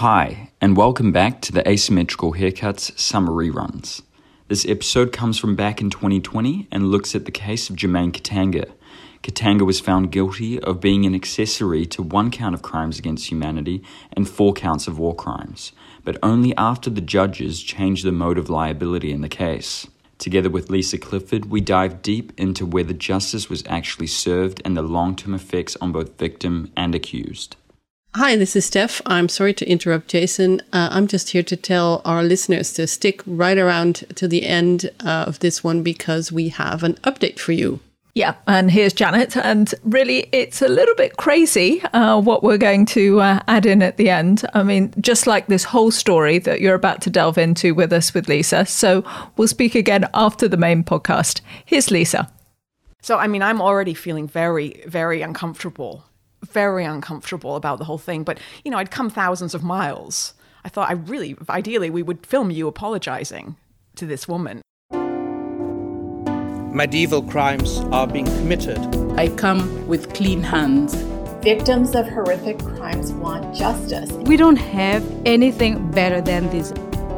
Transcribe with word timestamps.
Hi, 0.00 0.48
and 0.62 0.78
welcome 0.78 1.12
back 1.12 1.42
to 1.42 1.52
the 1.52 1.68
Asymmetrical 1.68 2.32
Haircuts 2.32 2.98
Summer 2.98 3.32
Reruns. 3.32 4.00
This 4.48 4.64
episode 4.66 5.12
comes 5.12 5.38
from 5.38 5.56
back 5.56 5.82
in 5.82 5.90
2020 5.90 6.68
and 6.72 6.90
looks 6.90 7.14
at 7.14 7.26
the 7.26 7.30
case 7.30 7.68
of 7.68 7.76
Germain 7.76 8.10
Katanga. 8.10 8.72
Katanga 9.22 9.66
was 9.66 9.78
found 9.78 10.10
guilty 10.10 10.58
of 10.58 10.80
being 10.80 11.04
an 11.04 11.14
accessory 11.14 11.84
to 11.84 12.02
one 12.02 12.30
count 12.30 12.54
of 12.54 12.62
crimes 12.62 12.98
against 12.98 13.30
humanity 13.30 13.82
and 14.14 14.26
four 14.26 14.54
counts 14.54 14.88
of 14.88 14.98
war 14.98 15.14
crimes, 15.14 15.72
but 16.02 16.16
only 16.22 16.56
after 16.56 16.88
the 16.88 17.02
judges 17.02 17.62
changed 17.62 18.02
the 18.02 18.10
mode 18.10 18.38
of 18.38 18.48
liability 18.48 19.12
in 19.12 19.20
the 19.20 19.28
case. 19.28 19.86
Together 20.16 20.48
with 20.48 20.70
Lisa 20.70 20.96
Clifford, 20.96 21.50
we 21.50 21.60
dive 21.60 22.00
deep 22.00 22.32
into 22.38 22.64
whether 22.64 22.94
justice 22.94 23.50
was 23.50 23.62
actually 23.66 24.06
served 24.06 24.62
and 24.64 24.74
the 24.74 24.80
long 24.80 25.14
term 25.14 25.34
effects 25.34 25.76
on 25.78 25.92
both 25.92 26.16
victim 26.16 26.72
and 26.74 26.94
accused. 26.94 27.56
Hi, 28.16 28.34
this 28.34 28.56
is 28.56 28.66
Steph. 28.66 29.00
I'm 29.06 29.28
sorry 29.28 29.54
to 29.54 29.70
interrupt 29.70 30.08
Jason. 30.08 30.62
Uh, 30.72 30.88
I'm 30.90 31.06
just 31.06 31.30
here 31.30 31.44
to 31.44 31.56
tell 31.56 32.02
our 32.04 32.24
listeners 32.24 32.72
to 32.72 32.88
stick 32.88 33.22
right 33.24 33.56
around 33.56 34.04
to 34.16 34.26
the 34.26 34.46
end 34.46 34.90
uh, 35.04 35.26
of 35.28 35.38
this 35.38 35.62
one 35.62 35.84
because 35.84 36.32
we 36.32 36.48
have 36.48 36.82
an 36.82 36.94
update 37.04 37.38
for 37.38 37.52
you. 37.52 37.78
Yeah, 38.14 38.34
and 38.48 38.68
here's 38.68 38.92
Janet. 38.94 39.36
And 39.36 39.72
really, 39.84 40.28
it's 40.32 40.60
a 40.60 40.66
little 40.66 40.96
bit 40.96 41.18
crazy 41.18 41.82
uh, 41.92 42.20
what 42.20 42.42
we're 42.42 42.58
going 42.58 42.84
to 42.86 43.20
uh, 43.20 43.38
add 43.46 43.64
in 43.64 43.80
at 43.80 43.96
the 43.96 44.10
end. 44.10 44.44
I 44.54 44.64
mean, 44.64 44.92
just 45.00 45.28
like 45.28 45.46
this 45.46 45.62
whole 45.62 45.92
story 45.92 46.40
that 46.40 46.60
you're 46.60 46.74
about 46.74 47.02
to 47.02 47.10
delve 47.10 47.38
into 47.38 47.76
with 47.76 47.92
us 47.92 48.12
with 48.12 48.28
Lisa. 48.28 48.66
So 48.66 49.04
we'll 49.36 49.46
speak 49.46 49.76
again 49.76 50.08
after 50.14 50.48
the 50.48 50.56
main 50.56 50.82
podcast. 50.82 51.42
Here's 51.64 51.92
Lisa. 51.92 52.28
So, 53.02 53.18
I 53.18 53.28
mean, 53.28 53.42
I'm 53.42 53.62
already 53.62 53.94
feeling 53.94 54.26
very, 54.26 54.82
very 54.88 55.22
uncomfortable 55.22 56.04
very 56.44 56.84
uncomfortable 56.84 57.56
about 57.56 57.78
the 57.78 57.84
whole 57.84 57.98
thing. 57.98 58.24
But, 58.24 58.38
you 58.64 58.70
know, 58.70 58.78
I'd 58.78 58.90
come 58.90 59.10
thousands 59.10 59.54
of 59.54 59.62
miles. 59.62 60.34
I 60.64 60.68
thought 60.68 60.90
I 60.90 60.94
really, 60.94 61.36
ideally, 61.48 61.90
we 61.90 62.02
would 62.02 62.26
film 62.26 62.50
you 62.50 62.68
apologizing 62.68 63.56
to 63.96 64.06
this 64.06 64.28
woman. 64.28 64.62
Medieval 66.72 67.22
crimes 67.22 67.78
are 67.90 68.06
being 68.06 68.26
committed. 68.26 68.78
I 69.18 69.28
come 69.28 69.88
with 69.88 70.14
clean 70.14 70.42
hands. 70.42 70.94
Victims 71.42 71.94
of 71.94 72.06
horrific 72.06 72.58
crimes 72.58 73.12
want 73.12 73.56
justice. 73.56 74.10
We 74.12 74.36
don't 74.36 74.56
have 74.56 75.02
anything 75.24 75.90
better 75.90 76.20
than 76.20 76.48
this. 76.50 76.72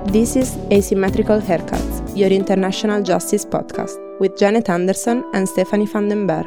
This 0.07 0.37
is 0.37 0.57
Asymmetrical 0.73 1.41
Haircuts, 1.41 2.17
your 2.17 2.31
international 2.31 3.03
justice 3.03 3.45
podcast, 3.45 3.99
with 4.21 4.39
Janet 4.39 4.71
Anderson 4.71 5.25
and 5.35 5.49
Stephanie 5.49 5.87
van 5.87 6.09
den 6.09 6.27
Berg. 6.27 6.47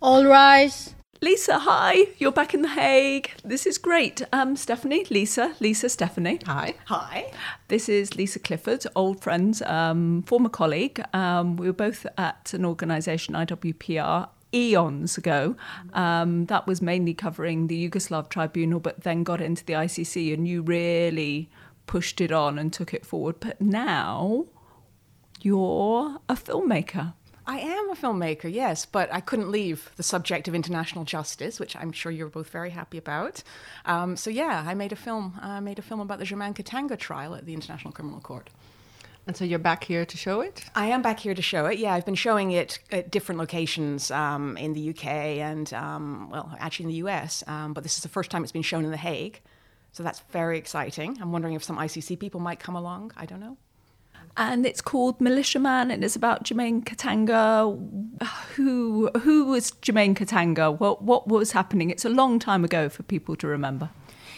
All 0.00 0.24
rise. 0.24 0.94
Lisa, 1.20 1.58
hi. 1.58 2.06
You're 2.18 2.30
back 2.30 2.54
in 2.54 2.62
The 2.62 2.68
Hague. 2.68 3.32
This 3.44 3.66
is 3.66 3.76
great. 3.76 4.22
Um, 4.32 4.54
Stephanie, 4.54 5.04
Lisa, 5.10 5.56
Lisa, 5.58 5.88
Stephanie. 5.88 6.38
Hi. 6.46 6.74
Hi. 6.86 7.32
This 7.66 7.88
is 7.88 8.14
Lisa 8.14 8.38
Clifford, 8.38 8.86
old 8.94 9.20
friends, 9.20 9.60
um, 9.62 10.22
former 10.22 10.48
colleague. 10.48 11.02
Um, 11.12 11.56
we 11.56 11.66
were 11.66 11.72
both 11.72 12.06
at 12.16 12.54
an 12.54 12.64
organisation, 12.64 13.34
IWPR, 13.34 14.28
eons 14.54 15.18
ago. 15.18 15.56
Um, 15.92 16.46
that 16.46 16.68
was 16.68 16.80
mainly 16.80 17.14
covering 17.14 17.66
the 17.66 17.90
Yugoslav 17.90 18.28
tribunal, 18.28 18.78
but 18.78 19.02
then 19.02 19.24
got 19.24 19.40
into 19.40 19.64
the 19.64 19.72
ICC, 19.72 20.32
and 20.32 20.46
you 20.46 20.62
really 20.62 21.50
pushed 21.86 22.20
it 22.20 22.30
on 22.30 22.60
and 22.60 22.72
took 22.72 22.94
it 22.94 23.04
forward. 23.04 23.40
But 23.40 23.60
now 23.60 24.46
you're 25.40 26.20
a 26.28 26.34
filmmaker. 26.34 27.14
I 27.48 27.60
am 27.60 27.90
a 27.90 27.94
filmmaker, 27.94 28.52
yes, 28.52 28.84
but 28.84 29.10
I 29.10 29.22
couldn't 29.22 29.50
leave 29.50 29.90
the 29.96 30.02
subject 30.02 30.48
of 30.48 30.54
international 30.54 31.06
justice, 31.06 31.58
which 31.58 31.74
I'm 31.76 31.92
sure 31.92 32.12
you're 32.12 32.28
both 32.28 32.50
very 32.50 32.68
happy 32.68 32.98
about. 32.98 33.42
Um, 33.86 34.16
so 34.16 34.28
yeah, 34.28 34.66
I 34.66 34.74
made 34.74 34.92
a 34.92 34.96
film. 34.96 35.38
I 35.40 35.58
made 35.60 35.78
a 35.78 35.82
film 35.82 36.00
about 36.00 36.18
the 36.18 36.26
Germain 36.26 36.52
Katanga 36.52 36.98
trial 36.98 37.34
at 37.34 37.46
the 37.46 37.54
International 37.54 37.90
Criminal 37.90 38.20
Court. 38.20 38.50
And 39.26 39.34
so 39.34 39.46
you're 39.46 39.58
back 39.58 39.84
here 39.84 40.04
to 40.04 40.16
show 40.18 40.42
it? 40.42 40.62
I 40.74 40.88
am 40.88 41.00
back 41.00 41.20
here 41.20 41.34
to 41.34 41.40
show 41.40 41.64
it. 41.64 41.78
Yeah, 41.78 41.94
I've 41.94 42.04
been 42.04 42.14
showing 42.14 42.50
it 42.50 42.80
at 42.92 43.10
different 43.10 43.38
locations 43.38 44.10
um, 44.10 44.58
in 44.58 44.74
the 44.74 44.90
UK 44.90 45.06
and, 45.06 45.72
um, 45.72 46.28
well, 46.28 46.54
actually 46.58 46.84
in 46.84 46.90
the 46.90 47.08
US. 47.08 47.42
Um, 47.46 47.72
but 47.72 47.82
this 47.82 47.96
is 47.96 48.02
the 48.02 48.10
first 48.10 48.30
time 48.30 48.42
it's 48.42 48.52
been 48.52 48.60
shown 48.60 48.84
in 48.84 48.90
The 48.90 48.98
Hague. 48.98 49.40
So 49.92 50.02
that's 50.02 50.20
very 50.32 50.58
exciting. 50.58 51.16
I'm 51.18 51.32
wondering 51.32 51.54
if 51.54 51.64
some 51.64 51.78
ICC 51.78 52.18
people 52.18 52.40
might 52.40 52.60
come 52.60 52.76
along. 52.76 53.12
I 53.16 53.24
don't 53.24 53.40
know 53.40 53.56
and 54.38 54.64
it's 54.64 54.80
called 54.80 55.20
Militiaman, 55.20 55.90
and 55.90 56.04
it's 56.04 56.16
about 56.16 56.44
Germain 56.44 56.80
Katanga. 56.82 57.76
Who 58.54 59.10
who 59.18 59.46
was 59.46 59.72
Germain 59.82 60.14
Katanga? 60.14 60.78
What 60.78 61.02
what 61.02 61.28
was 61.28 61.52
happening? 61.52 61.90
It's 61.90 62.04
a 62.04 62.08
long 62.08 62.38
time 62.38 62.64
ago 62.64 62.88
for 62.88 63.02
people 63.02 63.36
to 63.36 63.48
remember. 63.48 63.90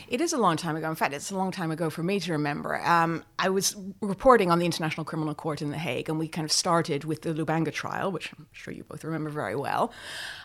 It 0.09 0.21
is 0.21 0.33
a 0.33 0.38
long 0.38 0.56
time 0.56 0.75
ago. 0.75 0.88
In 0.88 0.97
fact, 0.97 1.15
it's 1.15 1.31
a 1.31 1.37
long 1.37 1.53
time 1.53 1.71
ago 1.71 1.88
for 1.88 2.03
me 2.03 2.19
to 2.19 2.33
remember. 2.33 2.84
Um, 2.84 3.22
I 3.38 3.49
was 3.49 3.77
reporting 4.00 4.50
on 4.50 4.59
the 4.59 4.66
International 4.66 5.05
Criminal 5.05 5.37
Court 5.37 5.62
in 5.62 5.71
The 5.71 5.78
Hague, 5.78 6.09
and 6.09 6.19
we 6.19 6.27
kind 6.27 6.44
of 6.44 6.50
started 6.50 7.05
with 7.05 7.22
the 7.22 7.32
Lubanga 7.32 7.72
trial, 7.72 8.11
which 8.11 8.32
I'm 8.37 8.49
sure 8.50 8.75
you 8.75 8.82
both 8.82 9.05
remember 9.05 9.31
very 9.31 9.55
well. 9.55 9.93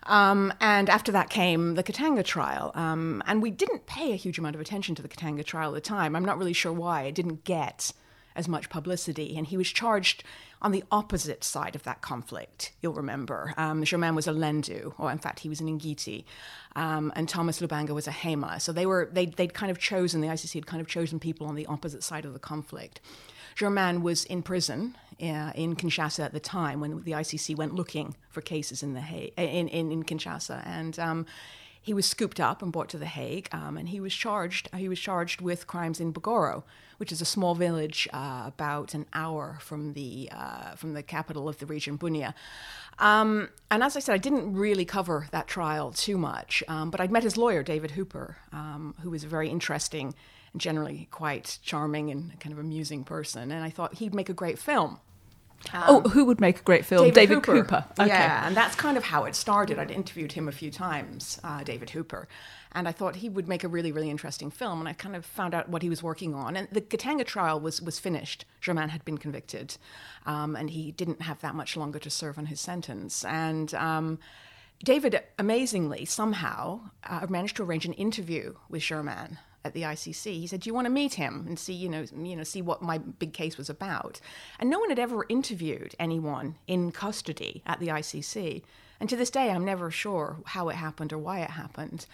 Um, 0.04 0.54
and 0.62 0.88
after 0.88 1.12
that 1.14 1.32
came 1.32 1.74
the 1.74 1.82
Katanga 1.82 2.24
trial. 2.24 2.74
Um, 2.76 3.24
and 3.26 3.42
we 3.42 3.50
didn't 3.50 3.88
pay 3.88 4.12
a 4.12 4.16
huge 4.16 4.38
amount 4.38 4.54
of 4.54 4.62
attention 4.62 4.94
to 4.96 5.02
the 5.02 5.08
Katanga 5.10 5.44
trial 5.44 5.72
at 5.72 5.76
the 5.76 5.82
time. 5.82 6.16
I'm 6.16 6.26
not 6.26 6.38
really 6.38 6.54
sure 6.54 6.74
why. 6.74 7.04
It 7.04 7.16
didn't 7.16 7.44
get 7.44 7.92
as 8.36 8.48
much 8.48 8.70
publicity. 8.70 9.36
And 9.38 9.48
he 9.48 9.58
was 9.58 9.70
charged 9.70 10.24
on 10.62 10.72
the 10.72 10.84
opposite 10.92 11.44
side 11.44 11.76
of 11.76 11.84
that 11.84 12.02
conflict, 12.02 12.72
you'll 12.82 12.94
remember. 12.94 13.54
Um, 13.58 13.84
Germain 13.84 14.16
was 14.16 14.28
a 14.28 14.32
Lendu, 14.32 14.94
or 14.98 15.12
in 15.12 15.18
fact, 15.18 15.40
he 15.40 15.50
was 15.50 15.60
an 15.60 15.68
Ngiti, 15.68 16.24
um, 16.76 17.12
and 17.16 17.30
Thomas 17.30 17.60
Lubanga 17.60 17.92
was 17.92 18.08
a 18.08 18.12
Hema. 18.12 18.60
So 18.60 18.72
they 18.72 18.86
were, 18.86 19.10
they'd, 19.12 19.34
they'd 19.34 19.54
kind 19.54 19.70
of 19.70 19.78
chosen, 19.78 20.22
the 20.22 20.28
ICC 20.28 20.54
had 20.54 20.66
kind 20.66 20.82
of 20.82 20.88
chosen 20.88 21.20
people 21.20 21.46
on 21.46 21.56
the 21.56 21.66
opposite 21.68 22.04
side 22.04 22.26
of 22.26 22.34
the 22.34 22.40
conflict. 22.40 23.00
Germain 23.56 24.02
was 24.02 24.26
in 24.26 24.42
prison 24.42 24.98
uh, 25.22 25.52
in 25.56 25.76
Kinshasa 25.76 26.26
at 26.26 26.34
the 26.34 26.40
time 26.40 26.82
when 26.82 27.04
the 27.04 27.12
ICC 27.12 27.56
went 27.56 27.74
looking 27.74 28.16
for 28.30 28.42
cases 28.42 28.84
in, 28.84 28.94
the 28.94 29.02
ha- 29.02 29.32
in, 29.38 29.68
in, 29.70 29.92
in 29.92 30.04
Kinshasa. 30.04 30.66
And 30.66 30.98
um, 31.00 31.26
he 31.86 31.94
was 31.94 32.08
scooped 32.08 32.40
up 32.40 32.64
and 32.64 32.72
brought 32.72 32.90
to 32.90 32.98
The 32.98 33.06
Hague, 33.06 33.48
um, 33.52 33.78
and 33.78 33.90
he 33.90 34.00
was 34.00 34.12
charged. 34.12 34.70
He 34.76 34.90
was 34.90 35.00
charged 35.00 35.40
with 35.40 35.68
crimes 35.68 36.00
in 36.00 36.12
Bogoro, 36.12 36.64
which 36.98 37.12
is 37.12 37.22
a 37.22 37.26
small 37.26 37.54
village 37.54 38.08
uh, 38.12 38.46
about 38.48 38.96
an 38.96 39.06
hour 39.14 39.60
from 39.62 39.94
the 39.94 40.28
uh, 40.32 40.72
from 40.72 40.94
the 40.94 41.04
capital 41.04 41.48
of 41.48 41.60
the 41.60 41.68
region, 41.68 41.96
Bunia. 41.96 42.34
Um, 42.98 43.50
and 43.70 43.84
as 43.84 43.96
I 43.96 44.00
said, 44.00 44.16
I 44.16 44.18
didn't 44.18 44.56
really 44.56 44.84
cover 44.84 45.28
that 45.30 45.46
trial 45.48 45.92
too 45.92 46.18
much, 46.18 46.64
um, 46.68 46.90
but 46.90 47.00
I'd 47.00 47.12
met 47.12 47.22
his 47.22 47.38
lawyer, 47.38 47.62
David 47.62 47.92
Hooper, 47.92 48.38
um, 48.52 48.96
who 49.02 49.12
was 49.12 49.24
a 49.24 49.28
very 49.28 49.50
interesting 49.50 50.16
and 50.54 50.60
generally 50.60 51.08
quite 51.12 51.60
charming 51.62 52.10
and 52.10 52.40
kind 52.40 52.52
of 52.52 52.58
amusing 52.58 53.04
person, 53.04 53.52
and 53.52 53.64
I 53.64 53.70
thought 53.70 54.00
he'd 54.00 54.16
make 54.16 54.30
a 54.30 54.34
great 54.34 54.58
film. 54.58 55.02
Um, 55.74 55.84
oh, 55.88 56.10
who 56.10 56.26
would 56.26 56.40
make 56.40 56.60
a 56.60 56.64
great 56.64 56.86
film? 56.86 57.06
David, 57.06 57.16
David 57.16 57.34
Hooper. 57.36 57.54
Cooper. 57.54 57.86
Okay. 58.00 58.08
Yeah, 58.10 58.48
and 58.48 58.56
that's 58.56 58.76
kind 58.76 58.98
of 58.98 59.04
how 59.04 59.26
it 59.26 59.36
started. 59.36 59.80
I'd 59.80 59.92
interviewed 59.92 60.34
him 60.34 60.48
a 60.48 60.52
few 60.52 60.72
times, 60.72 61.40
uh, 61.44 61.64
David 61.64 61.92
Hooper, 61.92 62.28
and 62.72 62.88
I 62.88 62.92
thought 62.92 63.18
he 63.18 63.30
would 63.30 63.48
make 63.48 63.64
a 63.64 63.68
really, 63.68 63.92
really 63.92 64.10
interesting 64.10 64.52
film. 64.52 64.80
And 64.80 64.90
I 64.90 64.94
kind 64.94 65.16
of 65.16 65.26
found 65.26 65.54
out 65.54 65.70
what 65.70 65.82
he 65.82 65.90
was 65.90 66.04
working 66.04 66.34
on. 66.34 66.56
And 66.56 66.68
the 66.72 66.82
Katanga 66.82 67.26
trial 67.26 67.60
was 67.60 67.82
was 67.82 68.00
finished. 68.00 68.46
Germain 68.62 68.90
had 68.90 69.04
been 69.06 69.18
convicted, 69.18 69.78
um, 70.26 70.56
and 70.56 70.70
he 70.70 70.92
didn't 70.92 71.22
have 71.22 71.42
that 71.42 71.56
much 71.56 71.78
longer 71.78 72.00
to 72.00 72.10
serve 72.10 72.38
on 72.38 72.48
his 72.48 72.60
sentence. 72.60 73.24
And 73.26 73.74
um, 73.74 74.20
David, 74.84 75.22
amazingly, 75.40 76.06
somehow 76.06 76.82
uh, 77.04 77.26
managed 77.30 77.56
to 77.58 77.64
arrange 77.64 77.86
an 77.86 77.94
interview 77.94 78.56
with 78.70 78.82
Germain 78.82 79.40
at 79.66 79.74
the 79.74 79.82
ICC. 79.82 80.40
He 80.40 80.48
said, 80.48 80.62
"Do 80.62 80.70
you 80.70 80.74
want 80.74 80.86
to 80.86 80.92
meet 80.92 81.16
him 81.16 81.46
and 81.48 81.60
see, 81.60 81.74
you 81.74 81.90
know, 81.90 82.06
you 82.16 82.36
know, 82.36 82.44
see 82.44 82.62
what 82.62 82.82
my 82.82 83.00
big 83.00 83.34
case 83.34 83.58
was 83.58 83.70
about?" 83.70 84.22
And 84.60 84.70
no 84.70 84.80
one 84.80 84.90
had 84.90 85.00
ever 85.00 85.26
interviewed 85.28 85.96
anyone 86.00 86.56
in 86.68 86.92
custody 86.92 87.64
at 87.66 87.80
the 87.80 87.90
ICC. 87.90 88.64
And 89.00 89.10
to 89.10 89.18
this 89.18 89.30
day, 89.30 89.52
I'm 89.52 89.66
never 89.66 89.92
sure 89.92 90.38
how 90.46 90.70
it 90.70 90.76
happened 90.76 91.12
or 91.12 91.18
why 91.18 91.40
it 91.42 91.50
happened. 91.50 92.06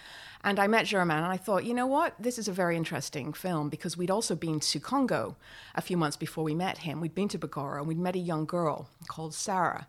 And 0.43 0.59
I 0.59 0.65
met 0.65 0.87
Germain, 0.87 1.17
and 1.17 1.27
I 1.27 1.37
thought, 1.37 1.65
you 1.65 1.73
know 1.75 1.85
what? 1.85 2.15
This 2.19 2.39
is 2.39 2.47
a 2.47 2.53
very 2.53 2.75
interesting 2.75 3.33
film 3.33 3.69
because 3.69 3.95
we'd 3.95 4.09
also 4.09 4.35
been 4.35 4.59
to 4.59 4.79
Congo 4.79 5.35
a 5.75 5.81
few 5.81 5.97
months 5.97 6.17
before 6.17 6.43
we 6.43 6.55
met 6.55 6.79
him. 6.79 6.99
We'd 6.99 7.13
been 7.13 7.27
to 7.29 7.37
Bogoro, 7.37 7.79
and 7.79 7.87
we'd 7.87 7.99
met 7.99 8.15
a 8.15 8.19
young 8.19 8.45
girl 8.45 8.89
called 9.07 9.35
Sarah, 9.35 9.87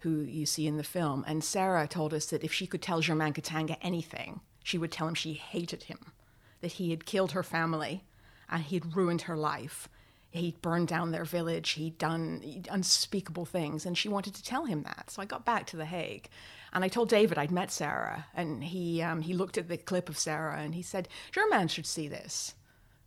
who 0.00 0.22
you 0.22 0.46
see 0.46 0.66
in 0.66 0.78
the 0.78 0.82
film. 0.82 1.24
And 1.28 1.44
Sarah 1.44 1.86
told 1.86 2.12
us 2.12 2.26
that 2.26 2.42
if 2.42 2.52
she 2.52 2.66
could 2.66 2.82
tell 2.82 3.00
Germain 3.00 3.34
Katanga 3.34 3.76
anything, 3.80 4.40
she 4.64 4.78
would 4.78 4.90
tell 4.90 5.06
him 5.06 5.14
she 5.14 5.34
hated 5.34 5.84
him 5.84 6.12
that 6.62 6.72
he 6.72 6.90
had 6.90 7.04
killed 7.04 7.32
her 7.32 7.42
family 7.42 8.02
and 8.48 8.62
he'd 8.62 8.96
ruined 8.96 9.22
her 9.22 9.36
life. 9.36 9.88
He'd 10.30 10.62
burned 10.62 10.88
down 10.88 11.10
their 11.10 11.26
village, 11.26 11.72
he'd 11.72 11.98
done 11.98 12.64
unspeakable 12.70 13.44
things, 13.44 13.84
and 13.84 13.98
she 13.98 14.08
wanted 14.08 14.34
to 14.34 14.42
tell 14.42 14.64
him 14.64 14.82
that. 14.84 15.10
So 15.10 15.20
I 15.20 15.26
got 15.26 15.44
back 15.44 15.66
to 15.66 15.76
The 15.76 15.84
Hague 15.84 16.30
and 16.72 16.84
I 16.84 16.88
told 16.88 17.10
David 17.10 17.36
I'd 17.36 17.50
met 17.50 17.70
Sarah, 17.70 18.26
and 18.34 18.64
he, 18.64 19.02
um, 19.02 19.20
he 19.20 19.34
looked 19.34 19.58
at 19.58 19.68
the 19.68 19.76
clip 19.76 20.08
of 20.08 20.16
Sarah 20.16 20.58
and 20.58 20.74
he 20.74 20.82
said, 20.82 21.06
Germain 21.30 21.68
should 21.68 21.86
see 21.86 22.08
this. 22.08 22.54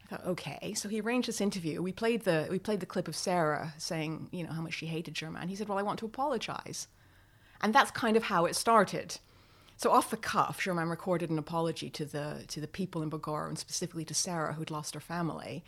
I 0.04 0.08
thought, 0.08 0.26
okay. 0.28 0.74
So 0.76 0.88
he 0.88 1.02
arranged 1.02 1.28
this 1.28 1.42
interview. 1.42 1.82
We 1.82 1.92
played 1.92 2.26
the 2.26 2.48
we 2.52 2.60
played 2.60 2.80
the 2.80 2.86
clip 2.86 3.08
of 3.08 3.16
Sarah 3.16 3.74
saying, 3.80 4.30
you 4.32 4.44
know, 4.44 4.52
how 4.52 4.62
much 4.62 4.76
she 4.76 4.86
hated 4.86 5.16
Germain. 5.16 5.48
He 5.48 5.56
said, 5.56 5.68
well, 5.68 5.80
I 5.80 5.84
want 5.84 5.98
to 6.00 6.06
apologize, 6.06 6.88
and 7.62 7.74
that's 7.74 7.90
kind 7.90 8.16
of 8.16 8.24
how 8.24 8.46
it 8.46 8.56
started. 8.56 9.18
So 9.78 9.92
off 9.92 10.10
the 10.10 10.18
cuff, 10.18 10.62
Germain 10.62 10.88
recorded 10.88 11.30
an 11.30 11.38
apology 11.38 11.90
to 11.92 12.06
the 12.06 12.46
to 12.48 12.62
the 12.62 12.68
people 12.68 13.02
in 13.02 13.10
Bogoro 13.10 13.48
and 13.48 13.60
specifically 13.60 14.06
to 14.06 14.14
Sarah, 14.14 14.54
who'd 14.54 14.72
lost 14.72 14.94
her 14.94 15.02
family, 15.02 15.64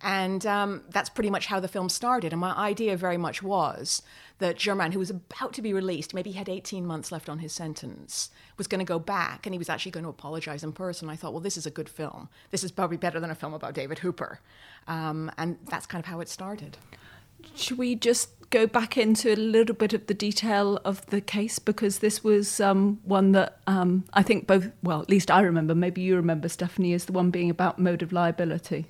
and 0.00 0.46
um, 0.46 0.84
that's 0.90 1.10
pretty 1.10 1.30
much 1.30 1.46
how 1.46 1.58
the 1.58 1.66
film 1.66 1.88
started. 1.88 2.32
And 2.32 2.40
my 2.40 2.52
idea 2.56 2.96
very 2.96 3.16
much 3.16 3.42
was 3.42 4.02
that 4.38 4.56
Germain, 4.56 4.92
who 4.92 5.00
was 5.00 5.10
about 5.10 5.52
to 5.54 5.62
be 5.62 5.72
released, 5.72 6.14
maybe 6.14 6.30
he 6.30 6.38
had 6.38 6.48
18 6.48 6.86
months 6.86 7.10
left 7.10 7.28
on 7.28 7.40
his 7.40 7.52
sentence, 7.52 8.30
was 8.56 8.68
going 8.68 8.78
to 8.78 8.84
go 8.84 9.00
back 9.00 9.44
and 9.44 9.54
he 9.54 9.58
was 9.58 9.68
actually 9.68 9.90
going 9.90 10.04
to 10.04 10.10
apologize 10.10 10.62
in 10.62 10.72
person. 10.72 11.10
I 11.10 11.16
thought, 11.16 11.32
well, 11.32 11.40
this 11.40 11.56
is 11.56 11.66
a 11.66 11.70
good 11.70 11.88
film. 11.88 12.28
This 12.52 12.62
is 12.62 12.70
probably 12.70 12.96
better 12.96 13.18
than 13.18 13.30
a 13.30 13.34
film 13.34 13.54
about 13.54 13.74
David 13.74 13.98
Hooper, 13.98 14.40
um, 14.86 15.32
and 15.36 15.58
that's 15.68 15.86
kind 15.86 16.02
of 16.02 16.06
how 16.06 16.20
it 16.20 16.28
started. 16.28 16.78
Should 17.56 17.78
we 17.78 17.96
just 17.96 18.30
go 18.50 18.66
back 18.66 18.96
into 18.96 19.32
a 19.32 19.36
little 19.36 19.74
bit 19.74 19.92
of 19.92 20.06
the 20.06 20.14
detail 20.14 20.80
of 20.84 21.04
the 21.06 21.20
case 21.20 21.58
because 21.58 21.98
this 21.98 22.24
was 22.24 22.60
um, 22.60 22.98
one 23.04 23.32
that 23.32 23.58
um, 23.66 24.04
I 24.14 24.22
think 24.22 24.46
both, 24.46 24.70
well, 24.82 25.02
at 25.02 25.10
least 25.10 25.30
I 25.30 25.40
remember, 25.40 25.74
maybe 25.74 26.00
you 26.00 26.16
remember, 26.16 26.48
Stephanie, 26.48 26.92
is 26.92 27.04
the 27.04 27.12
one 27.12 27.30
being 27.30 27.50
about 27.50 27.78
mode 27.78 28.02
of 28.02 28.12
liability. 28.12 28.86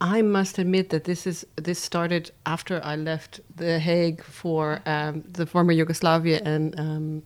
I 0.00 0.22
must 0.22 0.58
admit 0.58 0.90
that 0.90 1.04
this 1.04 1.26
is 1.26 1.44
this 1.56 1.80
started 1.80 2.30
after 2.46 2.80
I 2.84 2.94
left 2.94 3.40
The 3.56 3.80
Hague 3.80 4.22
for 4.22 4.80
um, 4.86 5.24
the 5.26 5.44
former 5.44 5.72
Yugoslavia 5.72 6.40
and 6.44 6.78
um, 6.78 7.22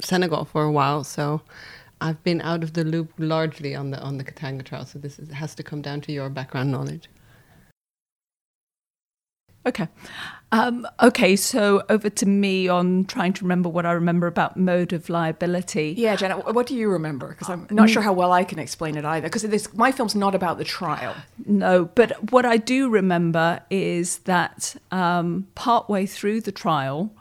Senegal 0.00 0.46
for 0.46 0.62
a 0.62 0.72
while. 0.72 1.04
So 1.04 1.42
I've 2.00 2.22
been 2.22 2.40
out 2.40 2.62
of 2.62 2.72
the 2.72 2.84
loop 2.84 3.12
largely 3.18 3.74
on 3.74 3.90
the 3.90 4.00
on 4.00 4.16
the 4.16 4.24
Katanga 4.24 4.64
trial. 4.64 4.86
So 4.86 4.98
this 4.98 5.18
is, 5.18 5.30
has 5.30 5.54
to 5.56 5.62
come 5.62 5.82
down 5.82 6.00
to 6.02 6.12
your 6.12 6.30
background 6.30 6.70
knowledge. 6.70 7.10
Okay. 9.66 9.88
Um, 10.50 10.86
okay, 11.02 11.36
so 11.36 11.82
over 11.90 12.08
to 12.08 12.26
me 12.26 12.68
on 12.68 13.04
trying 13.04 13.34
to 13.34 13.44
remember 13.44 13.68
what 13.68 13.84
I 13.84 13.92
remember 13.92 14.26
about 14.26 14.56
mode 14.56 14.94
of 14.94 15.10
liability. 15.10 15.94
Yeah, 15.98 16.16
Jenna, 16.16 16.38
what 16.38 16.66
do 16.66 16.74
you 16.74 16.88
remember? 16.88 17.28
Because 17.28 17.50
I'm 17.50 17.66
not 17.70 17.90
sure 17.90 18.00
how 18.00 18.14
well 18.14 18.32
I 18.32 18.44
can 18.44 18.58
explain 18.58 18.96
it 18.96 19.04
either. 19.04 19.28
Because 19.28 19.74
my 19.74 19.92
film's 19.92 20.14
not 20.14 20.34
about 20.34 20.56
the 20.56 20.64
trial. 20.64 21.14
No, 21.44 21.84
but 21.84 22.32
what 22.32 22.46
I 22.46 22.56
do 22.56 22.88
remember 22.88 23.60
is 23.68 24.20
that 24.20 24.74
um, 24.90 25.48
partway 25.54 26.06
through 26.06 26.40
the 26.40 26.52
trial, 26.52 27.12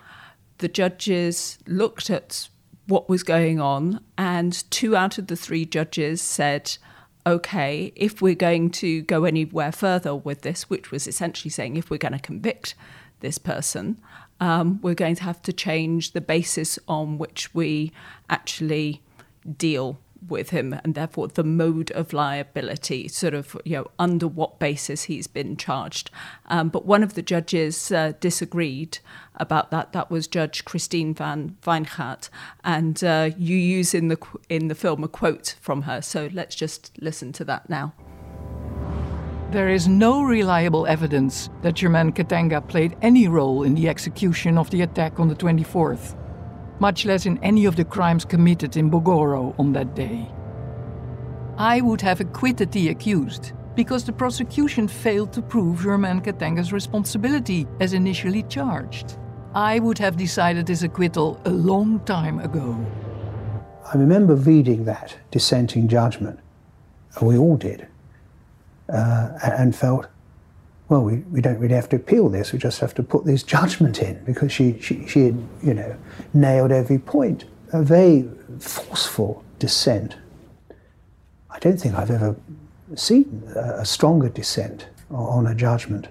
the 0.59 0.69
judges 0.69 1.57
looked 1.67 2.09
at 2.09 2.47
what 2.87 3.09
was 3.09 3.23
going 3.23 3.59
on, 3.59 3.99
and 4.17 4.63
two 4.71 4.95
out 4.95 5.17
of 5.17 5.27
the 5.27 5.35
three 5.35 5.65
judges 5.65 6.21
said, 6.21 6.77
okay, 7.27 7.91
if 7.95 8.21
we're 8.21 8.35
going 8.35 8.69
to 8.69 9.01
go 9.01 9.25
anywhere 9.25 9.71
further 9.71 10.15
with 10.15 10.41
this, 10.41 10.69
which 10.69 10.91
was 10.91 11.07
essentially 11.07 11.51
saying 11.51 11.75
if 11.75 11.89
we're 11.89 11.97
going 11.97 12.13
to 12.13 12.19
convict 12.19 12.73
this 13.19 13.37
person, 13.37 13.97
um, 14.39 14.79
we're 14.81 14.95
going 14.95 15.15
to 15.15 15.23
have 15.23 15.41
to 15.41 15.51
change 15.51 16.13
the 16.13 16.21
basis 16.21 16.79
on 16.87 17.17
which 17.17 17.53
we 17.53 17.91
actually 18.29 19.01
deal 19.57 19.99
with 20.27 20.49
him 20.49 20.79
and 20.83 20.95
therefore 20.95 21.27
the 21.27 21.43
mode 21.43 21.91
of 21.91 22.13
liability, 22.13 23.07
sort 23.07 23.33
of, 23.33 23.55
you 23.65 23.77
know, 23.77 23.87
under 23.99 24.27
what 24.27 24.59
basis 24.59 25.03
he's 25.03 25.27
been 25.27 25.57
charged. 25.57 26.09
Um, 26.47 26.69
but 26.69 26.85
one 26.85 27.03
of 27.03 27.13
the 27.13 27.21
judges 27.21 27.91
uh, 27.91 28.13
disagreed 28.19 28.99
about 29.35 29.71
that. 29.71 29.93
That 29.93 30.09
was 30.09 30.27
Judge 30.27 30.65
Christine 30.65 31.13
van 31.13 31.57
Wyngaert. 31.63 32.29
And 32.63 33.03
uh, 33.03 33.31
you 33.37 33.55
use 33.55 33.93
in 33.93 34.07
the, 34.07 34.17
in 34.49 34.67
the 34.67 34.75
film 34.75 35.03
a 35.03 35.07
quote 35.07 35.55
from 35.61 35.83
her. 35.83 36.01
So 36.01 36.29
let's 36.33 36.55
just 36.55 36.91
listen 36.99 37.31
to 37.33 37.45
that 37.45 37.69
now. 37.69 37.93
There 39.51 39.69
is 39.69 39.87
no 39.87 40.23
reliable 40.23 40.85
evidence 40.87 41.49
that 41.61 41.75
Germain 41.75 42.11
Katanga 42.11 42.67
played 42.67 42.97
any 43.01 43.29
role 43.29 43.63
in 43.63 43.75
the 43.75 43.87
execution 43.87 44.57
of 44.57 44.69
the 44.71 44.81
attack 44.81 45.21
on 45.21 45.29
the 45.29 45.35
24th 45.35 46.15
much 46.79 47.05
less 47.05 47.25
in 47.25 47.41
any 47.43 47.65
of 47.65 47.75
the 47.75 47.85
crimes 47.85 48.25
committed 48.25 48.77
in 48.77 48.89
Bogoro 48.89 49.53
on 49.59 49.73
that 49.73 49.95
day. 49.95 50.27
I 51.57 51.81
would 51.81 52.01
have 52.01 52.19
acquitted 52.19 52.71
the 52.71 52.89
accused 52.89 53.53
because 53.75 54.03
the 54.03 54.13
prosecution 54.13 54.87
failed 54.87 55.31
to 55.33 55.41
prove 55.41 55.81
Germain 55.81 56.21
Katanga's 56.21 56.73
responsibility 56.73 57.67
as 57.79 57.93
initially 57.93 58.43
charged. 58.43 59.17
I 59.53 59.79
would 59.79 59.97
have 59.99 60.17
decided 60.17 60.67
his 60.67 60.83
acquittal 60.83 61.39
a 61.45 61.49
long 61.49 61.99
time 62.01 62.39
ago. 62.39 62.77
I 63.93 63.97
remember 63.97 64.35
reading 64.35 64.85
that 64.85 65.17
dissenting 65.31 65.87
judgment, 65.87 66.39
and 67.15 67.27
we 67.27 67.37
all 67.37 67.55
did, 67.55 67.87
uh, 68.89 69.29
and 69.41 69.75
felt, 69.75 70.07
well, 70.89 71.03
we, 71.03 71.17
we 71.31 71.41
don't 71.41 71.59
really 71.59 71.75
have 71.75 71.89
to 71.89 71.97
appeal 71.97 72.29
this. 72.29 72.53
We 72.53 72.59
just 72.59 72.79
have 72.79 72.93
to 72.95 73.03
put 73.03 73.25
this 73.25 73.43
judgment 73.43 74.01
in 74.01 74.23
because 74.23 74.51
she, 74.51 74.79
she, 74.79 75.05
she 75.07 75.25
had, 75.25 75.47
you 75.61 75.73
know, 75.73 75.97
nailed 76.33 76.71
every 76.71 76.99
point. 76.99 77.45
A 77.73 77.83
very 77.83 78.29
forceful 78.59 79.43
dissent. 79.59 80.15
I 81.49 81.59
don't 81.59 81.77
think 81.77 81.95
I've 81.95 82.11
ever 82.11 82.35
seen 82.95 83.43
a, 83.55 83.83
stronger 83.83 84.29
dissent 84.29 84.87
on 85.11 85.45
a 85.45 85.53
judgment. 85.53 86.07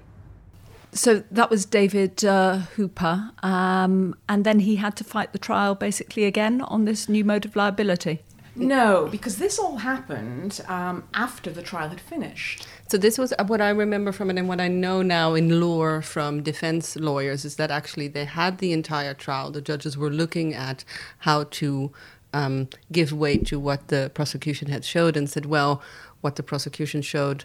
So 0.92 1.24
that 1.30 1.50
was 1.50 1.64
David 1.64 2.24
uh, 2.24 2.58
Hooper, 2.76 3.30
um, 3.42 4.14
and 4.28 4.44
then 4.44 4.60
he 4.60 4.76
had 4.76 4.96
to 4.96 5.04
fight 5.04 5.32
the 5.32 5.38
trial 5.38 5.74
basically 5.74 6.24
again 6.24 6.62
on 6.62 6.84
this 6.86 7.08
new 7.08 7.24
mode 7.24 7.44
of 7.44 7.54
liability. 7.54 8.22
No, 8.54 9.06
because 9.10 9.36
this 9.36 9.58
all 9.58 9.76
happened 9.76 10.62
um, 10.68 11.04
after 11.12 11.50
the 11.50 11.62
trial 11.62 11.90
had 11.90 12.00
finished. 12.00 12.66
So 12.88 12.96
this 12.96 13.18
was 13.18 13.34
what 13.46 13.60
I 13.60 13.70
remember 13.70 14.12
from 14.12 14.30
it, 14.30 14.38
and 14.38 14.48
what 14.48 14.60
I 14.60 14.68
know 14.68 15.02
now 15.02 15.34
in 15.34 15.60
lore 15.60 16.02
from 16.02 16.44
defense 16.44 16.94
lawyers 16.94 17.44
is 17.44 17.56
that 17.56 17.72
actually 17.72 18.06
they 18.06 18.26
had 18.26 18.58
the 18.58 18.72
entire 18.72 19.12
trial. 19.12 19.50
The 19.50 19.60
judges 19.60 19.98
were 19.98 20.10
looking 20.10 20.54
at 20.54 20.84
how 21.18 21.44
to 21.44 21.90
um, 22.32 22.68
give 22.92 23.12
weight 23.12 23.44
to 23.46 23.58
what 23.58 23.88
the 23.88 24.12
prosecution 24.14 24.68
had 24.68 24.84
showed, 24.84 25.16
and 25.16 25.28
said, 25.28 25.46
well, 25.46 25.82
what 26.20 26.36
the 26.36 26.44
prosecution 26.44 27.02
showed 27.02 27.44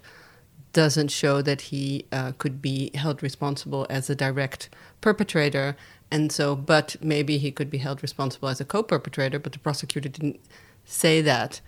doesn't 0.74 1.10
show 1.10 1.42
that 1.42 1.62
he 1.62 2.06
uh, 2.12 2.34
could 2.38 2.62
be 2.62 2.92
held 2.94 3.24
responsible 3.24 3.88
as 3.90 4.12
a 4.12 4.16
direct 4.16 4.70
perpetrator, 5.02 5.76
and 6.12 6.32
so, 6.32 6.56
but 6.56 6.96
maybe 7.02 7.40
he 7.40 7.52
could 7.52 7.72
be 7.72 7.80
held 7.80 8.04
responsible 8.04 8.48
as 8.48 8.62
a 8.62 8.66
co-perpetrator. 8.66 9.40
But 9.40 9.54
the 9.54 9.60
prosecutor 9.60 10.10
didn't 10.10 10.40
say 10.86 11.20
that 11.22 11.62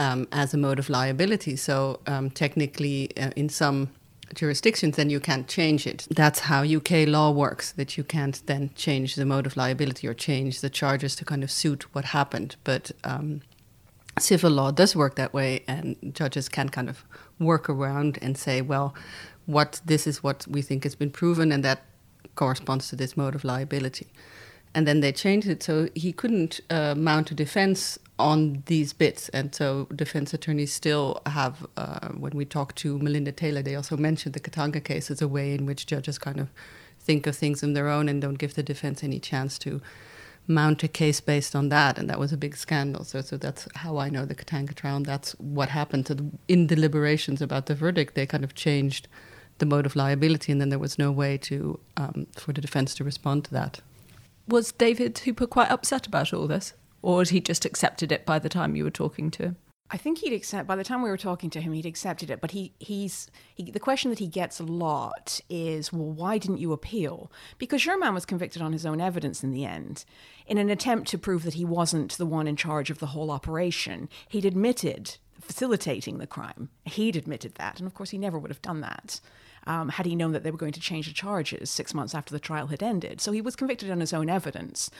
um, 0.00 0.26
as 0.32 0.54
a 0.54 0.56
mode 0.56 0.78
of 0.78 0.88
liability. 0.88 1.56
So 1.56 2.00
um, 2.06 2.30
technically, 2.30 3.16
uh, 3.16 3.30
in 3.36 3.48
some 3.50 3.90
jurisdictions, 4.34 4.96
then 4.96 5.10
you 5.10 5.20
can't 5.20 5.46
change 5.46 5.86
it. 5.86 6.06
That's 6.10 6.40
how 6.40 6.64
UK 6.64 7.06
law 7.06 7.30
works. 7.30 7.72
That 7.72 7.98
you 7.98 8.04
can't 8.04 8.40
then 8.46 8.70
change 8.74 9.14
the 9.14 9.26
mode 9.26 9.46
of 9.46 9.56
liability 9.56 10.08
or 10.08 10.14
change 10.14 10.62
the 10.62 10.70
charges 10.70 11.14
to 11.16 11.24
kind 11.24 11.44
of 11.44 11.50
suit 11.50 11.94
what 11.94 12.06
happened. 12.06 12.56
But 12.64 12.90
um, 13.04 13.42
civil 14.18 14.50
law 14.50 14.70
does 14.70 14.96
work 14.96 15.16
that 15.16 15.34
way, 15.34 15.64
and 15.68 15.96
judges 16.14 16.48
can 16.48 16.70
kind 16.70 16.88
of 16.88 17.04
work 17.38 17.68
around 17.68 18.18
and 18.22 18.38
say, 18.38 18.62
well, 18.62 18.94
what 19.44 19.80
this 19.84 20.06
is 20.06 20.22
what 20.22 20.46
we 20.48 20.62
think 20.62 20.84
has 20.84 20.94
been 20.94 21.10
proven, 21.10 21.52
and 21.52 21.62
that 21.64 21.82
corresponds 22.36 22.88
to 22.88 22.96
this 22.96 23.16
mode 23.16 23.34
of 23.34 23.44
liability. 23.44 24.06
And 24.74 24.86
then 24.86 25.00
they 25.00 25.12
changed 25.12 25.48
it 25.48 25.62
so 25.62 25.88
he 25.94 26.12
couldn't 26.12 26.60
uh, 26.70 26.94
mount 26.96 27.32
a 27.32 27.34
defense 27.34 27.98
on 28.20 28.62
these 28.66 28.92
bits. 28.92 29.28
And 29.30 29.54
so 29.54 29.86
defense 29.94 30.34
attorneys 30.34 30.72
still 30.72 31.20
have, 31.26 31.66
uh, 31.76 32.08
when 32.08 32.32
we 32.32 32.44
talk 32.44 32.74
to 32.76 32.98
Melinda 32.98 33.32
Taylor, 33.32 33.62
they 33.62 33.74
also 33.74 33.96
mentioned 33.96 34.34
the 34.34 34.40
Katanga 34.40 34.82
case 34.82 35.10
as 35.10 35.22
a 35.22 35.28
way 35.28 35.54
in 35.54 35.66
which 35.66 35.86
judges 35.86 36.18
kind 36.18 36.38
of 36.38 36.48
think 36.98 37.26
of 37.26 37.36
things 37.36 37.62
on 37.62 37.72
their 37.72 37.88
own 37.88 38.08
and 38.08 38.20
don't 38.22 38.38
give 38.38 38.54
the 38.54 38.62
defense 38.62 39.02
any 39.02 39.18
chance 39.18 39.58
to 39.58 39.80
mount 40.46 40.82
a 40.82 40.88
case 40.88 41.20
based 41.20 41.56
on 41.56 41.68
that. 41.70 41.98
And 41.98 42.08
that 42.08 42.18
was 42.18 42.32
a 42.32 42.36
big 42.36 42.56
scandal. 42.56 43.04
So, 43.04 43.20
so 43.20 43.36
that's 43.36 43.68
how 43.76 43.98
I 43.98 44.10
know 44.10 44.24
the 44.24 44.34
Katanga 44.34 44.74
trial. 44.74 44.96
And 44.96 45.06
that's 45.06 45.32
what 45.32 45.68
happened 45.70 46.06
to 46.06 46.14
the, 46.14 46.30
in 46.48 46.66
deliberations 46.66 47.42
about 47.42 47.66
the 47.66 47.74
verdict. 47.74 48.14
They 48.14 48.26
kind 48.26 48.44
of 48.44 48.54
changed 48.54 49.08
the 49.60 49.66
mode 49.66 49.86
of 49.86 49.94
liability, 49.94 50.50
and 50.50 50.60
then 50.60 50.70
there 50.70 50.78
was 50.78 50.98
no 50.98 51.12
way 51.12 51.38
to 51.38 51.78
um, 51.96 52.26
for 52.34 52.52
the 52.52 52.60
defense 52.60 52.94
to 52.96 53.04
respond 53.04 53.44
to 53.44 53.52
that. 53.52 53.80
Was 54.48 54.72
David 54.72 55.18
Hooper 55.18 55.46
quite 55.46 55.70
upset 55.70 56.06
about 56.06 56.32
all 56.32 56.48
this? 56.48 56.72
Or 57.02 57.20
had 57.20 57.28
he 57.28 57.40
just 57.40 57.64
accepted 57.64 58.12
it 58.12 58.26
by 58.26 58.38
the 58.38 58.48
time 58.48 58.76
you 58.76 58.84
were 58.84 58.90
talking 58.90 59.30
to 59.32 59.42
him? 59.44 59.56
I 59.92 59.96
think 59.96 60.18
he'd 60.18 60.32
accept. 60.32 60.68
By 60.68 60.76
the 60.76 60.84
time 60.84 61.02
we 61.02 61.10
were 61.10 61.16
talking 61.16 61.50
to 61.50 61.60
him, 61.60 61.72
he'd 61.72 61.86
accepted 61.86 62.30
it. 62.30 62.40
But 62.40 62.52
he, 62.52 62.72
he's 62.78 63.28
he, 63.56 63.70
the 63.70 63.80
question 63.80 64.10
that 64.10 64.20
he 64.20 64.28
gets 64.28 64.60
a 64.60 64.64
lot 64.64 65.40
is, 65.50 65.92
well, 65.92 66.12
why 66.12 66.38
didn't 66.38 66.60
you 66.60 66.72
appeal? 66.72 67.30
Because 67.58 67.82
Germain 67.82 68.14
was 68.14 68.24
convicted 68.24 68.62
on 68.62 68.72
his 68.72 68.86
own 68.86 69.00
evidence 69.00 69.42
in 69.42 69.50
the 69.50 69.64
end, 69.64 70.04
in 70.46 70.58
an 70.58 70.70
attempt 70.70 71.08
to 71.08 71.18
prove 71.18 71.42
that 71.42 71.54
he 71.54 71.64
wasn't 71.64 72.16
the 72.18 72.26
one 72.26 72.46
in 72.46 72.54
charge 72.54 72.90
of 72.90 73.00
the 73.00 73.06
whole 73.06 73.32
operation. 73.32 74.08
He'd 74.28 74.44
admitted 74.44 75.16
facilitating 75.40 76.18
the 76.18 76.26
crime. 76.26 76.68
He'd 76.84 77.16
admitted 77.16 77.56
that, 77.56 77.80
and 77.80 77.86
of 77.86 77.94
course, 77.94 78.10
he 78.10 78.18
never 78.18 78.38
would 78.38 78.50
have 78.50 78.62
done 78.62 78.82
that. 78.82 79.20
Um, 79.66 79.90
had 79.90 80.06
he 80.06 80.16
known 80.16 80.32
that 80.32 80.42
they 80.42 80.50
were 80.50 80.56
going 80.56 80.72
to 80.72 80.80
change 80.80 81.06
the 81.06 81.12
charges 81.12 81.68
six 81.68 81.92
months 81.92 82.14
after 82.14 82.32
the 82.32 82.40
trial 82.40 82.68
had 82.68 82.82
ended. 82.82 83.20
So 83.20 83.30
he 83.30 83.42
was 83.42 83.56
convicted 83.56 83.90
on 83.90 84.00
his 84.00 84.14
own 84.14 84.30
evidence. 84.30 84.90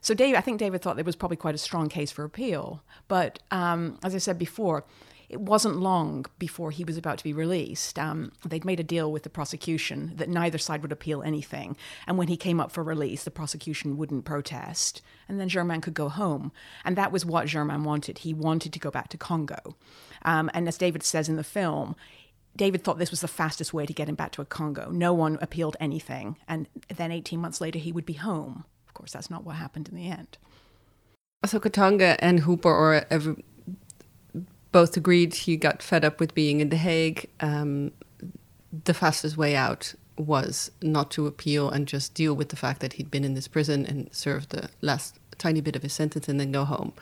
So 0.00 0.14
David, 0.14 0.36
I 0.36 0.40
think 0.40 0.58
David 0.58 0.82
thought 0.82 0.96
there 0.96 1.04
was 1.04 1.16
probably 1.16 1.36
quite 1.36 1.54
a 1.54 1.58
strong 1.58 1.88
case 1.88 2.10
for 2.10 2.24
appeal. 2.24 2.82
But 3.08 3.38
um, 3.50 3.98
as 4.02 4.14
I 4.14 4.18
said 4.18 4.38
before, 4.38 4.84
it 5.28 5.40
wasn't 5.40 5.76
long 5.76 6.24
before 6.38 6.70
he 6.70 6.84
was 6.84 6.96
about 6.96 7.18
to 7.18 7.24
be 7.24 7.34
released. 7.34 7.98
Um, 7.98 8.32
they'd 8.46 8.64
made 8.64 8.80
a 8.80 8.84
deal 8.84 9.12
with 9.12 9.24
the 9.24 9.30
prosecution 9.30 10.12
that 10.16 10.28
neither 10.28 10.56
side 10.56 10.80
would 10.80 10.92
appeal 10.92 11.22
anything. 11.22 11.76
And 12.06 12.16
when 12.16 12.28
he 12.28 12.36
came 12.36 12.60
up 12.60 12.72
for 12.72 12.82
release, 12.82 13.24
the 13.24 13.30
prosecution 13.30 13.98
wouldn't 13.98 14.24
protest. 14.24 15.02
And 15.28 15.38
then 15.38 15.50
Germain 15.50 15.82
could 15.82 15.94
go 15.94 16.08
home. 16.08 16.50
And 16.84 16.96
that 16.96 17.12
was 17.12 17.26
what 17.26 17.46
Germain 17.46 17.84
wanted. 17.84 18.18
He 18.18 18.32
wanted 18.32 18.72
to 18.72 18.78
go 18.78 18.90
back 18.90 19.08
to 19.08 19.18
Congo. 19.18 19.76
Um, 20.22 20.50
and 20.54 20.66
as 20.66 20.78
David 20.78 21.02
says 21.02 21.28
in 21.28 21.36
the 21.36 21.44
film, 21.44 21.94
David 22.56 22.82
thought 22.82 22.98
this 22.98 23.10
was 23.10 23.20
the 23.20 23.28
fastest 23.28 23.74
way 23.74 23.84
to 23.84 23.92
get 23.92 24.08
him 24.08 24.14
back 24.14 24.32
to 24.32 24.42
a 24.42 24.46
Congo. 24.46 24.90
No 24.90 25.12
one 25.12 25.38
appealed 25.42 25.76
anything. 25.78 26.38
And 26.48 26.66
then 26.88 27.12
18 27.12 27.38
months 27.38 27.60
later, 27.60 27.78
he 27.78 27.92
would 27.92 28.06
be 28.06 28.14
home. 28.14 28.64
Course, 28.98 29.12
that's 29.12 29.30
not 29.30 29.44
what 29.44 29.54
happened 29.54 29.88
in 29.88 29.94
the 29.94 30.10
end. 30.10 30.36
So 31.46 31.60
Katanga 31.60 32.16
and 32.18 32.40
Hooper 32.40 32.68
or 32.68 33.06
every, 33.08 33.44
both 34.72 34.96
agreed 34.96 35.34
he 35.34 35.56
got 35.56 35.84
fed 35.84 36.04
up 36.04 36.18
with 36.18 36.34
being 36.34 36.58
in 36.58 36.70
The 36.70 36.76
Hague. 36.76 37.28
Um, 37.38 37.92
the 38.84 38.92
fastest 38.92 39.36
way 39.36 39.54
out 39.54 39.94
was 40.16 40.72
not 40.82 41.12
to 41.12 41.28
appeal 41.28 41.70
and 41.70 41.86
just 41.86 42.12
deal 42.12 42.34
with 42.34 42.48
the 42.48 42.56
fact 42.56 42.80
that 42.80 42.94
he'd 42.94 43.08
been 43.08 43.22
in 43.22 43.34
this 43.34 43.46
prison 43.46 43.86
and 43.86 44.12
served 44.12 44.50
the 44.50 44.68
last 44.80 45.20
tiny 45.38 45.60
bit 45.60 45.76
of 45.76 45.84
his 45.84 45.92
sentence 45.92 46.28
and 46.28 46.40
then 46.40 46.50
go 46.50 46.64
home. 46.64 46.92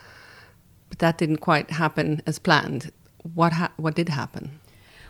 But 0.91 0.99
that 0.99 1.17
didn't 1.17 1.39
quite 1.39 1.71
happen 1.71 2.21
as 2.27 2.39
planned. 2.39 2.93
What 3.35 3.55
ha- 3.55 3.73
what 3.79 3.95
did 3.95 4.11
happen? 4.11 4.61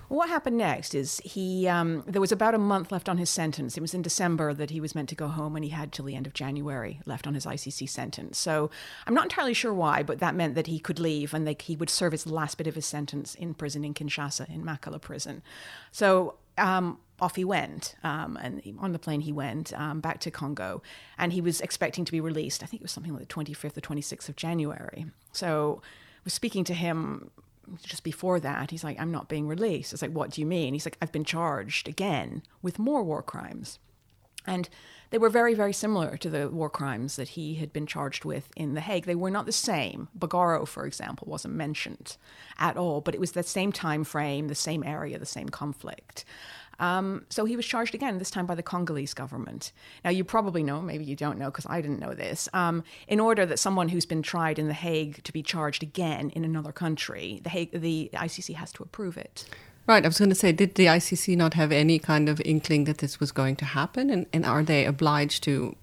What 0.08 0.28
happened 0.28 0.56
next 0.56 0.94
is 0.94 1.20
he, 1.24 1.66
um, 1.66 2.04
there 2.06 2.20
was 2.20 2.30
about 2.30 2.54
a 2.54 2.58
month 2.58 2.92
left 2.92 3.08
on 3.08 3.18
his 3.18 3.28
sentence. 3.28 3.76
It 3.76 3.80
was 3.80 3.92
in 3.92 4.02
December 4.02 4.54
that 4.54 4.70
he 4.70 4.80
was 4.80 4.94
meant 4.94 5.08
to 5.08 5.14
go 5.16 5.26
home, 5.26 5.56
and 5.56 5.64
he 5.64 5.70
had 5.70 5.90
till 5.92 6.04
the 6.04 6.14
end 6.14 6.26
of 6.26 6.32
January 6.32 7.00
left 7.06 7.26
on 7.26 7.34
his 7.34 7.44
ICC 7.44 7.88
sentence. 7.88 8.38
So 8.38 8.70
I'm 9.06 9.14
not 9.14 9.24
entirely 9.24 9.54
sure 9.54 9.74
why, 9.74 10.02
but 10.04 10.20
that 10.20 10.34
meant 10.34 10.54
that 10.54 10.68
he 10.68 10.78
could 10.78 11.00
leave 11.00 11.34
and 11.34 11.46
they, 11.46 11.56
he 11.60 11.74
would 11.74 11.90
serve 11.90 12.12
his 12.12 12.26
last 12.26 12.56
bit 12.56 12.66
of 12.66 12.76
his 12.76 12.86
sentence 12.86 13.34
in 13.34 13.54
prison 13.54 13.84
in 13.84 13.94
Kinshasa, 13.94 14.48
in 14.48 14.64
Makala 14.64 15.00
prison. 15.00 15.42
So 15.90 16.36
um, 16.56 16.98
off 17.20 17.34
he 17.34 17.44
went, 17.44 17.96
um, 18.04 18.38
and 18.40 18.62
on 18.78 18.92
the 18.92 18.98
plane 18.98 19.22
he 19.22 19.32
went 19.32 19.72
um, 19.78 20.00
back 20.00 20.20
to 20.20 20.30
Congo, 20.30 20.82
and 21.18 21.32
he 21.32 21.40
was 21.40 21.60
expecting 21.60 22.04
to 22.04 22.12
be 22.12 22.20
released. 22.20 22.62
I 22.62 22.66
think 22.66 22.80
it 22.80 22.84
was 22.84 22.92
something 22.92 23.12
like 23.12 23.26
the 23.26 23.34
25th 23.34 23.76
or 23.76 23.80
26th 23.80 24.28
of 24.28 24.36
January. 24.36 25.06
So 25.32 25.82
I 25.84 26.20
was 26.24 26.32
speaking 26.32 26.64
to 26.64 26.74
him 26.74 27.30
just 27.82 28.04
before 28.04 28.40
that, 28.40 28.70
he's 28.70 28.84
like, 28.84 29.00
I'm 29.00 29.10
not 29.10 29.28
being 29.28 29.46
released. 29.46 29.92
It's 29.92 30.02
like, 30.02 30.12
what 30.12 30.30
do 30.30 30.40
you 30.40 30.46
mean? 30.46 30.74
He's 30.74 30.86
like, 30.86 30.98
I've 31.00 31.12
been 31.12 31.24
charged 31.24 31.88
again 31.88 32.42
with 32.62 32.78
more 32.78 33.02
war 33.02 33.22
crimes. 33.22 33.78
And 34.46 34.68
they 35.10 35.18
were 35.18 35.28
very, 35.28 35.54
very 35.54 35.72
similar 35.72 36.16
to 36.16 36.30
the 36.30 36.48
war 36.48 36.70
crimes 36.70 37.16
that 37.16 37.30
he 37.30 37.54
had 37.56 37.72
been 37.72 37.86
charged 37.86 38.24
with 38.24 38.48
in 38.56 38.74
The 38.74 38.80
Hague. 38.80 39.04
They 39.04 39.14
were 39.14 39.30
not 39.30 39.46
the 39.46 39.52
same. 39.52 40.08
Bogoro, 40.18 40.66
for 40.66 40.86
example, 40.86 41.28
wasn't 41.28 41.54
mentioned 41.54 42.16
at 42.58 42.76
all, 42.76 43.00
but 43.00 43.14
it 43.14 43.20
was 43.20 43.32
the 43.32 43.42
same 43.42 43.72
time 43.72 44.04
frame, 44.04 44.48
the 44.48 44.54
same 44.54 44.82
area, 44.84 45.18
the 45.18 45.26
same 45.26 45.48
conflict. 45.48 46.24
Um, 46.78 47.24
so 47.30 47.44
he 47.44 47.56
was 47.56 47.66
charged 47.66 47.94
again, 47.94 48.18
this 48.18 48.30
time 48.30 48.46
by 48.46 48.54
the 48.54 48.62
Congolese 48.62 49.14
government. 49.14 49.72
Now, 50.04 50.10
you 50.10 50.24
probably 50.24 50.62
know, 50.62 50.80
maybe 50.80 51.04
you 51.04 51.16
don't 51.16 51.38
know 51.38 51.46
because 51.46 51.66
I 51.68 51.80
didn't 51.80 52.00
know 52.00 52.14
this. 52.14 52.48
Um, 52.52 52.84
in 53.08 53.20
order 53.20 53.46
that 53.46 53.58
someone 53.58 53.88
who's 53.88 54.06
been 54.06 54.22
tried 54.22 54.58
in 54.58 54.68
The 54.68 54.74
Hague 54.74 55.22
to 55.24 55.32
be 55.32 55.42
charged 55.42 55.82
again 55.82 56.30
in 56.30 56.44
another 56.44 56.72
country, 56.72 57.40
the, 57.42 57.50
Hague, 57.50 57.80
the 57.80 58.10
ICC 58.14 58.54
has 58.54 58.72
to 58.72 58.82
approve 58.82 59.16
it. 59.16 59.46
Right, 59.86 60.04
I 60.04 60.08
was 60.08 60.18
going 60.18 60.30
to 60.30 60.34
say, 60.34 60.50
did 60.50 60.74
the 60.74 60.86
ICC 60.86 61.36
not 61.36 61.54
have 61.54 61.70
any 61.70 62.00
kind 62.00 62.28
of 62.28 62.40
inkling 62.44 62.84
that 62.84 62.98
this 62.98 63.20
was 63.20 63.30
going 63.30 63.54
to 63.56 63.64
happen? 63.64 64.10
And, 64.10 64.26
and 64.32 64.44
are 64.44 64.64
they 64.64 64.84
obliged 64.84 65.44
to 65.44 65.76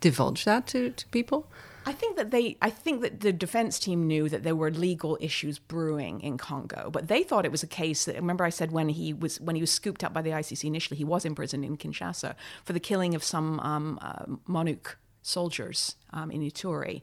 divulge 0.00 0.44
that 0.44 0.68
to, 0.68 0.90
to 0.90 1.06
people? 1.08 1.50
I 1.88 1.92
think 1.92 2.16
that 2.16 2.30
they 2.30 2.58
I 2.60 2.68
think 2.68 3.00
that 3.00 3.20
the 3.20 3.32
defense 3.32 3.78
team 3.78 4.06
knew 4.06 4.28
that 4.28 4.42
there 4.42 4.54
were 4.54 4.70
legal 4.70 5.16
issues 5.22 5.58
brewing 5.58 6.20
in 6.20 6.36
Congo, 6.36 6.90
but 6.92 7.08
they 7.08 7.22
thought 7.22 7.46
it 7.46 7.50
was 7.50 7.62
a 7.62 7.66
case 7.66 8.04
that 8.04 8.14
remember 8.14 8.44
I 8.44 8.50
said 8.50 8.72
when 8.72 8.90
he 8.90 9.14
was 9.14 9.40
when 9.40 9.56
he 9.56 9.62
was 9.62 9.70
scooped 9.70 10.04
up 10.04 10.12
by 10.12 10.20
the 10.20 10.28
ICC 10.28 10.64
initially, 10.64 10.98
he 10.98 11.04
was 11.04 11.24
imprisoned 11.24 11.64
in 11.64 11.78
Kinshasa 11.78 12.34
for 12.62 12.74
the 12.74 12.80
killing 12.80 13.14
of 13.14 13.24
some 13.24 13.58
um, 13.60 13.98
uh, 14.02 14.26
MONUC 14.46 14.96
soldiers 15.22 15.96
um, 16.12 16.30
in 16.30 16.42
Ituri. 16.42 17.00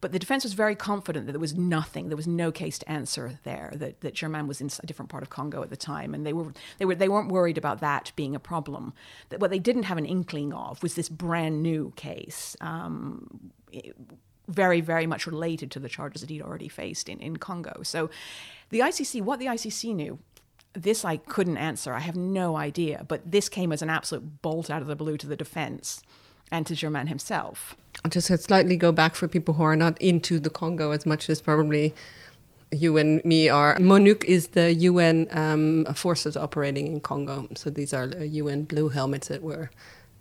But 0.00 0.12
the 0.12 0.18
defense 0.18 0.44
was 0.44 0.52
very 0.52 0.74
confident 0.74 1.26
that 1.26 1.32
there 1.32 1.40
was 1.40 1.56
nothing, 1.56 2.08
there 2.08 2.16
was 2.16 2.26
no 2.26 2.50
case 2.52 2.78
to 2.78 2.90
answer 2.90 3.38
there, 3.44 3.72
that, 3.76 4.00
that 4.00 4.14
Germain 4.14 4.46
was 4.46 4.60
in 4.60 4.70
a 4.82 4.86
different 4.86 5.10
part 5.10 5.22
of 5.22 5.30
Congo 5.30 5.62
at 5.62 5.70
the 5.70 5.76
time. 5.76 6.14
And 6.14 6.26
they, 6.26 6.32
were, 6.32 6.52
they, 6.78 6.84
were, 6.84 6.94
they 6.94 7.08
weren't 7.08 7.30
worried 7.30 7.58
about 7.58 7.80
that 7.80 8.12
being 8.16 8.34
a 8.34 8.40
problem. 8.40 8.94
That 9.28 9.40
what 9.40 9.50
they 9.50 9.58
didn't 9.58 9.84
have 9.84 9.98
an 9.98 10.06
inkling 10.06 10.52
of 10.52 10.82
was 10.82 10.94
this 10.94 11.08
brand 11.08 11.62
new 11.62 11.92
case. 11.96 12.56
Um, 12.60 13.52
very, 14.48 14.80
very 14.80 15.06
much 15.06 15.26
related 15.26 15.70
to 15.72 15.78
the 15.78 15.88
charges 15.88 16.22
that 16.22 16.30
he'd 16.30 16.42
already 16.42 16.68
faced 16.68 17.08
in, 17.08 17.20
in 17.20 17.36
Congo. 17.36 17.82
So 17.82 18.10
the 18.70 18.80
ICC, 18.80 19.22
what 19.22 19.38
the 19.38 19.46
ICC 19.46 19.94
knew, 19.94 20.18
this 20.72 21.04
I 21.04 21.18
couldn't 21.18 21.56
answer. 21.56 21.92
I 21.94 22.00
have 22.00 22.16
no 22.16 22.56
idea. 22.56 23.04
But 23.06 23.30
this 23.30 23.48
came 23.48 23.72
as 23.72 23.82
an 23.82 23.90
absolute 23.90 24.42
bolt 24.42 24.70
out 24.70 24.82
of 24.82 24.88
the 24.88 24.96
blue 24.96 25.16
to 25.18 25.26
the 25.26 25.36
defense 25.36 26.02
and 26.50 26.66
to 26.66 26.74
Germain 26.74 27.08
himself. 27.08 27.76
I'll 28.04 28.10
just 28.10 28.26
slightly 28.44 28.76
go 28.76 28.92
back 28.92 29.14
for 29.14 29.28
people 29.28 29.54
who 29.54 29.62
are 29.62 29.76
not 29.76 30.00
into 30.00 30.38
the 30.38 30.50
Congo 30.50 30.92
as 30.92 31.04
much 31.04 31.28
as 31.28 31.40
probably 31.40 31.94
you 32.70 32.96
and 32.96 33.24
me 33.24 33.48
are. 33.48 33.76
MONUC 33.78 34.24
is 34.24 34.48
the 34.48 34.72
UN 34.74 35.26
um, 35.30 35.84
forces 35.94 36.36
operating 36.36 36.86
in 36.86 37.00
Congo. 37.00 37.48
So 37.54 37.70
these 37.70 37.92
are 37.92 38.06
UN 38.24 38.64
blue 38.64 38.88
helmets 38.88 39.28
that 39.28 39.42
were 39.42 39.70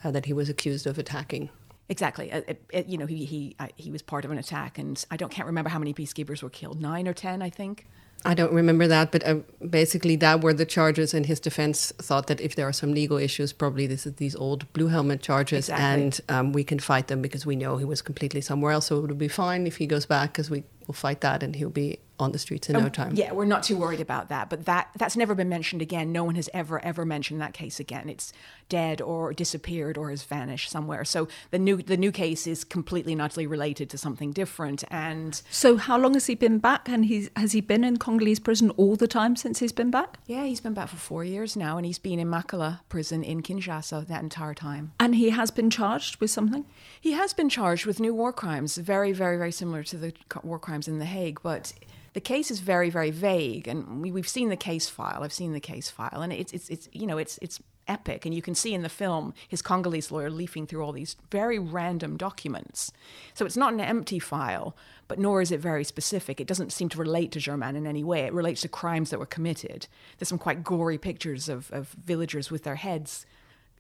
uh, 0.04 0.12
that 0.12 0.26
he 0.26 0.34
was 0.34 0.50
accused 0.50 0.88
of 0.88 0.98
attacking. 0.98 1.50
Exactly. 1.90 2.30
It, 2.32 2.50
uh, 2.50 2.54
it, 2.78 2.88
you 2.88 2.98
know, 2.98 3.06
he 3.06 3.26
he 3.26 3.56
he 3.76 3.92
was 3.92 4.02
part 4.02 4.26
of 4.26 4.32
an 4.32 4.38
attack, 4.38 4.78
and 4.78 5.04
I 5.10 5.18
don't 5.18 5.32
can't 5.32 5.46
remember 5.46 5.70
how 5.70 5.80
many 5.80 5.94
peacekeepers 5.94 6.44
were 6.44 6.50
killed. 6.50 6.82
Nine 6.82 7.08
or 7.08 7.14
ten, 7.14 7.42
I 7.42 7.50
think. 7.50 7.88
I 8.26 8.34
don't 8.34 8.52
remember 8.52 8.88
that, 8.88 9.12
but 9.12 9.26
uh, 9.26 9.36
basically 9.70 10.16
that 10.18 10.42
were 10.42 10.54
the 10.54 10.66
charges, 10.66 11.14
and 11.14 11.26
his 11.26 11.40
defense 11.40 11.94
thought 12.00 12.28
that 12.28 12.42
if 12.42 12.56
there 12.56 12.68
are 12.68 12.74
some 12.74 12.92
legal 12.94 13.18
issues, 13.18 13.54
probably 13.54 13.88
this 13.88 14.06
is 14.06 14.16
these 14.16 14.36
old 14.36 14.72
blue 14.74 14.88
helmet 14.88 15.22
charges, 15.22 15.70
exactly. 15.70 16.04
and 16.04 16.22
um, 16.28 16.52
we 16.52 16.64
can 16.64 16.80
fight 16.80 17.08
them 17.08 17.22
because 17.22 17.46
we 17.46 17.56
know 17.56 17.78
he 17.78 17.86
was 17.86 18.02
completely 18.02 18.42
somewhere 18.42 18.72
else, 18.72 18.88
so 18.88 18.98
it 18.98 19.02
would 19.02 19.18
be 19.18 19.28
fine 19.28 19.68
if 19.68 19.78
he 19.78 19.86
goes 19.86 20.06
back 20.06 20.34
because 20.34 20.50
we 20.50 20.64
will 20.88 20.96
fight 20.96 21.22
that, 21.22 21.44
and 21.44 21.56
he'll 21.56 21.70
be 21.70 22.00
on 22.20 22.32
the 22.32 22.40
streets 22.40 22.70
in 22.70 22.76
um, 22.76 22.84
no 22.84 22.90
time. 22.90 23.16
Yeah, 23.16 23.32
we're 23.32 23.46
not 23.46 23.64
too 23.64 23.78
worried 23.78 24.00
about 24.00 24.30
that, 24.30 24.50
but 24.50 24.66
that 24.66 24.90
that's 24.98 25.16
never 25.16 25.36
been 25.36 25.50
mentioned 25.50 25.82
again. 25.82 26.12
No 26.12 26.24
one 26.24 26.36
has 26.36 26.50
ever 26.54 26.84
ever 26.84 27.06
mentioned 27.06 27.42
that 27.42 27.54
case 27.54 27.80
again. 27.80 28.10
It's 28.10 28.34
dead 28.70 29.02
or 29.02 29.34
disappeared 29.34 29.98
or 29.98 30.10
has 30.10 30.24
vanished 30.24 30.70
somewhere. 30.70 31.06
So 31.06 31.28
the 31.52 31.60
new 31.60 31.78
the 31.78 31.98
new 31.98 32.12
case 32.12 32.48
is 32.48 32.64
completely 32.64 33.14
and 33.14 33.22
utterly 33.22 33.48
related 33.48 33.90
to 33.92 33.98
something 33.98 34.32
different. 34.32 34.84
And 34.90 35.42
so, 35.50 35.78
how 35.78 35.98
long 35.98 36.14
has 36.16 36.26
he 36.26 36.36
been 36.36 36.60
back? 36.60 36.90
And 36.90 37.06
he's 37.06 37.30
has 37.36 37.52
he 37.52 37.62
been 37.62 37.84
in 37.84 37.98
Congolese 37.98 38.40
prison 38.40 38.72
all 38.72 38.96
the 38.96 39.08
time 39.08 39.36
since 39.36 39.60
he's 39.60 39.72
been 39.72 39.92
back? 39.92 40.18
Yeah, 40.26 40.46
he's 40.46 40.62
been 40.62 40.74
back 40.74 40.90
for 40.90 40.98
four 40.98 41.24
years 41.24 41.56
now, 41.56 41.78
and 41.78 41.86
he's 41.86 42.00
been 42.00 42.20
in 42.20 42.28
Makala 42.28 42.82
prison 42.90 43.24
in 43.24 43.42
Kinshasa 43.42 44.08
that 44.08 44.24
entire 44.24 44.54
time. 44.54 44.94
And 45.00 45.16
he 45.16 45.30
has 45.30 45.52
been 45.52 45.70
charged 45.70 46.20
with 46.20 46.32
something. 46.32 46.66
He 47.00 47.12
has 47.12 47.34
been 47.34 47.50
charged 47.50 47.86
with 47.86 48.00
new 48.00 48.14
war 48.14 48.34
crimes, 48.34 48.78
very 48.78 49.12
very 49.12 49.38
very 49.38 49.52
similar 49.52 49.84
to 49.84 49.98
the 49.98 50.14
war 50.44 50.60
crimes 50.60 50.88
in 50.88 51.00
the 51.00 51.06
Hague, 51.06 51.40
but 51.44 51.74
the 52.18 52.22
case 52.22 52.50
is 52.50 52.62
very, 52.62 52.90
very 52.90 53.12
vague, 53.12 53.68
and 53.68 54.02
we, 54.02 54.10
have 54.20 54.28
seen 54.28 54.50
the 54.50 54.58
case 54.58 54.90
file. 54.90 55.22
I've 55.22 55.32
seen 55.32 55.54
the 55.54 55.60
case 55.60 55.92
file, 55.92 56.24
and 56.24 56.34
it's, 56.34 56.52
it's, 56.52 56.68
it's, 56.68 56.90
you 56.92 57.06
know, 57.06 57.20
it's, 57.20 57.38
it's 57.44 57.62
epic. 57.88 58.26
And 58.26 58.34
you 58.34 58.42
can 58.42 58.56
see 58.56 58.74
in 58.74 58.82
the 58.82 58.90
film 58.90 59.36
his 59.48 59.62
Congolese 59.62 60.10
lawyer 60.12 60.32
leafing 60.32 60.66
through 60.66 60.84
all 60.84 60.92
these 60.92 61.16
very 61.32 61.60
random 61.60 62.18
documents. 62.18 62.92
So 63.36 63.46
it's 63.46 63.56
not 63.56 63.72
an 63.72 63.82
empty 63.82 64.18
file, 64.18 64.76
but 65.08 65.20
nor 65.20 65.44
is 65.44 65.52
it 65.52 65.60
very 65.60 65.84
specific. 65.84 66.42
It 66.42 66.48
doesn't 66.48 66.72
seem 66.72 66.90
to 66.90 66.98
relate 66.98 67.32
to 67.34 67.40
Germain 67.40 67.76
in 67.76 67.86
any 67.86 68.04
way. 68.04 68.22
It 68.22 68.34
relates 68.34 68.62
to 68.62 68.68
crimes 68.68 69.12
that 69.12 69.20
were 69.20 69.28
committed. 69.28 69.86
There's 70.18 70.30
some 70.30 70.40
quite 70.40 70.64
gory 70.64 70.98
pictures 70.98 71.48
of, 71.48 71.72
of 71.72 71.90
villagers 72.04 72.50
with 72.50 72.64
their 72.64 72.78
heads, 72.78 73.28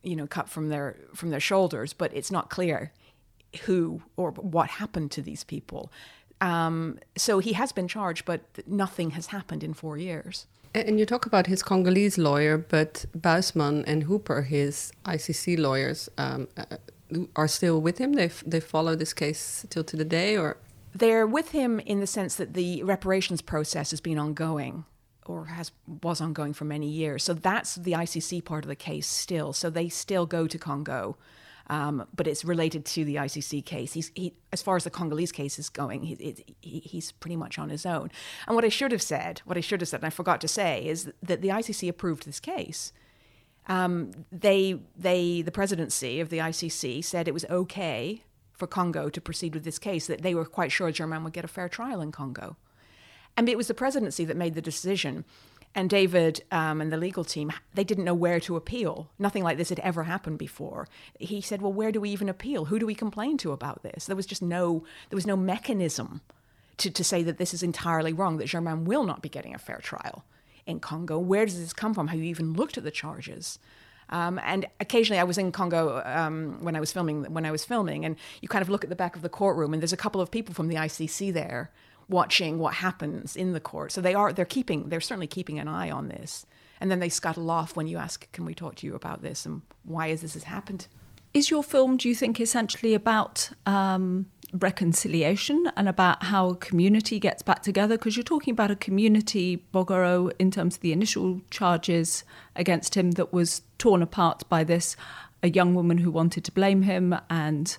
you 0.03 0.15
know, 0.15 0.27
cut 0.27 0.47
from 0.47 0.69
their 0.69 0.95
from 1.15 1.31
their 1.31 1.39
shoulders, 1.39 1.91
but 1.91 2.13
it's 2.13 2.29
not 2.29 2.51
clear 2.51 2.91
who 3.63 4.03
or 4.15 4.29
what 4.29 4.69
happened 4.69 5.09
to 5.09 5.23
these 5.23 5.43
people. 5.43 5.91
Um, 6.41 6.99
so 7.17 7.39
he 7.39 7.53
has 7.53 7.71
been 7.71 7.87
charged, 7.87 8.25
but 8.25 8.41
nothing 8.67 9.11
has 9.11 9.27
happened 9.27 9.63
in 9.63 9.73
four 9.73 9.97
years. 9.97 10.45
And 10.75 10.99
you 10.99 11.05
talk 11.05 11.25
about 11.25 11.47
his 11.47 11.63
Congolese 11.63 12.17
lawyer, 12.17 12.57
but 12.57 13.05
Buisman 13.17 13.83
and 13.87 14.03
Hooper, 14.03 14.43
his 14.43 14.91
ICC 15.05 15.57
lawyers, 15.57 16.09
um, 16.17 16.47
uh, 16.57 16.77
are 17.35 17.47
still 17.47 17.81
with 17.81 17.97
him. 17.97 18.13
They 18.13 18.29
they 18.45 18.59
follow 18.59 18.95
this 18.95 19.13
case 19.13 19.65
till 19.69 19.83
to 19.85 19.95
the 19.95 20.05
day, 20.05 20.37
or 20.37 20.57
they're 20.93 21.25
with 21.25 21.51
him 21.51 21.79
in 21.79 21.99
the 21.99 22.07
sense 22.07 22.35
that 22.35 22.53
the 22.53 22.83
reparations 22.83 23.41
process 23.41 23.91
has 23.91 24.01
been 24.01 24.19
ongoing 24.19 24.85
or 25.25 25.45
has 25.45 25.71
was 26.03 26.21
ongoing 26.21 26.53
for 26.53 26.65
many 26.65 26.87
years. 26.87 27.23
So 27.23 27.33
that's 27.33 27.75
the 27.75 27.93
ICC 27.93 28.43
part 28.45 28.63
of 28.63 28.69
the 28.69 28.75
case 28.75 29.07
still. 29.07 29.53
So 29.53 29.69
they 29.69 29.89
still 29.89 30.25
go 30.25 30.47
to 30.47 30.57
Congo 30.57 31.17
um, 31.69 32.07
but 32.15 32.27
it's 32.27 32.45
related 32.45 32.85
to 32.85 33.03
the 33.03 33.15
ICC 33.15 33.65
case. 33.65 33.93
He's, 33.93 34.11
he, 34.15 34.33
as 34.53 34.61
far 34.61 34.75
as 34.75 34.85
the 34.85 34.89
Congolese 34.89 35.31
case 35.31 35.59
is 35.59 35.69
going, 35.69 36.03
he, 36.03 36.45
he, 36.61 36.79
he's 36.79 37.11
pretty 37.11 37.35
much 37.35 37.59
on 37.59 37.69
his 37.69 37.85
own. 37.85 38.09
And 38.47 38.55
what 38.55 38.63
I 38.63 38.69
should 38.69 38.91
have 38.91 39.01
said, 39.01 39.41
what 39.45 39.57
I 39.57 39.61
should 39.61 39.81
have 39.81 39.89
said, 39.89 39.99
and 39.99 40.07
I 40.07 40.11
forgot 40.11 40.39
to 40.41 40.47
say, 40.47 40.85
is 40.85 41.11
that 41.21 41.41
the 41.41 41.49
ICC 41.49 41.89
approved 41.89 42.25
this 42.25 42.39
case. 42.39 42.93
Um, 43.67 44.11
they, 44.31 44.79
they, 44.97 45.41
the 45.41 45.51
presidency 45.51 46.21
of 46.21 46.29
the 46.29 46.37
ICC 46.37 47.03
said 47.03 47.27
it 47.27 47.33
was 47.33 47.45
okay 47.49 48.23
for 48.53 48.65
Congo 48.65 49.09
to 49.09 49.21
proceed 49.21 49.53
with 49.53 49.63
this 49.63 49.77
case, 49.77 50.07
that 50.07 50.23
they 50.23 50.33
were 50.33 50.45
quite 50.45 50.71
sure 50.71 50.91
Germain 50.91 51.23
would 51.23 51.33
get 51.33 51.45
a 51.45 51.49
fair 51.49 51.69
trial 51.69 52.01
in 52.01 52.11
Congo. 52.11 52.57
And 53.35 53.47
it 53.47 53.57
was 53.57 53.67
the 53.67 53.75
presidency 53.75 54.25
that 54.25 54.35
made 54.35 54.55
the 54.55 54.61
decision. 54.61 55.25
And 55.75 55.89
David 55.89 56.43
um, 56.51 56.81
and 56.81 56.91
the 56.91 56.97
legal 56.97 57.23
team, 57.23 57.51
they 57.75 57.83
didn't 57.83 58.03
know 58.03 58.13
where 58.13 58.39
to 58.39 58.55
appeal. 58.55 59.09
Nothing 59.19 59.43
like 59.43 59.57
this 59.57 59.69
had 59.69 59.79
ever 59.79 60.03
happened 60.03 60.39
before. 60.39 60.87
He 61.19 61.39
said, 61.39 61.61
"Well, 61.61 61.73
where 61.73 61.91
do 61.91 62.01
we 62.01 62.09
even 62.09 62.29
appeal? 62.29 62.65
Who 62.65 62.79
do 62.79 62.87
we 62.87 62.95
complain 62.95 63.37
to 63.39 63.51
about 63.51 63.83
this?" 63.83 64.05
There 64.05 64.15
was 64.15 64.25
just 64.25 64.41
no, 64.41 64.83
there 65.09 65.17
was 65.17 65.27
no 65.27 65.37
mechanism 65.37 66.21
to, 66.77 66.89
to 66.89 67.03
say 67.03 67.21
that 67.23 67.37
this 67.37 67.53
is 67.53 67.61
entirely 67.61 68.11
wrong. 68.11 68.37
That 68.37 68.47
Germain 68.47 68.85
will 68.85 69.03
not 69.03 69.21
be 69.21 69.29
getting 69.29 69.53
a 69.53 69.59
fair 69.59 69.77
trial 69.77 70.25
in 70.65 70.79
Congo. 70.79 71.19
Where 71.19 71.45
does 71.45 71.59
this 71.59 71.73
come 71.73 71.93
from? 71.93 72.07
Have 72.07 72.19
you 72.19 72.25
even 72.25 72.53
looked 72.53 72.77
at 72.77 72.83
the 72.83 72.91
charges? 72.91 73.59
Um, 74.09 74.39
and 74.43 74.65
occasionally, 74.79 75.19
I 75.19 75.25
was 75.25 75.37
in 75.37 75.51
Congo 75.51 76.01
um, 76.05 76.57
when 76.61 76.75
I 76.75 76.79
was 76.79 76.91
filming. 76.91 77.25
When 77.25 77.45
I 77.45 77.51
was 77.51 77.63
filming, 77.65 78.03
and 78.03 78.15
you 78.41 78.47
kind 78.47 78.63
of 78.63 78.69
look 78.69 78.83
at 78.83 78.89
the 78.89 78.95
back 78.95 79.15
of 79.15 79.21
the 79.21 79.29
courtroom, 79.29 79.73
and 79.73 79.81
there's 79.81 79.93
a 79.93 79.97
couple 79.97 80.21
of 80.21 80.31
people 80.31 80.55
from 80.55 80.69
the 80.69 80.75
ICC 80.75 81.33
there 81.33 81.71
watching 82.09 82.57
what 82.59 82.75
happens 82.75 83.35
in 83.35 83.53
the 83.53 83.59
court. 83.59 83.91
So 83.91 84.01
they 84.01 84.13
are 84.13 84.31
they're 84.33 84.45
keeping 84.45 84.89
they're 84.89 85.01
certainly 85.01 85.27
keeping 85.27 85.59
an 85.59 85.67
eye 85.67 85.91
on 85.91 86.07
this. 86.07 86.45
And 86.79 86.91
then 86.91 86.99
they 86.99 87.09
scuttle 87.09 87.49
off 87.49 87.75
when 87.75 87.87
you 87.87 87.97
ask, 87.97 88.31
"Can 88.31 88.45
we 88.45 88.53
talk 88.53 88.75
to 88.75 88.87
you 88.87 88.93
about 88.95 89.21
this 89.21 89.45
and 89.45 89.61
why 89.83 90.07
is 90.07 90.21
this 90.21 90.35
has 90.35 90.43
happened?" 90.43 90.87
Is 91.33 91.51
your 91.51 91.63
film, 91.63 91.97
do 91.97 92.07
you 92.07 92.15
think, 92.15 92.39
essentially 92.39 92.93
about 92.93 93.51
um, 93.65 94.27
reconciliation 94.53 95.69
and 95.75 95.87
about 95.87 96.23
how 96.23 96.49
a 96.49 96.55
community 96.55 97.19
gets 97.19 97.43
back 97.43 97.61
together? 97.61 97.97
Because 97.97 98.15
you're 98.15 98.23
talking 98.23 98.53
about 98.53 98.71
a 98.71 98.75
community, 98.75 99.63
Bogoro, 99.73 100.31
in 100.39 100.51
terms 100.51 100.75
of 100.75 100.81
the 100.81 100.93
initial 100.93 101.41
charges 101.51 102.23
against 102.55 102.95
him 102.95 103.11
that 103.11 103.33
was 103.33 103.61
torn 103.77 104.01
apart 104.01 104.43
by 104.49 104.63
this, 104.63 104.95
a 105.43 105.49
young 105.49 105.75
woman 105.75 105.99
who 105.99 106.09
wanted 106.09 106.43
to 106.45 106.51
blame 106.51 106.81
him 106.83 107.15
and 107.29 107.77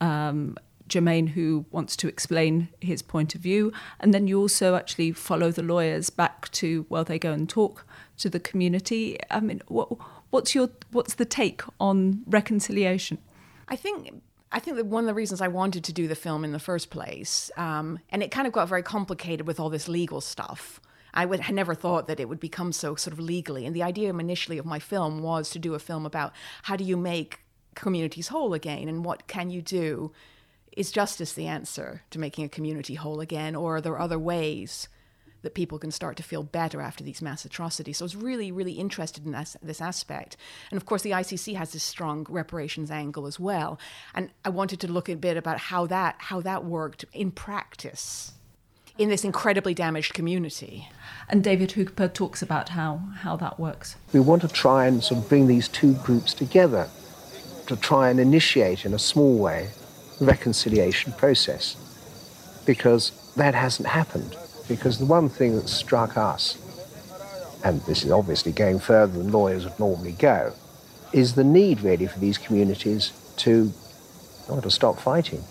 um, 0.00 0.58
Germain 0.88 1.28
who 1.28 1.66
wants 1.70 1.96
to 1.96 2.08
explain 2.08 2.68
his 2.80 3.02
point 3.02 3.34
of 3.34 3.40
view. 3.40 3.72
And 4.00 4.12
then 4.12 4.26
you 4.26 4.40
also 4.40 4.74
actually 4.74 5.12
follow 5.12 5.50
the 5.50 5.62
lawyers 5.62 6.10
back 6.10 6.50
to, 6.52 6.86
well, 6.88 7.04
they 7.04 7.18
go 7.18 7.32
and 7.32 7.48
talk 7.48 7.86
to 8.18 8.28
the 8.28 8.40
community. 8.40 9.18
I 9.30 9.40
mean, 9.40 9.62
what, 9.68 9.90
what's 10.30 10.54
your 10.54 10.70
what's 10.90 11.14
the 11.14 11.24
take 11.24 11.62
on 11.78 12.22
reconciliation? 12.26 13.18
I 13.68 13.76
think 13.76 14.22
I 14.50 14.60
think 14.60 14.76
that 14.76 14.86
one 14.86 15.04
of 15.04 15.08
the 15.08 15.14
reasons 15.14 15.40
I 15.40 15.48
wanted 15.48 15.84
to 15.84 15.92
do 15.92 16.08
the 16.08 16.14
film 16.14 16.44
in 16.44 16.52
the 16.52 16.58
first 16.58 16.90
place, 16.90 17.50
um, 17.56 17.98
and 18.10 18.22
it 18.22 18.30
kind 18.30 18.46
of 18.46 18.52
got 18.52 18.68
very 18.68 18.82
complicated 18.82 19.46
with 19.46 19.60
all 19.60 19.68
this 19.68 19.88
legal 19.88 20.20
stuff. 20.20 20.80
I 21.14 21.24
would, 21.26 21.40
had 21.40 21.54
never 21.54 21.74
thought 21.74 22.06
that 22.06 22.20
it 22.20 22.28
would 22.28 22.40
become 22.40 22.72
so 22.72 22.94
sort 22.94 23.12
of 23.12 23.18
legally. 23.18 23.66
And 23.66 23.74
the 23.74 23.82
idea 23.82 24.10
initially 24.10 24.58
of 24.58 24.66
my 24.66 24.78
film 24.78 25.22
was 25.22 25.50
to 25.50 25.58
do 25.58 25.74
a 25.74 25.78
film 25.78 26.06
about 26.06 26.32
how 26.62 26.76
do 26.76 26.84
you 26.84 26.96
make 26.96 27.40
communities 27.74 28.28
whole 28.28 28.54
again 28.54 28.88
and 28.88 29.04
what 29.04 29.26
can 29.26 29.50
you 29.50 29.62
do 29.62 30.12
is 30.78 30.92
justice 30.92 31.32
the 31.32 31.48
answer 31.48 32.02
to 32.08 32.20
making 32.20 32.44
a 32.44 32.48
community 32.48 32.94
whole 32.94 33.20
again, 33.20 33.56
or 33.56 33.76
are 33.76 33.80
there 33.80 33.98
other 33.98 34.18
ways 34.18 34.86
that 35.42 35.54
people 35.54 35.76
can 35.76 35.90
start 35.90 36.16
to 36.16 36.22
feel 36.22 36.44
better 36.44 36.80
after 36.80 37.02
these 37.02 37.20
mass 37.20 37.44
atrocities? 37.44 37.98
So 37.98 38.04
I 38.04 38.06
was 38.06 38.14
really, 38.14 38.52
really 38.52 38.74
interested 38.74 39.26
in 39.26 39.32
this, 39.32 39.56
this 39.60 39.80
aspect. 39.80 40.36
And 40.70 40.76
of 40.76 40.86
course, 40.86 41.02
the 41.02 41.10
ICC 41.10 41.56
has 41.56 41.72
this 41.72 41.82
strong 41.82 42.24
reparations 42.30 42.92
angle 42.92 43.26
as 43.26 43.40
well. 43.40 43.80
And 44.14 44.30
I 44.44 44.50
wanted 44.50 44.78
to 44.78 44.86
look 44.86 45.08
a 45.08 45.16
bit 45.16 45.36
about 45.36 45.58
how 45.58 45.86
that 45.86 46.14
how 46.18 46.40
that 46.42 46.64
worked 46.64 47.04
in 47.12 47.32
practice 47.32 48.34
in 48.98 49.08
this 49.08 49.24
incredibly 49.24 49.74
damaged 49.74 50.14
community. 50.14 50.88
And 51.28 51.42
David 51.42 51.72
Hooper 51.72 52.06
talks 52.06 52.40
about 52.40 52.68
how, 52.68 53.00
how 53.18 53.36
that 53.36 53.58
works. 53.58 53.96
We 54.12 54.20
want 54.20 54.42
to 54.42 54.48
try 54.48 54.86
and 54.86 55.02
sort 55.02 55.22
of 55.22 55.28
bring 55.28 55.48
these 55.48 55.66
two 55.66 55.94
groups 55.94 56.34
together 56.34 56.88
to 57.66 57.76
try 57.76 58.10
and 58.10 58.20
initiate 58.20 58.84
in 58.84 58.94
a 58.94 58.98
small 58.98 59.38
way 59.38 59.70
reconciliation 60.20 61.12
process 61.12 61.76
because 62.66 63.12
that 63.36 63.54
hasn't 63.54 63.88
happened. 63.88 64.36
Because 64.68 64.98
the 64.98 65.06
one 65.06 65.28
thing 65.28 65.56
that 65.56 65.68
struck 65.68 66.18
us, 66.18 66.58
and 67.64 67.80
this 67.82 68.04
is 68.04 68.10
obviously 68.10 68.52
going 68.52 68.78
further 68.78 69.16
than 69.18 69.32
lawyers 69.32 69.64
would 69.64 69.78
normally 69.78 70.12
go, 70.12 70.52
is 71.12 71.34
the 71.34 71.44
need 71.44 71.80
really 71.80 72.06
for 72.06 72.18
these 72.18 72.36
communities 72.36 73.12
to, 73.38 73.72
well, 74.48 74.60
to 74.60 74.70
stop 74.70 74.98
fighting. 74.98 75.42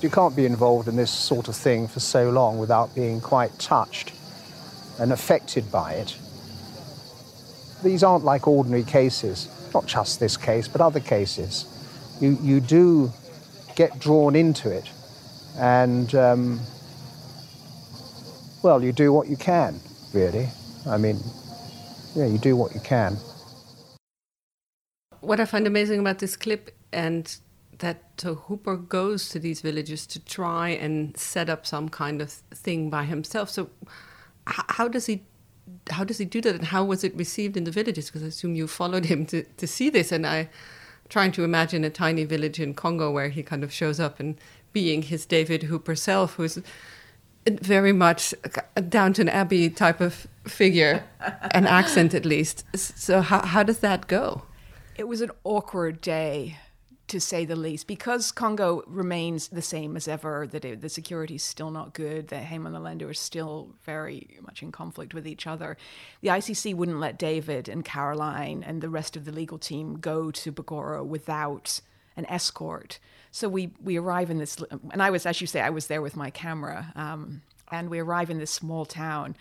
You 0.00 0.08
can't 0.08 0.34
be 0.34 0.46
involved 0.46 0.88
in 0.88 0.96
this 0.96 1.10
sort 1.10 1.48
of 1.48 1.56
thing 1.56 1.88
for 1.88 2.00
so 2.00 2.30
long 2.30 2.58
without 2.58 2.94
being 2.94 3.20
quite 3.20 3.58
touched 3.58 4.12
and 4.98 5.12
affected 5.12 5.70
by 5.70 5.94
it. 5.94 6.16
These 7.84 8.02
aren't 8.02 8.24
like 8.24 8.48
ordinary 8.48 8.84
cases, 8.84 9.48
not 9.74 9.86
just 9.86 10.20
this 10.20 10.36
case, 10.36 10.68
but 10.68 10.80
other 10.80 11.00
cases. 11.00 11.66
You, 12.20 12.38
you 12.40 12.60
do 12.60 13.12
get 13.76 13.98
drawn 14.00 14.34
into 14.34 14.70
it. 14.70 14.90
And, 15.58 16.14
um, 16.14 16.60
well, 18.62 18.82
you 18.82 18.92
do 18.92 19.12
what 19.12 19.28
you 19.28 19.36
can, 19.36 19.78
really. 20.12 20.48
I 20.86 20.96
mean, 20.96 21.20
yeah, 22.14 22.26
you 22.26 22.38
do 22.38 22.56
what 22.56 22.74
you 22.74 22.80
can. 22.80 23.16
What 25.20 25.40
I 25.40 25.44
find 25.44 25.66
amazing 25.66 26.00
about 26.00 26.18
this 26.18 26.36
clip 26.36 26.74
and 26.92 27.36
that 27.78 28.02
so 28.18 28.34
Hooper 28.34 28.76
goes 28.76 29.28
to 29.30 29.38
these 29.38 29.60
villages 29.60 30.06
to 30.08 30.24
try 30.24 30.70
and 30.70 31.16
set 31.16 31.50
up 31.50 31.66
some 31.66 31.88
kind 31.88 32.22
of 32.22 32.30
thing 32.30 32.90
by 32.90 33.04
himself. 33.04 33.50
So, 33.50 33.70
how 34.46 34.88
does 34.88 35.06
he 35.06 35.24
how 35.90 36.04
does 36.04 36.18
he 36.18 36.24
do 36.24 36.40
that, 36.40 36.54
and 36.54 36.64
how 36.64 36.84
was 36.84 37.04
it 37.04 37.14
received 37.16 37.56
in 37.56 37.64
the 37.64 37.70
villages? 37.70 38.06
Because 38.06 38.22
I 38.22 38.26
assume 38.26 38.54
you 38.54 38.66
followed 38.66 39.04
him 39.04 39.26
to, 39.26 39.42
to 39.42 39.66
see 39.66 39.90
this, 39.90 40.12
and 40.12 40.26
I 40.26 40.48
trying 41.08 41.32
to 41.32 41.44
imagine 41.44 41.84
a 41.84 41.90
tiny 41.90 42.24
village 42.24 42.60
in 42.60 42.74
Congo 42.74 43.10
where 43.10 43.28
he 43.28 43.42
kind 43.42 43.62
of 43.64 43.72
shows 43.72 44.00
up 44.00 44.20
and 44.20 44.36
being 44.72 45.02
his 45.02 45.24
David 45.26 45.64
Hooper 45.64 45.94
self, 45.94 46.34
who's 46.34 46.58
very 47.46 47.92
much 47.92 48.34
a 48.74 48.82
Downton 48.82 49.28
Abbey 49.28 49.70
type 49.70 50.00
of 50.00 50.26
figure, 50.44 51.04
an 51.52 51.66
accent 51.66 52.12
at 52.14 52.24
least. 52.24 52.64
So 52.76 53.20
how 53.20 53.44
how 53.46 53.62
does 53.62 53.78
that 53.78 54.06
go? 54.06 54.42
It 54.96 55.08
was 55.08 55.20
an 55.20 55.30
awkward 55.44 56.00
day 56.00 56.58
to 57.08 57.20
say 57.20 57.44
the 57.44 57.56
least, 57.56 57.86
because 57.86 58.32
Congo 58.32 58.82
remains 58.86 59.48
the 59.48 59.62
same 59.62 59.96
as 59.96 60.08
ever. 60.08 60.46
That 60.46 60.80
the 60.80 60.88
security 60.88 61.36
is 61.36 61.42
still 61.42 61.70
not 61.70 61.94
good. 61.94 62.28
The 62.28 62.36
Hema 62.36 62.66
and 62.66 62.74
the 62.74 62.80
Lendu 62.80 63.08
are 63.08 63.14
still 63.14 63.70
very 63.84 64.38
much 64.42 64.62
in 64.62 64.72
conflict 64.72 65.14
with 65.14 65.26
each 65.26 65.46
other. 65.46 65.76
The 66.20 66.28
ICC 66.28 66.74
wouldn't 66.74 67.00
let 67.00 67.18
David 67.18 67.68
and 67.68 67.84
Caroline 67.84 68.62
and 68.62 68.80
the 68.80 68.88
rest 68.88 69.16
of 69.16 69.24
the 69.24 69.32
legal 69.32 69.58
team 69.58 69.98
go 69.98 70.30
to 70.30 70.52
Bogoro 70.52 71.04
without 71.04 71.80
an 72.16 72.26
escort. 72.26 72.98
So 73.30 73.48
we 73.48 73.72
we 73.82 73.98
arrive 73.98 74.30
in 74.30 74.38
this, 74.38 74.56
and 74.90 75.02
I 75.02 75.10
was, 75.10 75.26
as 75.26 75.40
you 75.40 75.46
say, 75.46 75.60
I 75.60 75.70
was 75.70 75.86
there 75.86 76.02
with 76.02 76.16
my 76.16 76.30
camera, 76.30 76.92
um, 76.96 77.42
and 77.70 77.90
we 77.90 77.98
arrive 77.98 78.30
in 78.30 78.38
this 78.38 78.50
small 78.50 78.84
town. 78.84 79.36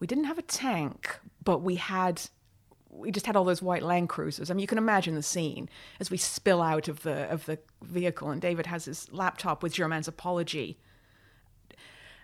We 0.00 0.06
didn't 0.06 0.24
have 0.24 0.38
a 0.38 0.42
tank, 0.42 1.18
but 1.42 1.62
we 1.62 1.76
had 1.76 2.22
we 2.90 3.10
just 3.10 3.26
had 3.26 3.36
all 3.36 3.44
those 3.44 3.62
white 3.62 3.82
Land 3.82 4.08
Cruisers. 4.08 4.50
I 4.50 4.54
mean, 4.54 4.60
you 4.60 4.66
can 4.66 4.78
imagine 4.78 5.14
the 5.14 5.22
scene 5.22 5.68
as 6.00 6.10
we 6.10 6.16
spill 6.16 6.62
out 6.62 6.88
of 6.88 7.02
the 7.02 7.30
of 7.30 7.46
the 7.46 7.58
vehicle, 7.82 8.30
and 8.30 8.40
David 8.40 8.66
has 8.66 8.86
his 8.86 9.10
laptop 9.12 9.62
with 9.62 9.74
Germain's 9.74 10.08
apology. 10.08 10.78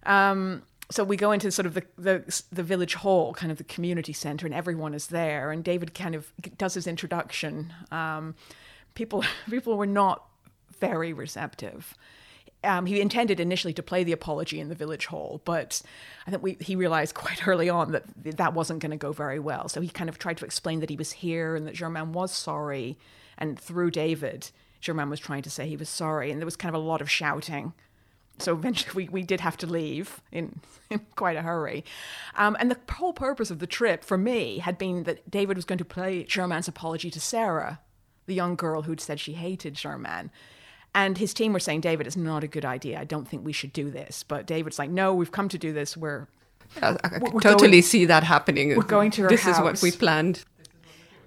Um, 0.05 0.63
so 0.91 1.03
we 1.03 1.17
go 1.17 1.33
into 1.33 1.51
sort 1.51 1.67
of 1.67 1.75
the, 1.75 1.85
the 1.97 2.43
the 2.53 2.63
village 2.63 2.95
hall, 2.95 3.35
kind 3.35 3.51
of 3.51 3.59
the 3.59 3.65
community 3.65 4.13
center, 4.13 4.47
and 4.47 4.55
everyone 4.55 4.95
is 4.95 5.09
there. 5.09 5.51
And 5.51 5.65
David 5.65 5.95
kind 5.95 6.15
of 6.15 6.33
does 6.59 6.75
his 6.75 6.87
introduction. 6.87 7.73
Um, 7.91 8.35
people 8.95 9.25
people 9.51 9.77
were 9.77 9.87
not 9.87 10.27
very 10.81 11.13
receptive 11.13 11.95
um, 12.65 12.87
he 12.87 13.01
intended 13.01 13.41
initially 13.41 13.73
to 13.75 13.83
play 13.83 14.05
the 14.05 14.13
apology 14.13 14.61
in 14.61 14.69
the 14.69 14.75
village 14.75 15.07
hall, 15.07 15.41
but 15.45 15.83
I 16.27 16.31
think 16.31 16.43
we, 16.43 16.57
he 16.61 16.77
realized 16.77 17.15
quite 17.15 17.47
early 17.47 17.69
on 17.69 17.93
that 17.93 18.05
that 18.37 18.55
wasn't 18.55 18.81
going 18.81 18.91
to 18.91 18.97
go 18.97 19.13
very 19.13 19.39
well. 19.39 19.69
So 19.69 19.81
he 19.81 19.89
kind 19.89 20.09
of 20.09 20.19
tried 20.19 20.39
to 20.39 20.45
explain 20.45 20.81
that 20.81 20.91
he 20.91 20.97
was 20.97 21.13
here 21.13 21.57
and 21.57 21.67
that 21.67 21.75
Germain 21.75 22.13
was 22.13 22.33
sorry. 22.33 22.99
And 23.39 23.59
through 23.59 23.91
David, 23.91 24.51
Germain 24.81 25.11
was 25.11 25.21
trying 25.21 25.43
to 25.43 25.51
say 25.51 25.67
he 25.67 25.77
was 25.77 25.89
sorry. 25.89 26.31
And 26.31 26.41
there 26.41 26.47
was 26.47 26.57
kind 26.57 26.75
of 26.75 26.81
a 26.81 26.85
lot 26.85 27.01
of 27.01 27.11
shouting. 27.11 27.73
So 28.39 28.53
eventually 28.53 28.93
we, 29.07 29.09
we 29.09 29.23
did 29.23 29.41
have 29.41 29.57
to 29.59 29.67
leave 29.67 30.21
in, 30.33 30.61
in 30.91 31.01
quite 31.17 31.37
a 31.37 31.43
hurry. 31.43 31.85
Um, 32.37 32.57
and 32.59 32.71
the 32.71 32.79
whole 32.93 33.13
purpose 33.13 33.51
of 33.51 33.59
the 33.59 33.67
trip 33.67 34.05
for 34.05 34.19
me 34.19 34.59
had 34.59 34.79
been 34.79 35.05
that 35.05 35.31
David 35.31 35.57
was 35.57 35.65
going 35.65 35.79
to 35.79 35.85
play 35.85 36.25
Germain's 36.25 36.69
apology 36.69 37.11
to 37.11 37.21
Sarah, 37.21 37.81
the 38.27 38.35
young 38.35 38.57
girl 38.57 38.83
who'd 38.83 39.01
said 39.01 39.21
she 39.21 39.35
hated 39.35 39.75
Germain. 39.75 40.31
And 40.95 41.19
his 41.19 41.35
team 41.35 41.53
were 41.53 41.61
saying, 41.61 41.81
David, 41.81 42.07
it's 42.07 42.17
not 42.17 42.45
a 42.45 42.49
good 42.49 42.65
idea. 42.65 43.01
I 43.01 43.05
don't 43.05 43.27
think 43.27 43.45
we 43.45 43.53
should 43.53 43.73
do 43.73 43.91
this. 43.91 44.23
But 44.23 44.47
David's 44.47 44.79
like, 44.79 44.91
no, 44.91 45.13
we've 45.13 45.33
come 45.33 45.49
to 45.49 45.59
do 45.59 45.73
this. 45.73 45.97
We're. 45.97 46.29
I, 46.81 46.97
I 47.03 47.19
we're 47.19 47.41
totally 47.41 47.71
going, 47.71 47.83
see 47.83 48.05
that 48.05 48.23
happening. 48.23 48.77
We're 48.77 48.83
going 48.85 49.11
to 49.13 49.23
her 49.23 49.29
This 49.29 49.43
house. 49.43 49.57
is 49.57 49.63
what 49.63 49.83
we 49.83 49.91
planned. 49.91 50.45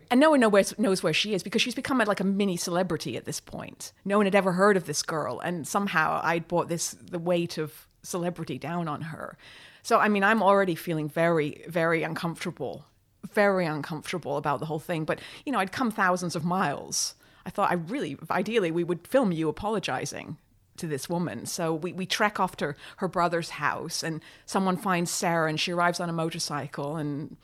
And 0.09 0.21
no 0.21 0.29
one 0.29 0.39
knows, 0.39 0.77
knows 0.77 1.03
where 1.03 1.13
she 1.13 1.33
is 1.33 1.43
because 1.43 1.61
she's 1.61 1.75
become 1.75 1.97
like 1.97 2.21
a 2.21 2.23
mini 2.23 2.55
celebrity 2.55 3.17
at 3.17 3.25
this 3.25 3.41
point. 3.41 3.91
No 4.05 4.17
one 4.17 4.25
had 4.25 4.35
ever 4.35 4.53
heard 4.53 4.77
of 4.77 4.85
this 4.85 5.03
girl. 5.03 5.39
And 5.39 5.67
somehow 5.67 6.21
I'd 6.23 6.47
brought 6.47 6.69
this, 6.69 6.91
the 6.91 7.19
weight 7.19 7.57
of 7.57 7.87
celebrity 8.03 8.57
down 8.57 8.87
on 8.87 9.01
her. 9.01 9.37
So, 9.83 9.99
I 9.99 10.07
mean, 10.07 10.23
I'm 10.23 10.41
already 10.41 10.75
feeling 10.75 11.09
very, 11.09 11.63
very 11.67 12.03
uncomfortable, 12.03 12.85
very 13.33 13.65
uncomfortable 13.65 14.37
about 14.37 14.59
the 14.61 14.65
whole 14.65 14.79
thing. 14.79 15.03
But, 15.03 15.19
you 15.45 15.51
know, 15.51 15.59
I'd 15.59 15.73
come 15.73 15.91
thousands 15.91 16.35
of 16.35 16.45
miles 16.45 17.15
I 17.47 17.49
thought 17.49 17.71
I 17.71 17.75
really, 17.75 18.17
ideally, 18.29 18.71
we 18.71 18.83
would 18.83 19.07
film 19.07 19.31
you 19.31 19.47
apologizing 19.47 20.37
to 20.75 20.85
this 20.85 21.07
woman. 21.07 21.45
So 21.45 21.73
we, 21.73 21.93
we 21.93 22.05
trek 22.05 22.41
off 22.41 22.57
to 22.57 22.75
her 22.97 23.07
brother's 23.07 23.51
house, 23.51 24.03
and 24.03 24.21
someone 24.45 24.75
finds 24.75 25.09
Sarah, 25.11 25.47
and 25.47 25.57
she 25.57 25.71
arrives 25.71 26.01
on 26.01 26.09
a 26.09 26.13
motorcycle, 26.13 26.97
and 26.97 27.37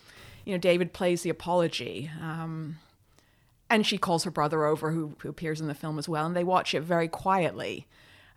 you 0.44 0.52
know 0.52 0.58
David 0.58 0.92
plays 0.92 1.22
the 1.22 1.30
apology. 1.30 2.12
Um, 2.22 2.80
and 3.70 3.88
she 3.88 3.98
calls 3.98 4.26
her 4.26 4.30
brother 4.30 4.66
over, 4.66 4.92
who, 4.92 5.16
who 5.20 5.30
appears 5.30 5.62
in 5.62 5.68
the 5.68 5.74
film 5.74 5.98
as 5.98 6.10
well, 6.10 6.26
and 6.26 6.36
they 6.36 6.44
watch 6.44 6.76
it 6.76 6.82
very 6.82 7.08
quietly. 7.08 7.88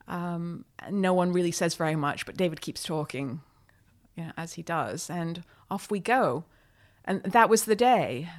Um, 0.07 0.65
no 0.89 1.13
one 1.13 1.33
really 1.33 1.51
says 1.51 1.75
very 1.75 1.97
much, 1.97 2.27
but 2.27 2.37
David 2.37 2.61
keeps 2.61 2.85
talking, 2.85 3.41
you 4.15 4.27
know, 4.27 4.33
as 4.37 4.53
he 4.53 4.63
does, 4.63 5.11
and 5.11 5.43
off 5.69 5.91
we 5.91 5.99
go. 5.99 6.45
And 7.05 7.25
that 7.25 7.51
was 7.51 7.65
the 7.65 7.75
day. 7.75 8.31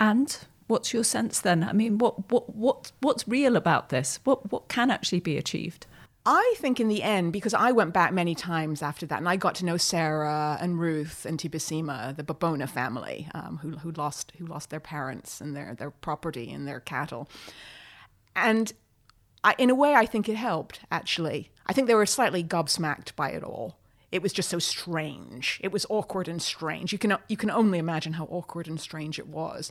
And 0.00 0.38
what's 0.68 0.94
your 0.94 1.04
sense 1.04 1.40
then? 1.40 1.64
I 1.64 1.72
mean, 1.72 1.98
what 1.98 2.30
what 2.30 2.54
what 2.54 2.92
what's 3.00 3.26
real 3.26 3.56
about 3.56 3.88
this? 3.88 4.20
What 4.24 4.52
what 4.52 4.68
can 4.68 4.90
actually 4.90 5.20
be 5.20 5.36
achieved? 5.36 5.86
I 6.24 6.54
think 6.58 6.78
in 6.78 6.88
the 6.88 7.02
end, 7.02 7.32
because 7.32 7.54
I 7.54 7.72
went 7.72 7.94
back 7.94 8.12
many 8.12 8.34
times 8.34 8.82
after 8.82 9.06
that, 9.06 9.18
and 9.18 9.28
I 9.28 9.36
got 9.36 9.54
to 9.56 9.64
know 9.64 9.78
Sarah 9.78 10.58
and 10.60 10.78
Ruth 10.78 11.24
and 11.24 11.38
Tibissima, 11.38 12.14
the 12.14 12.22
Babona 12.22 12.68
family, 12.68 13.28
um, 13.34 13.58
who 13.62 13.78
who 13.78 13.90
lost 13.92 14.32
who 14.38 14.46
lost 14.46 14.70
their 14.70 14.80
parents 14.80 15.40
and 15.40 15.56
their 15.56 15.74
their 15.74 15.90
property 15.90 16.52
and 16.52 16.68
their 16.68 16.80
cattle, 16.80 17.28
and 18.36 18.72
I, 19.42 19.54
in 19.56 19.70
a 19.70 19.74
way, 19.74 19.94
I 19.94 20.06
think 20.06 20.28
it 20.28 20.36
helped. 20.36 20.80
Actually, 20.90 21.50
I 21.66 21.72
think 21.72 21.86
they 21.86 21.94
were 21.94 22.06
slightly 22.06 22.44
gobsmacked 22.44 23.16
by 23.16 23.30
it 23.30 23.42
all. 23.42 23.78
It 24.10 24.22
was 24.22 24.32
just 24.32 24.48
so 24.48 24.58
strange. 24.58 25.60
It 25.62 25.72
was 25.72 25.86
awkward 25.90 26.28
and 26.28 26.40
strange. 26.42 26.92
You 26.92 26.98
can 26.98 27.16
you 27.28 27.36
can 27.36 27.50
only 27.50 27.78
imagine 27.78 28.14
how 28.14 28.24
awkward 28.24 28.68
and 28.68 28.80
strange 28.80 29.18
it 29.18 29.28
was. 29.28 29.70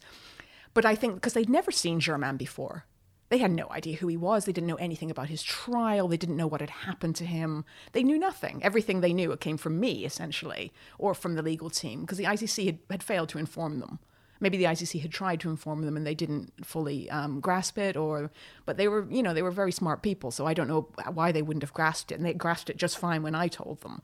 But 0.78 0.86
I 0.86 0.94
think 0.94 1.16
because 1.16 1.34
they'd 1.34 1.50
never 1.50 1.72
seen 1.72 2.00
Germain 2.00 2.38
before, 2.38 2.86
they 3.30 3.40
had 3.40 3.50
no 3.50 3.68
idea 3.72 3.96
who 3.98 4.08
he 4.10 4.16
was. 4.16 4.46
They 4.46 4.52
didn't 4.52 4.68
know 4.68 4.76
anything 4.76 5.10
about 5.10 5.28
his 5.28 5.42
trial. 5.42 6.08
They 6.08 6.18
didn't 6.18 6.38
know 6.38 6.46
what 6.46 6.62
had 6.62 6.70
happened 6.70 7.16
to 7.16 7.26
him. 7.26 7.66
They 7.94 8.04
knew 8.04 8.20
nothing. 8.20 8.60
Everything 8.62 9.02
they 9.02 9.12
knew 9.12 9.32
it 9.32 9.40
came 9.40 9.58
from 9.58 9.80
me, 9.80 10.06
essentially, 10.06 10.72
or 11.00 11.16
from 11.16 11.34
the 11.34 11.42
legal 11.42 11.72
team, 11.72 12.02
because 12.02 12.20
the 12.20 12.26
ICC 12.26 12.66
had, 12.68 12.80
had 12.92 13.02
failed 13.02 13.30
to 13.30 13.40
inform 13.40 13.80
them. 13.80 13.98
Maybe 14.40 14.56
the 14.56 14.66
ICC 14.66 15.02
had 15.02 15.12
tried 15.12 15.40
to 15.40 15.50
inform 15.50 15.82
them 15.82 15.98
and 15.98 16.06
they 16.06 16.14
didn't 16.14 16.54
fully 16.64 17.10
um, 17.10 17.40
grasp 17.40 17.80
it, 17.80 17.98
or 17.98 18.30
but 18.68 18.78
they 18.78 18.88
were, 18.88 19.08
you 19.10 19.24
know, 19.24 19.34
they 19.34 19.42
were 19.42 19.50
very 19.50 19.72
smart 19.72 20.04
people. 20.04 20.30
So 20.30 20.46
I 20.46 20.54
don't 20.54 20.68
know 20.68 20.90
why 21.12 21.32
they 21.32 21.42
wouldn't 21.42 21.64
have 21.64 21.74
grasped 21.74 22.12
it, 22.12 22.20
and 22.20 22.24
they 22.24 22.36
grasped 22.36 22.70
it 22.70 22.78
just 22.78 23.00
fine 23.00 23.24
when 23.24 23.34
I 23.34 23.48
told 23.48 23.82
them. 23.82 24.04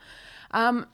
Um, 0.49 0.88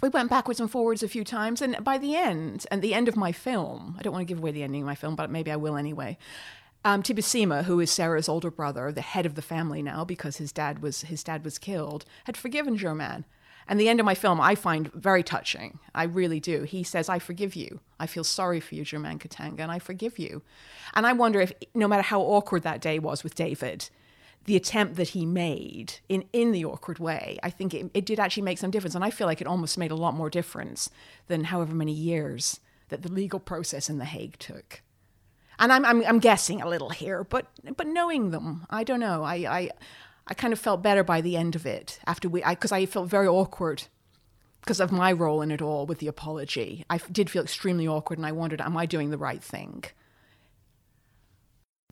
we 0.00 0.08
went 0.08 0.30
backwards 0.30 0.60
and 0.60 0.70
forwards 0.70 1.02
a 1.02 1.08
few 1.08 1.24
times, 1.24 1.60
and 1.60 1.82
by 1.82 1.98
the 1.98 2.14
end, 2.14 2.66
and 2.70 2.82
the 2.82 2.94
end 2.94 3.08
of 3.08 3.16
my 3.16 3.32
film, 3.32 3.96
I 3.98 4.02
don't 4.02 4.12
want 4.12 4.26
to 4.26 4.32
give 4.32 4.38
away 4.38 4.52
the 4.52 4.62
ending 4.62 4.82
of 4.82 4.86
my 4.86 4.94
film, 4.94 5.16
but 5.16 5.30
maybe 5.30 5.50
I 5.50 5.56
will 5.56 5.76
anyway. 5.76 6.18
Um, 6.84 7.02
Tibissima, 7.02 7.64
who 7.64 7.80
is 7.80 7.90
Sarah's 7.90 8.28
older 8.28 8.50
brother, 8.50 8.92
the 8.92 9.00
head 9.00 9.26
of 9.26 9.34
the 9.34 9.42
family 9.42 9.82
now 9.82 10.04
because 10.04 10.36
his 10.36 10.52
dad 10.52 10.80
was 10.80 11.02
his 11.02 11.24
dad 11.24 11.44
was 11.44 11.58
killed, 11.58 12.04
had 12.24 12.36
forgiven 12.36 12.76
Germain. 12.76 13.24
And 13.66 13.78
the 13.78 13.88
end 13.88 14.00
of 14.00 14.06
my 14.06 14.14
film 14.14 14.40
I 14.40 14.54
find 14.54 14.90
very 14.94 15.22
touching. 15.22 15.78
I 15.94 16.04
really 16.04 16.40
do. 16.40 16.62
He 16.62 16.82
says, 16.82 17.08
I 17.08 17.18
forgive 17.18 17.54
you. 17.54 17.80
I 18.00 18.06
feel 18.06 18.24
sorry 18.24 18.60
for 18.60 18.74
you, 18.76 18.84
Germain 18.84 19.18
Katanga, 19.18 19.60
and 19.60 19.72
I 19.72 19.78
forgive 19.78 20.18
you. 20.18 20.42
And 20.94 21.06
I 21.06 21.12
wonder 21.12 21.40
if, 21.40 21.52
no 21.74 21.88
matter 21.88 22.02
how 22.02 22.22
awkward 22.22 22.62
that 22.62 22.80
day 22.80 22.98
was 22.98 23.22
with 23.22 23.34
David, 23.34 23.90
the 24.48 24.56
attempt 24.56 24.96
that 24.96 25.10
he 25.10 25.24
made 25.24 25.94
in, 26.08 26.24
in 26.32 26.52
the 26.52 26.64
awkward 26.64 26.98
way, 26.98 27.38
I 27.42 27.50
think 27.50 27.72
it, 27.72 27.90
it 27.94 28.04
did 28.04 28.18
actually 28.18 28.42
make 28.42 28.58
some 28.58 28.70
difference. 28.70 28.94
And 28.94 29.04
I 29.04 29.10
feel 29.10 29.26
like 29.26 29.40
it 29.40 29.46
almost 29.46 29.78
made 29.78 29.92
a 29.92 29.96
lot 29.96 30.14
more 30.14 30.28
difference 30.28 30.90
than 31.28 31.44
however 31.44 31.74
many 31.74 31.92
years 31.92 32.60
that 32.88 33.02
the 33.02 33.12
legal 33.12 33.38
process 33.38 33.88
in 33.88 33.98
The 33.98 34.04
Hague 34.04 34.38
took 34.38 34.82
and 35.58 35.72
I'm, 35.72 35.84
I'm, 35.84 36.04
I'm 36.06 36.18
guessing 36.18 36.62
a 36.62 36.68
little 36.68 36.90
here, 36.90 37.24
but 37.24 37.46
but 37.76 37.86
knowing 37.86 38.30
them, 38.30 38.66
I 38.70 38.84
don't 38.84 39.00
know. 39.00 39.22
I 39.24 39.34
I, 39.34 39.70
I 40.26 40.34
kind 40.34 40.52
of 40.52 40.58
felt 40.58 40.82
better 40.82 41.02
by 41.02 41.20
the 41.20 41.36
end 41.36 41.56
of 41.56 41.66
it 41.66 41.98
after 42.06 42.28
we, 42.28 42.42
because 42.42 42.72
I, 42.72 42.78
I, 42.78 42.86
felt 42.86 43.08
very 43.08 43.26
awkward 43.26 43.84
because 44.60 44.80
of 44.80 44.92
my 44.92 45.10
role 45.10 45.42
in 45.42 45.50
it 45.50 45.62
all 45.62 45.86
with 45.86 45.98
the 45.98 46.06
apology. 46.06 46.84
I 46.88 46.98
did 46.98 47.30
feel 47.30 47.42
extremely 47.42 47.88
awkward, 47.88 48.18
and 48.18 48.26
I 48.26 48.32
wondered, 48.32 48.60
am 48.60 48.76
I 48.76 48.86
doing 48.86 49.10
the 49.10 49.18
right 49.18 49.42
thing? 49.42 49.84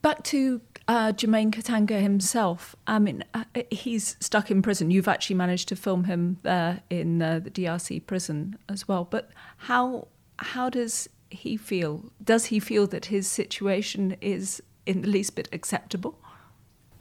Back 0.02 0.22
to 0.24 0.60
uh, 0.88 1.12
Germain 1.12 1.50
Katanga 1.50 2.00
himself. 2.00 2.76
I 2.86 2.98
mean, 2.98 3.24
uh, 3.34 3.44
he's 3.70 4.16
stuck 4.20 4.50
in 4.50 4.62
prison. 4.62 4.90
You've 4.90 5.08
actually 5.08 5.36
managed 5.36 5.68
to 5.68 5.76
film 5.76 6.04
him 6.04 6.38
there 6.42 6.80
in 6.90 7.20
uh, 7.22 7.40
the 7.40 7.50
DRC 7.50 8.06
prison 8.06 8.56
as 8.68 8.86
well. 8.86 9.04
But 9.04 9.30
how 9.56 10.08
how 10.38 10.70
does 10.70 11.08
he 11.30 11.56
feel? 11.56 12.12
Does 12.22 12.46
he 12.46 12.60
feel 12.60 12.86
that 12.88 13.06
his 13.06 13.26
situation 13.26 14.16
is 14.20 14.62
in 14.84 15.02
the 15.02 15.08
least 15.08 15.34
bit 15.34 15.48
acceptable? 15.52 16.18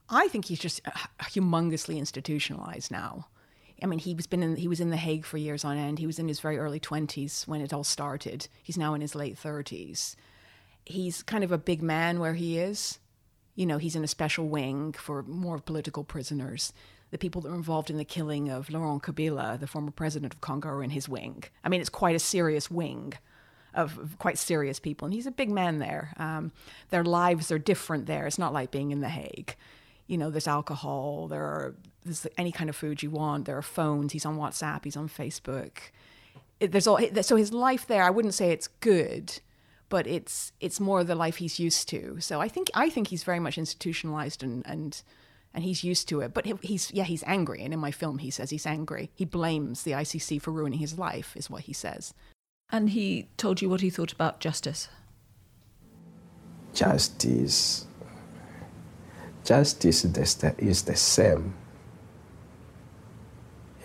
I 0.10 0.28
think 0.28 0.46
he's 0.46 0.60
just 0.60 0.84
humongously 1.20 1.98
institutionalized 1.98 2.92
now. 2.92 3.28
I 3.84 3.88
mean, 3.88 4.00
he 4.00 4.14
was 4.14 4.26
been 4.26 4.42
in, 4.42 4.56
he 4.56 4.68
was 4.68 4.80
in 4.80 4.90
the 4.90 4.98
Hague 4.98 5.26
for 5.26 5.38
years 5.38 5.66
on 5.66 5.78
end. 5.78 6.00
He 6.00 6.08
was 6.08 6.18
in 6.18 6.28
his 6.28 6.40
very 6.40 6.58
early 6.58 6.80
twenties 6.80 7.44
when 7.46 7.62
it 7.62 7.74
all 7.74 7.84
started. 7.84 8.48
He's 8.64 8.78
now 8.78 8.94
in 8.94 9.02
his 9.02 9.16
late 9.16 9.38
thirties. 9.38 10.16
He's 10.86 11.22
kind 11.22 11.44
of 11.44 11.52
a 11.52 11.58
big 11.58 11.84
man 11.84 12.20
where 12.20 12.36
he 12.36 12.58
is. 12.58 13.00
You 13.56 13.66
know, 13.66 13.78
he's 13.78 13.96
in 13.96 14.04
a 14.04 14.08
special 14.08 14.48
wing 14.48 14.94
for 14.94 15.24
more 15.24 15.60
political 15.60 16.04
prisoners. 16.04 16.74
The 17.12 17.18
people 17.18 17.42
that 17.42 17.50
were 17.50 17.56
involved 17.56 17.90
in 17.90 17.98
the 17.98 18.06
killing 18.06 18.50
of 18.50 18.70
Laurent 18.70 19.02
Kabila, 19.02 19.60
the 19.60 19.68
former 19.68 19.92
president 19.92 20.34
of 20.34 20.42
Congo, 20.42 20.70
are 20.70 20.84
in 20.84 20.90
his 20.90 21.08
wing. 21.08 21.44
I 21.64 21.70
mean, 21.70 21.80
it's 21.80 21.90
quite 21.90 22.16
a 22.16 22.20
serious 22.20 22.70
wing 22.70 23.14
of 23.74 24.16
quite 24.20 24.38
serious 24.38 24.80
people, 24.80 25.06
and 25.06 25.14
he's 25.14 25.26
a 25.26 25.32
big 25.32 25.50
man 25.50 25.80
there. 25.80 26.14
Um, 26.18 26.52
their 26.90 27.04
lives 27.04 27.52
are 27.52 27.60
different 27.60 28.06
there. 28.06 28.26
It's 28.26 28.40
not 28.40 28.54
like 28.54 28.72
being 28.72 28.92
in 28.92 29.02
The 29.02 29.10
Hague. 29.10 29.56
You 30.08 30.18
know, 30.18 30.30
there's 30.30 30.48
alcohol, 30.48 31.28
there 31.28 31.44
are 31.44 31.76
there's 32.06 32.28
any 32.38 32.52
kind 32.52 32.70
of 32.70 32.76
food 32.76 33.02
you 33.02 33.10
want. 33.10 33.46
There 33.46 33.58
are 33.58 33.64
phones. 33.64 34.14
He's 34.14 34.26
on 34.26 34.38
WhatsApp. 34.38 34.84
He's 34.84 34.96
on 34.96 35.10
Facebook. 35.10 35.78
It, 36.60 36.72
there's 36.72 36.88
all 36.88 37.00
so 37.22 37.36
his 37.36 37.52
life 37.52 37.88
there. 37.88 38.04
I 38.04 38.12
wouldn't 38.12 38.36
say 38.36 38.52
it's 38.52 38.68
good, 38.68 39.40
but 39.90 40.08
it's 40.08 40.52
it's 40.60 40.80
more 40.80 41.04
the 41.04 41.16
life 41.16 41.38
he's 41.38 41.60
used 41.60 41.90
to. 41.90 42.18
So 42.20 42.42
I 42.42 42.48
think 42.48 42.70
I 42.74 42.90
think 42.90 43.08
he's 43.08 43.24
very 43.24 43.40
much 43.40 43.58
institutionalized 43.58 44.44
and 44.44 44.66
and 44.66 45.02
and 45.54 45.64
he's 45.64 45.84
used 45.84 46.10
to 46.10 46.22
it. 46.22 46.34
But 46.34 46.46
he's 46.62 46.92
yeah 46.92 47.04
he's 47.04 47.24
angry, 47.26 47.64
and 47.64 47.74
in 47.74 47.80
my 47.80 47.92
film 47.92 48.20
he 48.20 48.30
says 48.30 48.50
he's 48.50 48.66
angry. 48.66 49.12
He 49.16 49.26
blames 49.26 49.84
the 49.84 49.92
ICC 49.92 50.42
for 50.42 50.52
ruining 50.52 50.80
his 50.80 50.98
life, 50.98 51.36
is 51.36 51.50
what 51.50 51.64
he 51.64 51.74
says. 51.74 52.14
And 52.72 52.90
he 52.90 53.30
told 53.38 53.62
you 53.62 53.70
what 53.70 53.82
he 53.82 53.90
thought 53.90 54.12
about 54.12 54.40
justice. 54.40 54.90
Justice. 56.74 57.86
Justice 59.44 60.04
is 60.04 60.82
the 60.84 60.96
same 60.96 61.54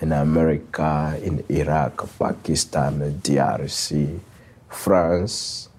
in 0.01 0.13
America, 0.13 1.19
in 1.23 1.45
Iraq, 1.51 2.09
Pakistan, 2.19 3.21
DRC, 3.23 4.21
France. 4.69 5.70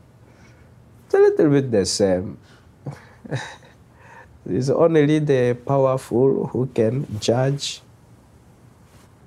It's 1.12 1.20
a 1.20 1.24
little 1.24 1.50
bit 1.50 1.72
the 1.72 1.86
same. 1.86 2.38
it's 4.46 4.70
only 4.70 5.20
the 5.20 5.58
powerful 5.66 6.48
who 6.48 6.68
can 6.68 7.06
judge 7.20 7.82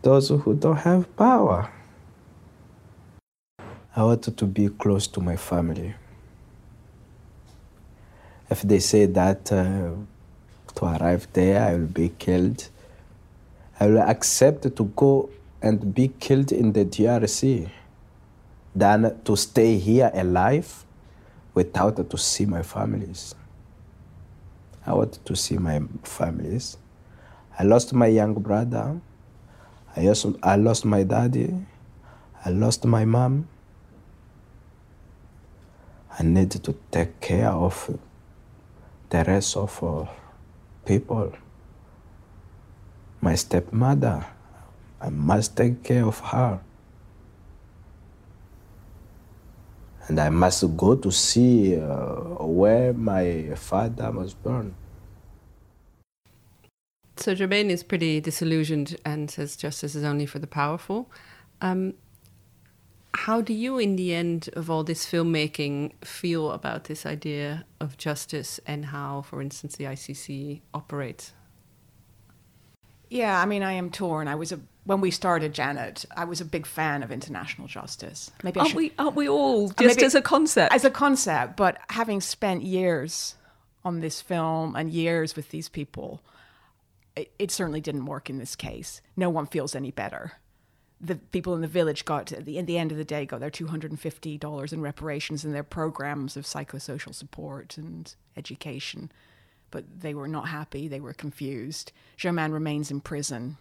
those 0.01 0.31
who 0.31 0.55
don't 0.55 0.79
have 0.79 1.15
power. 1.15 1.71
I 3.95 4.03
wanted 4.03 4.39
to 4.39 4.47
be 4.47 4.71
close 4.71 5.07
to 5.09 5.21
my 5.21 5.37
family. 5.37 5.95
If 8.49 8.63
they 8.63 8.79
say 8.79 9.05
that 9.05 9.53
uh, 9.53 9.91
to 10.77 10.85
arrive 10.87 11.29
there, 11.35 11.63
I 11.69 11.75
will 11.75 11.87
be 11.87 12.15
killed, 12.19 12.67
I 13.79 13.89
will 13.89 14.01
accept 14.01 14.75
to 14.75 14.85
go 14.97 15.29
and 15.61 15.95
be 15.95 16.09
killed 16.19 16.51
in 16.51 16.73
the 16.73 16.87
DRC 16.87 17.69
than 18.75 19.21
to 19.25 19.37
stay 19.37 19.77
here 19.77 20.11
alive 20.15 20.85
without 21.55 22.11
to 22.11 22.19
see 22.19 22.47
my 22.47 22.63
families. 22.63 23.35
I 24.87 24.93
wanted 24.93 25.25
to 25.25 25.37
see 25.37 25.57
my 25.57 25.81
families. 26.03 26.77
I 27.59 27.63
lost 27.63 27.93
my 27.95 28.09
young 28.09 28.35
brother. 28.35 29.01
I, 29.97 30.09
also, 30.09 30.37
I 30.43 30.57
lost 30.57 30.85
my 30.85 31.05
daddy. 31.05 31.55
I 32.45 32.51
lost 32.51 32.85
my 32.85 33.05
mom. 33.05 33.49
I 36.19 36.23
need 36.23 36.51
to 36.51 36.75
take 36.91 37.21
care 37.21 37.49
of 37.49 37.99
the 39.11 39.25
rest 39.25 39.57
of 39.57 39.83
uh, 39.83 40.07
people. 40.85 41.33
My 43.21 43.35
stepmother, 43.37 44.27
I 45.01 45.09
must 45.09 45.57
take 45.57 45.83
care 45.83 46.05
of 46.05 46.21
her. 46.21 46.61
And 50.09 50.21
I 50.21 50.29
must 50.29 50.77
go 50.77 50.97
to 50.97 51.11
see 51.11 51.79
uh, 51.79 52.45
where 52.45 52.93
my 52.93 53.55
father 53.57 54.11
was 54.11 54.35
born. 54.35 54.75
So 57.17 57.35
Germain 57.35 57.71
is 57.71 57.83
pretty 57.83 58.21
disillusioned 58.21 58.97
and 59.05 59.31
says 59.31 59.57
justice 59.57 59.95
is 59.95 60.05
only 60.05 60.27
for 60.27 60.39
the 60.39 60.47
powerful. 60.47 61.11
Um, 61.61 61.95
how 63.15 63.41
do 63.41 63.55
you, 63.55 63.79
in 63.79 63.97
the 63.97 64.13
end 64.13 64.51
of 64.55 64.69
all 64.69 64.83
this 64.83 65.07
filmmaking, 65.07 65.93
feel 66.05 66.51
about 66.51 66.85
this 66.85 67.07
idea 67.07 67.65
of 67.81 67.97
justice 67.97 68.59
and 68.67 68.87
how, 68.87 69.23
for 69.23 69.41
instance, 69.41 69.77
the 69.77 69.85
ICC 69.85 70.61
operates? 70.75 71.33
Yeah, 73.09 73.41
I 73.41 73.47
mean, 73.47 73.63
I 73.63 73.73
am 73.73 73.91
torn. 73.91 74.27
I 74.27 74.35
was 74.35 74.51
a 74.51 74.61
when 74.85 75.01
we 75.01 75.11
started 75.11 75.55
Janet, 75.55 76.05
I 76.17 76.25
was 76.25 76.41
a 76.41 76.45
big 76.45 76.67
fan 76.67 77.03
of 77.03 77.11
international 77.11 77.69
justice. 77.69 78.31
Maybe 78.43 78.61
aren't 78.61 78.71
should, 78.71 78.77
we? 78.77 78.93
Aren't 78.99 79.17
we 79.17 79.29
all 79.29 79.71
oh, 79.71 79.83
just 79.83 80.03
as 80.03 80.15
a 80.15 80.23
concept? 80.23 80.73
As 80.73 80.85
a 80.85 80.91
concept, 80.91 81.57
but 81.57 81.79
having 81.91 82.21
spent 82.21 82.63
years 82.63 83.35
on 83.85 84.01
this 84.01 84.21
film 84.21 84.77
and 84.77 84.91
years 84.91 85.37
with 85.37 85.51
these 85.51 85.69
people, 85.69 86.23
it, 87.17 87.33
it 87.39 87.51
certainly 87.51 87.81
didn't 87.81 88.07
work 88.07 88.29
in 88.29 88.39
this 88.39 88.57
case. 88.57 89.01
No 89.17 89.31
one 89.31 89.47
feels 89.47 89.75
any 89.75 89.91
better 89.91 90.33
the 91.05 91.17
people 91.17 91.55
in 91.55 91.61
the 91.61 91.69
village 91.69 92.05
got 92.05 92.33
at 92.33 92.45
the, 92.45 92.57
in 92.57 92.67
the 92.67 92.79
end 92.79 92.91
of 92.91 92.99
the 92.99 93.05
day 93.05 93.27
got 93.27 93.41
their 93.41 93.51
$250 93.51 94.73
in 94.73 94.81
reparations 94.81 95.45
and 95.45 95.55
their 95.55 95.63
programs 95.63 96.37
of 96.37 96.45
psychosocial 96.45 97.15
support 97.15 97.77
and 97.77 98.15
education 98.37 99.13
but 99.71 99.85
they 100.01 100.15
were 100.15 100.29
not 100.29 100.49
happy 100.49 100.89
they 100.89 101.01
were 101.01 101.13
confused 101.13 101.93
germain 102.17 102.53
remains 102.53 102.91
in 102.91 103.01
prison 103.01 103.57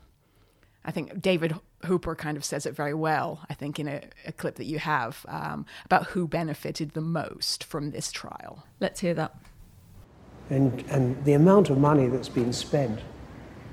i 0.85 0.91
think 0.91 1.21
david 1.21 1.55
hooper 1.85 2.15
kind 2.15 2.37
of 2.37 2.45
says 2.45 2.65
it 2.65 2.75
very 2.75 2.93
well 2.93 3.41
i 3.49 3.53
think 3.53 3.79
in 3.79 3.87
a, 3.87 4.01
a 4.25 4.31
clip 4.31 4.55
that 4.55 4.65
you 4.65 4.79
have 4.79 5.25
um, 5.27 5.65
about 5.85 6.07
who 6.07 6.27
benefited 6.27 6.91
the 6.91 7.01
most 7.01 7.63
from 7.63 7.91
this 7.91 8.11
trial 8.11 8.65
let's 8.79 8.99
hear 8.99 9.13
that 9.13 9.35
and, 10.49 10.83
and 10.89 11.23
the 11.25 11.33
amount 11.33 11.69
of 11.69 11.77
money 11.77 12.07
that's 12.07 12.29
been 12.29 12.51
spent 12.51 12.99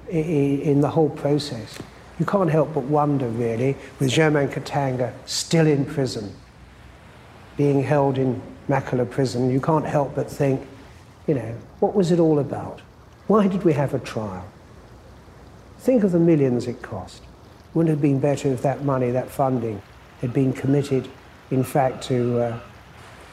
in, 0.08 0.60
in 0.60 0.80
the 0.80 0.90
whole 0.90 1.10
process 1.10 1.78
you 2.20 2.26
can't 2.26 2.50
help 2.50 2.74
but 2.74 2.84
wonder, 2.84 3.28
really, 3.28 3.74
with 3.98 4.10
Germain 4.10 4.48
Katanga 4.48 5.14
still 5.24 5.66
in 5.66 5.86
prison, 5.86 6.34
being 7.56 7.82
held 7.82 8.18
in 8.18 8.42
Makala 8.68 9.08
prison, 9.08 9.50
you 9.50 9.58
can't 9.58 9.86
help 9.86 10.14
but 10.14 10.30
think, 10.30 10.60
you 11.26 11.32
know, 11.32 11.56
what 11.80 11.94
was 11.94 12.12
it 12.12 12.20
all 12.20 12.38
about? 12.38 12.82
Why 13.26 13.46
did 13.46 13.64
we 13.64 13.72
have 13.72 13.94
a 13.94 13.98
trial? 13.98 14.46
Think 15.80 16.04
of 16.04 16.12
the 16.12 16.18
millions 16.18 16.66
it 16.66 16.82
cost. 16.82 17.22
Wouldn't 17.74 17.88
it 17.88 17.92
have 17.92 18.02
been 18.02 18.20
better 18.20 18.48
if 18.48 18.62
that 18.62 18.84
money, 18.84 19.10
that 19.10 19.30
funding, 19.30 19.80
had 20.20 20.32
been 20.32 20.52
committed, 20.52 21.08
in 21.50 21.64
fact, 21.64 22.04
to 22.04 22.40
uh, 22.40 22.60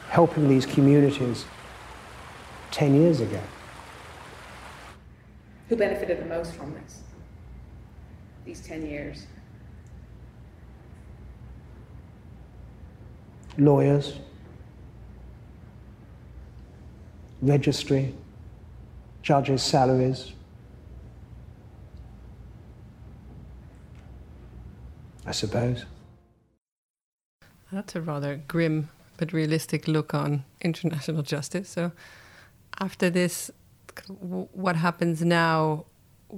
helping 0.08 0.48
these 0.48 0.64
communities 0.64 1.44
10 2.70 2.94
years 2.94 3.20
ago? 3.20 3.40
Who 5.68 5.76
benefited 5.76 6.20
the 6.20 6.24
most 6.24 6.54
from 6.54 6.72
this? 6.72 7.02
these 8.48 8.62
10 8.62 8.86
years? 8.86 9.26
Lawyers, 13.58 14.14
registry, 17.42 18.14
judges' 19.20 19.62
salaries. 19.62 20.32
I 25.28 25.32
suppose. 25.32 25.84
That's 27.70 27.94
a 27.94 28.00
rather 28.00 28.40
grim 28.48 28.88
but 29.18 29.34
realistic 29.34 29.86
look 29.86 30.14
on 30.14 30.44
international 30.62 31.22
justice. 31.22 31.68
So, 31.68 31.92
after 32.80 33.10
this, 33.10 33.50
what 34.16 34.76
happens 34.76 35.22
now 35.22 35.84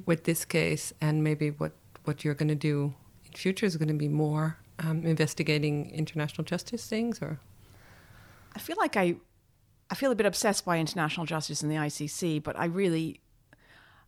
with 0.06 0.24
this 0.24 0.44
case, 0.44 0.92
and 1.00 1.22
maybe 1.22 1.50
what 1.50 1.72
what 2.04 2.24
you're 2.24 2.34
going 2.34 2.48
to 2.48 2.56
do 2.72 2.94
in 3.26 3.32
future 3.34 3.64
is 3.64 3.76
going 3.76 3.88
to 3.88 3.94
be 3.94 4.08
more 4.08 4.58
um, 4.80 5.04
investigating 5.04 5.90
international 5.90 6.44
justice 6.44 6.84
things, 6.88 7.22
or 7.22 7.38
I 8.56 8.58
feel 8.58 8.76
like 8.76 8.96
I, 8.96 9.14
I 9.88 9.94
feel 9.94 10.10
a 10.10 10.16
bit 10.16 10.26
obsessed 10.26 10.64
by 10.64 10.80
international 10.80 11.26
justice 11.26 11.62
and 11.62 11.70
the 11.70 11.76
ICC, 11.76 12.42
but 12.42 12.58
I 12.58 12.64
really, 12.64 13.20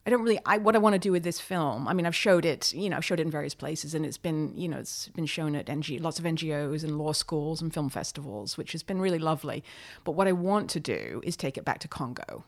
I 0.04 0.10
don't 0.10 0.22
really. 0.22 0.40
I 0.44 0.58
what 0.58 0.74
I 0.74 0.78
want 0.78 0.94
to 0.94 0.98
do 0.98 1.12
with 1.12 1.22
this 1.22 1.38
film. 1.38 1.86
I 1.86 1.92
mean, 1.92 2.06
I've 2.06 2.14
showed 2.14 2.44
it. 2.44 2.72
You 2.72 2.90
know, 2.90 2.96
I've 2.96 3.04
showed 3.04 3.20
it 3.20 3.26
in 3.26 3.30
various 3.30 3.54
places, 3.54 3.94
and 3.94 4.04
it's 4.04 4.18
been, 4.18 4.52
you 4.56 4.68
know, 4.68 4.78
it's 4.78 5.08
been 5.08 5.26
shown 5.26 5.54
at 5.54 5.68
NG, 5.68 5.98
lots 6.00 6.18
of 6.18 6.24
NGOs 6.24 6.82
and 6.82 6.98
law 6.98 7.12
schools 7.12 7.62
and 7.62 7.72
film 7.72 7.88
festivals, 7.88 8.58
which 8.58 8.72
has 8.72 8.82
been 8.82 9.00
really 9.00 9.20
lovely. 9.20 9.62
But 10.04 10.12
what 10.12 10.26
I 10.26 10.32
want 10.32 10.70
to 10.70 10.80
do 10.80 11.20
is 11.24 11.36
take 11.36 11.56
it 11.56 11.64
back 11.64 11.78
to 11.80 11.88
Congo 11.88 12.44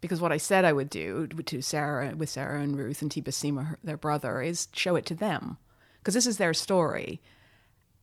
because 0.00 0.20
what 0.20 0.32
I 0.32 0.36
said 0.36 0.64
I 0.64 0.72
would 0.72 0.90
do 0.90 1.26
to 1.28 1.62
Sarah 1.62 2.14
with 2.16 2.28
Sarah 2.28 2.60
and 2.60 2.76
Ruth 2.76 3.02
and 3.02 3.10
Tibasima, 3.10 3.76
their 3.84 3.96
brother, 3.96 4.42
is 4.42 4.68
show 4.72 4.96
it 4.96 5.06
to 5.06 5.14
them 5.14 5.58
because 5.98 6.14
this 6.14 6.26
is 6.26 6.38
their 6.38 6.54
story, 6.54 7.20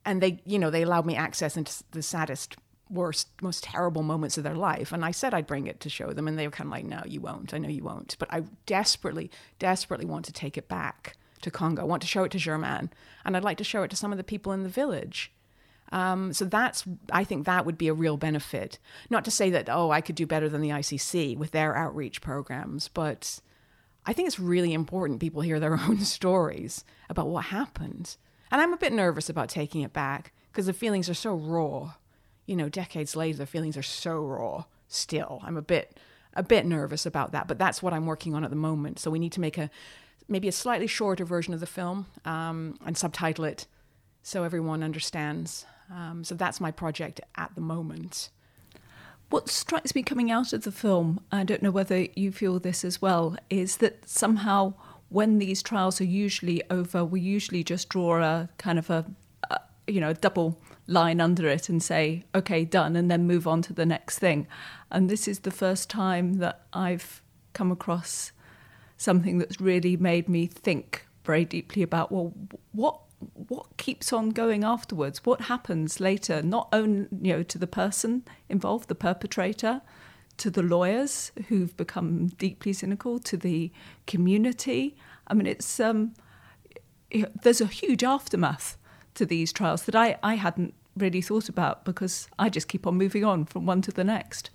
and 0.05 0.21
they, 0.21 0.41
you 0.45 0.59
know, 0.59 0.69
they 0.69 0.81
allowed 0.81 1.05
me 1.05 1.15
access 1.15 1.55
into 1.55 1.83
the 1.91 2.03
saddest, 2.03 2.57
worst, 2.89 3.29
most 3.41 3.63
terrible 3.63 4.03
moments 4.03 4.37
of 4.37 4.43
their 4.43 4.55
life, 4.55 4.91
and 4.91 5.03
I 5.03 5.11
said 5.11 5.33
I'd 5.33 5.47
bring 5.47 5.67
it 5.67 5.79
to 5.81 5.89
show 5.89 6.11
them, 6.11 6.27
and 6.27 6.37
they 6.37 6.47
were 6.47 6.51
kind 6.51 6.67
of 6.67 6.71
like, 6.71 6.85
"No, 6.85 7.01
you 7.05 7.21
won't. 7.21 7.53
I 7.53 7.57
know 7.57 7.69
you 7.69 7.83
won't." 7.83 8.15
But 8.19 8.31
I 8.31 8.43
desperately, 8.65 9.31
desperately 9.59 10.05
want 10.05 10.25
to 10.25 10.33
take 10.33 10.57
it 10.57 10.67
back 10.67 11.15
to 11.41 11.51
Congo. 11.51 11.81
I 11.81 11.85
want 11.85 12.01
to 12.01 12.07
show 12.07 12.23
it 12.23 12.31
to 12.31 12.37
Germain, 12.37 12.89
and 13.25 13.35
I'd 13.35 13.43
like 13.43 13.57
to 13.57 13.63
show 13.63 13.83
it 13.83 13.89
to 13.91 13.95
some 13.95 14.11
of 14.11 14.17
the 14.17 14.23
people 14.23 14.51
in 14.51 14.63
the 14.63 14.69
village 14.69 15.31
um, 15.93 16.33
so 16.33 16.45
that's, 16.45 16.85
I 17.11 17.23
think 17.23 17.45
that 17.45 17.67
would 17.67 17.77
be 17.77 17.87
a 17.87 17.93
real 17.93 18.17
benefit. 18.17 18.79
Not 19.11 19.23
to 19.25 19.31
say 19.31 19.51
that, 19.51 19.69
oh, 19.69 19.91
I 19.91 20.01
could 20.01 20.15
do 20.15 20.25
better 20.25 20.49
than 20.49 20.61
the 20.61 20.69
ICC 20.69 21.37
with 21.37 21.51
their 21.51 21.75
outreach 21.77 22.19
programs, 22.19 22.87
but 22.87 23.39
I 24.03 24.11
think 24.11 24.27
it's 24.27 24.39
really 24.39 24.73
important 24.73 25.19
people 25.19 25.41
hear 25.41 25.59
their 25.59 25.79
own 25.87 25.99
stories 25.99 26.83
about 27.09 27.27
what 27.29 27.45
happened. 27.45 28.17
And 28.51 28.59
I'm 28.59 28.73
a 28.73 28.77
bit 28.77 28.91
nervous 28.91 29.29
about 29.29 29.49
taking 29.49 29.81
it 29.81 29.93
back 29.93 30.33
because 30.51 30.65
the 30.65 30.73
feelings 30.73 31.09
are 31.09 31.13
so 31.13 31.35
raw. 31.35 31.93
You 32.45 32.55
know, 32.55 32.69
decades 32.69 33.15
later, 33.15 33.39
the 33.39 33.45
feelings 33.45 33.77
are 33.77 33.83
so 33.83 34.19
raw 34.19 34.65
still. 34.87 35.41
I'm 35.43 35.57
a 35.57 35.61
bit, 35.61 35.99
a 36.35 36.43
bit 36.43 36.65
nervous 36.65 37.05
about 37.05 37.31
that, 37.31 37.47
but 37.47 37.57
that's 37.57 37.81
what 37.81 37.93
I'm 37.93 38.05
working 38.05 38.35
on 38.35 38.43
at 38.43 38.49
the 38.49 38.55
moment. 38.55 38.99
So 38.99 39.09
we 39.11 39.19
need 39.19 39.31
to 39.33 39.41
make 39.41 39.57
a, 39.57 39.69
maybe 40.27 40.47
a 40.47 40.51
slightly 40.51 40.87
shorter 40.87 41.25
version 41.25 41.53
of 41.53 41.59
the 41.59 41.65
film 41.65 42.07
um, 42.25 42.77
and 42.85 42.97
subtitle 42.97 43.45
it 43.45 43.67
so 44.21 44.43
everyone 44.43 44.83
understands 44.83 45.65
um, 45.91 46.23
so 46.23 46.35
that's 46.35 46.61
my 46.61 46.71
project 46.71 47.21
at 47.35 47.53
the 47.55 47.61
moment. 47.61 48.29
What 49.29 49.49
strikes 49.49 49.95
me 49.95 50.03
coming 50.03 50.31
out 50.31 50.53
of 50.53 50.63
the 50.63 50.71
film, 50.71 51.19
I 51.31 51.43
don't 51.43 51.63
know 51.63 51.71
whether 51.71 52.07
you 52.15 52.31
feel 52.31 52.59
this 52.59 52.85
as 52.85 53.01
well, 53.01 53.35
is 53.49 53.77
that 53.77 54.07
somehow 54.07 54.73
when 55.09 55.39
these 55.39 55.63
trials 55.63 55.99
are 56.01 56.05
usually 56.05 56.61
over, 56.69 57.03
we 57.03 57.19
usually 57.19 57.63
just 57.63 57.89
draw 57.89 58.21
a 58.21 58.49
kind 58.57 58.77
of 58.79 58.89
a, 58.89 59.05
a 59.49 59.59
you 59.87 59.99
know, 59.99 60.09
a 60.09 60.13
double 60.13 60.59
line 60.87 61.21
under 61.21 61.47
it 61.47 61.69
and 61.69 61.81
say, 61.81 62.23
okay, 62.35 62.65
done, 62.65 62.95
and 62.95 63.09
then 63.09 63.25
move 63.25 63.47
on 63.47 63.61
to 63.63 63.73
the 63.73 63.85
next 63.85 64.19
thing. 64.19 64.47
And 64.91 65.09
this 65.09 65.27
is 65.27 65.39
the 65.39 65.51
first 65.51 65.89
time 65.89 66.35
that 66.35 66.65
I've 66.73 67.21
come 67.53 67.71
across 67.71 68.31
something 68.97 69.37
that's 69.37 69.59
really 69.59 69.97
made 69.97 70.27
me 70.27 70.47
think 70.47 71.05
very 71.25 71.45
deeply 71.45 71.81
about, 71.83 72.11
well, 72.11 72.33
what 72.71 72.99
what 73.47 73.77
keeps 73.77 74.11
on 74.11 74.31
going 74.31 74.65
afterwards? 74.65 75.23
What 75.23 75.41
happens 75.41 76.01
later? 76.01 76.41
Not 76.41 76.67
only 76.73 77.07
you 77.21 77.33
know 77.33 77.43
to 77.43 77.57
the 77.57 77.67
person 77.67 78.23
involved, 78.49 78.89
the 78.89 78.95
perpetrator, 78.95 79.81
to 80.37 80.49
the 80.49 80.61
lawyers 80.61 81.31
who've 81.47 81.75
become 81.77 82.27
deeply 82.27 82.73
cynical, 82.73 83.19
to 83.19 83.37
the 83.37 83.71
community. 84.07 84.97
I 85.27 85.35
mean, 85.35 85.47
it's 85.47 85.79
um, 85.79 86.15
there's 87.41 87.61
a 87.61 87.67
huge 87.67 88.03
aftermath 88.03 88.77
to 89.15 89.25
these 89.25 89.53
trials 89.53 89.83
that 89.83 89.95
I, 89.95 90.17
I 90.23 90.35
hadn't 90.35 90.73
really 90.97 91.21
thought 91.21 91.49
about 91.49 91.85
because 91.85 92.27
I 92.37 92.49
just 92.49 92.67
keep 92.67 92.85
on 92.85 92.95
moving 92.95 93.25
on 93.25 93.45
from 93.45 93.65
one 93.65 93.81
to 93.83 93.91
the 93.91 94.03
next. 94.03 94.49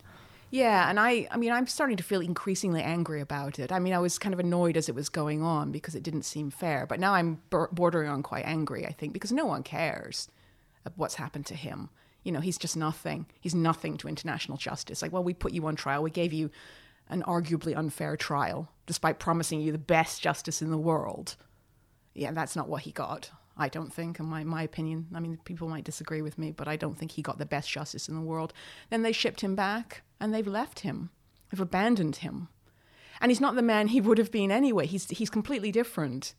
Yeah, 0.51 0.89
and 0.89 0.99
I 0.99 1.29
I 1.31 1.37
mean 1.37 1.53
I'm 1.53 1.67
starting 1.67 1.99
to 1.99 2.03
feel 2.03 2.21
increasingly 2.21 2.83
angry 2.83 3.21
about 3.21 3.59
it. 3.59 3.71
I 3.71 3.79
mean 3.79 3.93
I 3.93 3.99
was 3.99 4.19
kind 4.19 4.33
of 4.33 4.41
annoyed 4.41 4.77
as 4.77 4.89
it 4.89 4.95
was 4.95 5.09
going 5.09 5.43
on 5.43 5.73
because 5.73 5.95
it 5.95 6.03
didn't 6.03 6.23
seem 6.23 6.51
fair, 6.51 6.87
but 6.87 7.01
now 7.01 7.13
I'm 7.15 7.43
bordering 7.51 8.09
on 8.09 8.23
quite 8.23 8.47
angry, 8.47 8.87
I 8.87 8.93
think, 8.93 9.13
because 9.13 9.33
no 9.33 9.45
one 9.45 9.63
cares 9.63 10.29
what's 10.97 11.17
happened 11.17 11.47
to 11.47 11.55
him. 11.55 11.91
You 12.23 12.33
know, 12.33 12.41
he's 12.41 12.59
just 12.59 12.77
nothing. 12.77 13.27
He's 13.41 13.55
nothing 13.55 13.97
to 13.99 14.09
international 14.09 14.59
justice. 14.59 15.03
Like, 15.03 15.13
well, 15.13 15.25
we 15.25 15.35
put 15.35 15.53
you 15.53 15.67
on 15.67 15.77
trial. 15.77 16.03
We 16.03 16.11
gave 16.11 16.33
you 16.33 16.51
an 17.09 17.23
arguably 17.23 17.77
unfair 17.77 18.17
trial 18.17 18.71
despite 18.87 19.19
promising 19.19 19.61
you 19.61 19.73
the 19.73 19.79
best 19.79 20.23
justice 20.23 20.63
in 20.63 20.71
the 20.71 20.79
world. 20.79 21.37
Yeah, 22.15 22.33
that's 22.33 22.57
not 22.57 22.69
what 22.69 22.83
he 22.83 22.93
got. 22.93 23.31
I 23.59 23.69
don't 23.69 23.93
think, 23.93 24.21
in 24.21 24.27
my, 24.27 24.45
my 24.45 24.63
opinion. 24.63 25.09
I 25.15 25.21
mean, 25.21 25.39
people 25.45 25.69
might 25.69 25.85
disagree 25.85 26.23
with 26.23 26.39
me, 26.39 26.53
but 26.53 26.69
I 26.69 26.77
don't 26.77 26.97
think 26.97 27.13
he 27.13 27.23
got 27.23 27.39
the 27.39 27.47
best 27.47 27.69
justice 27.69 28.09
in 28.09 28.15
the 28.15 28.21
world. 28.21 28.53
Then 28.91 29.03
they 29.03 29.13
shipped 29.13 29.41
him 29.41 29.57
back 29.57 30.03
and 30.21 30.33
they've 30.33 30.47
left 30.47 30.81
him. 30.81 31.11
They've 31.51 31.61
abandoned 31.61 32.17
him. 32.17 32.49
And 33.21 33.31
he's 33.31 33.41
not 33.41 33.57
the 33.57 33.63
man 33.63 33.89
he 33.89 34.01
would 34.01 34.19
have 34.19 34.31
been 34.31 34.53
anyway. 34.53 34.87
He's, 34.87 35.09
he's 35.11 35.31
completely 35.31 35.73
different. 35.73 36.35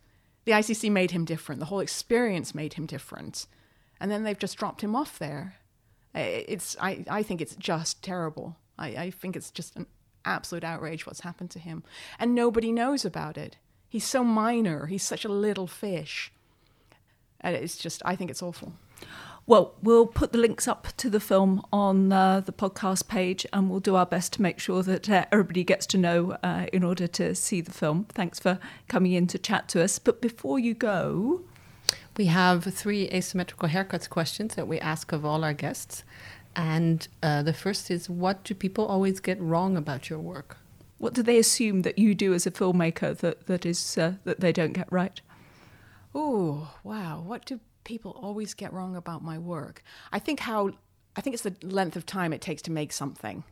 The 0.45 0.53
ICC 0.53 0.89
made 0.91 1.11
him 1.11 1.25
different. 1.25 1.59
The 1.59 1.65
whole 1.65 1.81
experience 1.81 2.55
made 2.55 2.73
him 2.73 2.85
different. 2.85 3.47
And 3.99 4.09
then 4.09 4.23
they've 4.23 4.39
just 4.39 4.57
dropped 4.57 4.81
him 4.81 4.95
off 4.95 5.19
there. 5.19 5.55
It's, 6.15 6.77
I, 6.79 7.03
I 7.09 7.21
think 7.21 7.41
it's 7.41 7.55
just 7.55 8.01
terrible. 8.01 8.55
I, 8.77 8.87
I 8.87 9.11
think 9.11 9.35
it's 9.35 9.51
just 9.51 9.75
an 9.75 9.87
absolute 10.23 10.63
outrage 10.63 11.05
what's 11.05 11.19
happened 11.21 11.51
to 11.51 11.59
him. 11.59 11.83
And 12.17 12.33
nobody 12.33 12.71
knows 12.71 13.03
about 13.03 13.37
it. 13.37 13.57
He's 13.89 14.05
so 14.05 14.23
minor. 14.23 14.85
He's 14.85 15.03
such 15.03 15.25
a 15.25 15.29
little 15.29 15.67
fish. 15.67 16.31
And 17.41 17.55
it's 17.55 17.77
just, 17.77 18.01
I 18.05 18.15
think 18.15 18.29
it's 18.29 18.41
awful. 18.41 18.73
Well, 19.49 19.73
we'll 19.81 20.05
put 20.05 20.31
the 20.31 20.37
links 20.37 20.67
up 20.67 20.89
to 20.97 21.09
the 21.09 21.19
film 21.19 21.65
on 21.73 22.11
uh, 22.11 22.41
the 22.41 22.51
podcast 22.51 23.07
page 23.07 23.47
and 23.51 23.67
we'll 23.67 23.79
do 23.79 23.95
our 23.95 24.05
best 24.05 24.33
to 24.33 24.43
make 24.43 24.59
sure 24.59 24.83
that 24.83 25.09
uh, 25.09 25.25
everybody 25.31 25.63
gets 25.63 25.87
to 25.87 25.97
know 25.97 26.37
uh, 26.43 26.67
in 26.71 26.83
order 26.83 27.07
to 27.07 27.33
see 27.33 27.59
the 27.59 27.71
film. 27.71 28.05
Thanks 28.09 28.39
for 28.39 28.59
coming 28.87 29.13
in 29.13 29.25
to 29.25 29.39
chat 29.39 29.67
to 29.69 29.83
us. 29.83 29.97
But 29.97 30.21
before 30.21 30.59
you 30.59 30.75
go, 30.75 31.41
we 32.15 32.25
have 32.25 32.63
three 32.65 33.09
asymmetrical 33.09 33.69
haircuts 33.69 34.07
questions 34.07 34.53
that 34.53 34.67
we 34.67 34.79
ask 34.79 35.11
of 35.11 35.25
all 35.25 35.43
our 35.43 35.53
guests. 35.53 36.03
And 36.55 37.07
uh, 37.23 37.41
the 37.41 37.53
first 37.53 37.89
is 37.89 38.07
What 38.07 38.43
do 38.43 38.53
people 38.53 38.85
always 38.85 39.19
get 39.19 39.41
wrong 39.41 39.77
about 39.77 40.11
your 40.11 40.19
work? 40.19 40.57
What 40.99 41.13
do 41.13 41.23
they 41.23 41.39
assume 41.39 41.81
that 41.83 41.97
you 41.97 42.13
do 42.13 42.35
as 42.35 42.45
a 42.45 42.51
filmmaker 42.51 43.17
that, 43.17 43.47
that, 43.47 43.65
is, 43.65 43.97
uh, 43.97 44.13
that 44.25 44.41
they 44.41 44.51
don't 44.51 44.73
get 44.73 44.91
right? 44.91 45.21
Oh, 46.13 46.73
wow. 46.83 47.21
What 47.25 47.45
do 47.45 47.59
people 47.89 48.11
always 48.21 48.53
get 48.53 48.71
wrong 48.71 48.95
about 48.95 49.23
my 49.23 49.39
work. 49.39 49.81
I 50.11 50.19
think 50.19 50.39
how 50.41 50.69
I 51.15 51.21
think 51.21 51.33
it's 51.33 51.43
the 51.43 51.55
length 51.63 51.95
of 51.95 52.05
time 52.05 52.33
it 52.33 52.39
takes 52.39 52.61
to 52.63 52.71
make 52.71 52.93
something. 52.93 53.43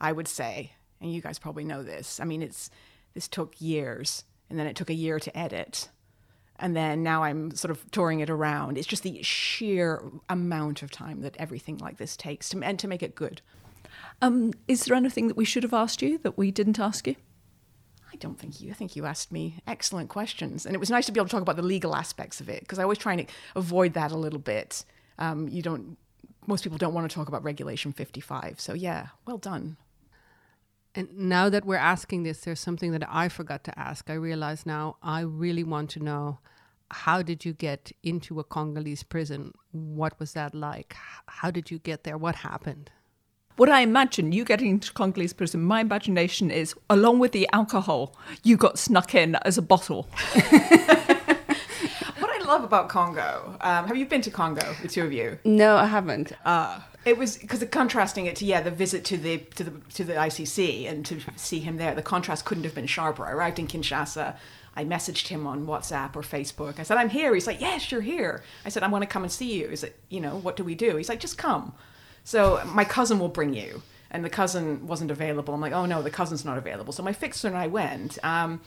I 0.00 0.12
would 0.12 0.28
say, 0.28 0.72
and 1.00 1.12
you 1.12 1.22
guys 1.22 1.38
probably 1.38 1.64
know 1.64 1.82
this. 1.82 2.20
I 2.20 2.24
mean, 2.24 2.42
it's 2.42 2.70
this 3.14 3.26
took 3.26 3.54
years, 3.58 4.24
and 4.50 4.58
then 4.58 4.66
it 4.66 4.76
took 4.76 4.90
a 4.90 4.94
year 4.94 5.18
to 5.18 5.36
edit, 5.36 5.88
and 6.58 6.76
then 6.76 7.02
now 7.02 7.22
I'm 7.22 7.54
sort 7.54 7.70
of 7.70 7.90
touring 7.90 8.20
it 8.20 8.28
around. 8.28 8.76
It's 8.76 8.86
just 8.86 9.02
the 9.02 9.22
sheer 9.22 10.02
amount 10.28 10.82
of 10.82 10.90
time 10.90 11.22
that 11.22 11.36
everything 11.38 11.78
like 11.78 11.96
this 11.96 12.16
takes 12.16 12.50
to 12.50 12.62
and 12.62 12.78
to 12.78 12.86
make 12.86 13.02
it 13.02 13.14
good. 13.14 13.40
Um, 14.20 14.52
is 14.68 14.84
there 14.84 14.94
anything 14.94 15.28
that 15.28 15.38
we 15.38 15.46
should 15.46 15.62
have 15.62 15.74
asked 15.74 16.02
you 16.02 16.18
that 16.18 16.36
we 16.36 16.50
didn't 16.50 16.78
ask 16.78 17.06
you? 17.06 17.16
I 18.12 18.16
don't 18.16 18.38
think 18.38 18.60
you. 18.60 18.70
I 18.70 18.74
think 18.74 18.96
you 18.96 19.06
asked 19.06 19.30
me 19.30 19.60
excellent 19.66 20.08
questions, 20.08 20.66
and 20.66 20.74
it 20.74 20.78
was 20.78 20.90
nice 20.90 21.06
to 21.06 21.12
be 21.12 21.20
able 21.20 21.28
to 21.28 21.32
talk 21.32 21.42
about 21.42 21.56
the 21.56 21.62
legal 21.62 21.94
aspects 21.94 22.40
of 22.40 22.48
it 22.48 22.60
because 22.60 22.78
I 22.78 22.82
always 22.82 22.98
try 22.98 23.16
to 23.16 23.26
avoid 23.54 23.94
that 23.94 24.10
a 24.10 24.16
little 24.16 24.38
bit. 24.38 24.84
Um, 25.18 25.48
you 25.48 25.62
don't. 25.62 25.96
Most 26.46 26.64
people 26.64 26.78
don't 26.78 26.94
want 26.94 27.08
to 27.08 27.14
talk 27.14 27.28
about 27.28 27.44
Regulation 27.44 27.92
55. 27.92 28.58
So 28.58 28.72
yeah, 28.72 29.08
well 29.26 29.38
done. 29.38 29.76
And 30.94 31.16
now 31.16 31.48
that 31.48 31.64
we're 31.64 31.76
asking 31.76 32.24
this, 32.24 32.40
there's 32.40 32.58
something 32.58 32.90
that 32.92 33.06
I 33.08 33.28
forgot 33.28 33.62
to 33.64 33.78
ask. 33.78 34.10
I 34.10 34.14
realize 34.14 34.66
now 34.66 34.96
I 35.02 35.20
really 35.20 35.62
want 35.62 35.90
to 35.90 36.00
know 36.00 36.40
how 36.90 37.22
did 37.22 37.44
you 37.44 37.52
get 37.52 37.92
into 38.02 38.40
a 38.40 38.44
Congolese 38.44 39.04
prison? 39.04 39.52
What 39.70 40.18
was 40.18 40.32
that 40.32 40.54
like? 40.54 40.96
How 41.26 41.52
did 41.52 41.70
you 41.70 41.78
get 41.78 42.02
there? 42.02 42.18
What 42.18 42.36
happened? 42.36 42.90
What 43.56 43.68
I 43.68 43.80
imagine 43.80 44.32
you 44.32 44.44
getting 44.44 44.70
into 44.70 44.92
Congolese 44.92 45.32
prison, 45.32 45.62
my 45.62 45.80
imagination 45.80 46.50
is 46.50 46.74
along 46.88 47.18
with 47.18 47.32
the 47.32 47.48
alcohol, 47.52 48.14
you 48.42 48.56
got 48.56 48.78
snuck 48.78 49.14
in 49.14 49.34
as 49.36 49.58
a 49.58 49.62
bottle. 49.62 50.02
what 50.32 52.30
I 52.30 52.42
love 52.46 52.64
about 52.64 52.88
Congo, 52.88 53.56
um, 53.60 53.86
have 53.86 53.96
you 53.96 54.06
been 54.06 54.22
to 54.22 54.30
Congo, 54.30 54.74
the 54.82 54.88
two 54.88 55.04
of 55.04 55.12
you? 55.12 55.38
No, 55.44 55.76
I 55.76 55.86
haven't. 55.86 56.32
Uh, 56.44 56.80
it 57.04 57.16
was 57.16 57.38
because 57.38 57.64
contrasting 57.70 58.26
it 58.26 58.36
to 58.36 58.44
yeah 58.44 58.60
the 58.60 58.70
visit 58.70 59.04
to 59.06 59.16
the 59.16 59.38
to 59.56 59.64
the 59.64 59.72
to 59.94 60.04
the 60.04 60.14
ICC 60.14 60.88
and 60.90 61.04
to 61.06 61.20
see 61.36 61.60
him 61.60 61.76
there, 61.76 61.94
the 61.94 62.02
contrast 62.02 62.44
couldn't 62.44 62.64
have 62.64 62.74
been 62.74 62.86
sharper. 62.86 63.26
I 63.26 63.32
arrived 63.32 63.58
in 63.58 63.66
Kinshasa. 63.66 64.36
I 64.76 64.84
messaged 64.84 65.28
him 65.28 65.46
on 65.46 65.66
WhatsApp 65.66 66.14
or 66.14 66.22
Facebook. 66.22 66.78
I 66.78 66.84
said, 66.84 66.96
I'm 66.96 67.08
here. 67.08 67.34
He's 67.34 67.46
like, 67.46 67.60
Yes, 67.60 67.90
you're 67.90 68.00
here. 68.00 68.42
I 68.64 68.68
said, 68.68 68.82
I 68.82 68.88
want 68.88 69.02
to 69.02 69.08
come 69.08 69.22
and 69.22 69.32
see 69.32 69.60
you. 69.60 69.66
Is 69.66 69.82
it, 69.82 69.98
you 70.08 70.20
know, 70.20 70.36
what 70.36 70.56
do 70.56 70.62
we 70.62 70.74
do? 70.74 70.96
He's 70.96 71.08
like, 71.08 71.20
Just 71.20 71.38
come. 71.38 71.74
So 72.24 72.62
my 72.66 72.84
cousin 72.84 73.18
will 73.18 73.28
bring 73.28 73.54
you. 73.54 73.82
And 74.12 74.24
the 74.24 74.30
cousin 74.30 74.88
wasn't 74.88 75.12
available. 75.12 75.54
I'm 75.54 75.60
like, 75.60 75.72
oh 75.72 75.86
no, 75.86 76.02
the 76.02 76.10
cousin's 76.10 76.44
not 76.44 76.58
available. 76.58 76.92
So 76.92 77.02
my 77.02 77.12
fixer 77.12 77.46
and 77.46 77.56
I 77.56 77.68
went. 77.68 78.18
Um, 78.24 78.60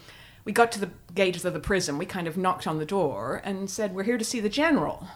we 0.45 0.53
got 0.53 0.71
to 0.73 0.79
the 0.79 0.89
gate 1.13 1.35
of 1.43 1.53
the 1.53 1.59
prison. 1.59 1.97
We 1.97 2.05
kind 2.05 2.27
of 2.27 2.37
knocked 2.37 2.65
on 2.65 2.77
the 2.77 2.85
door 2.85 3.41
and 3.43 3.69
said, 3.69 3.93
we're 3.93 4.03
here 4.03 4.17
to 4.17 4.23
see 4.23 4.39
the 4.39 4.47
general. 4.47 5.07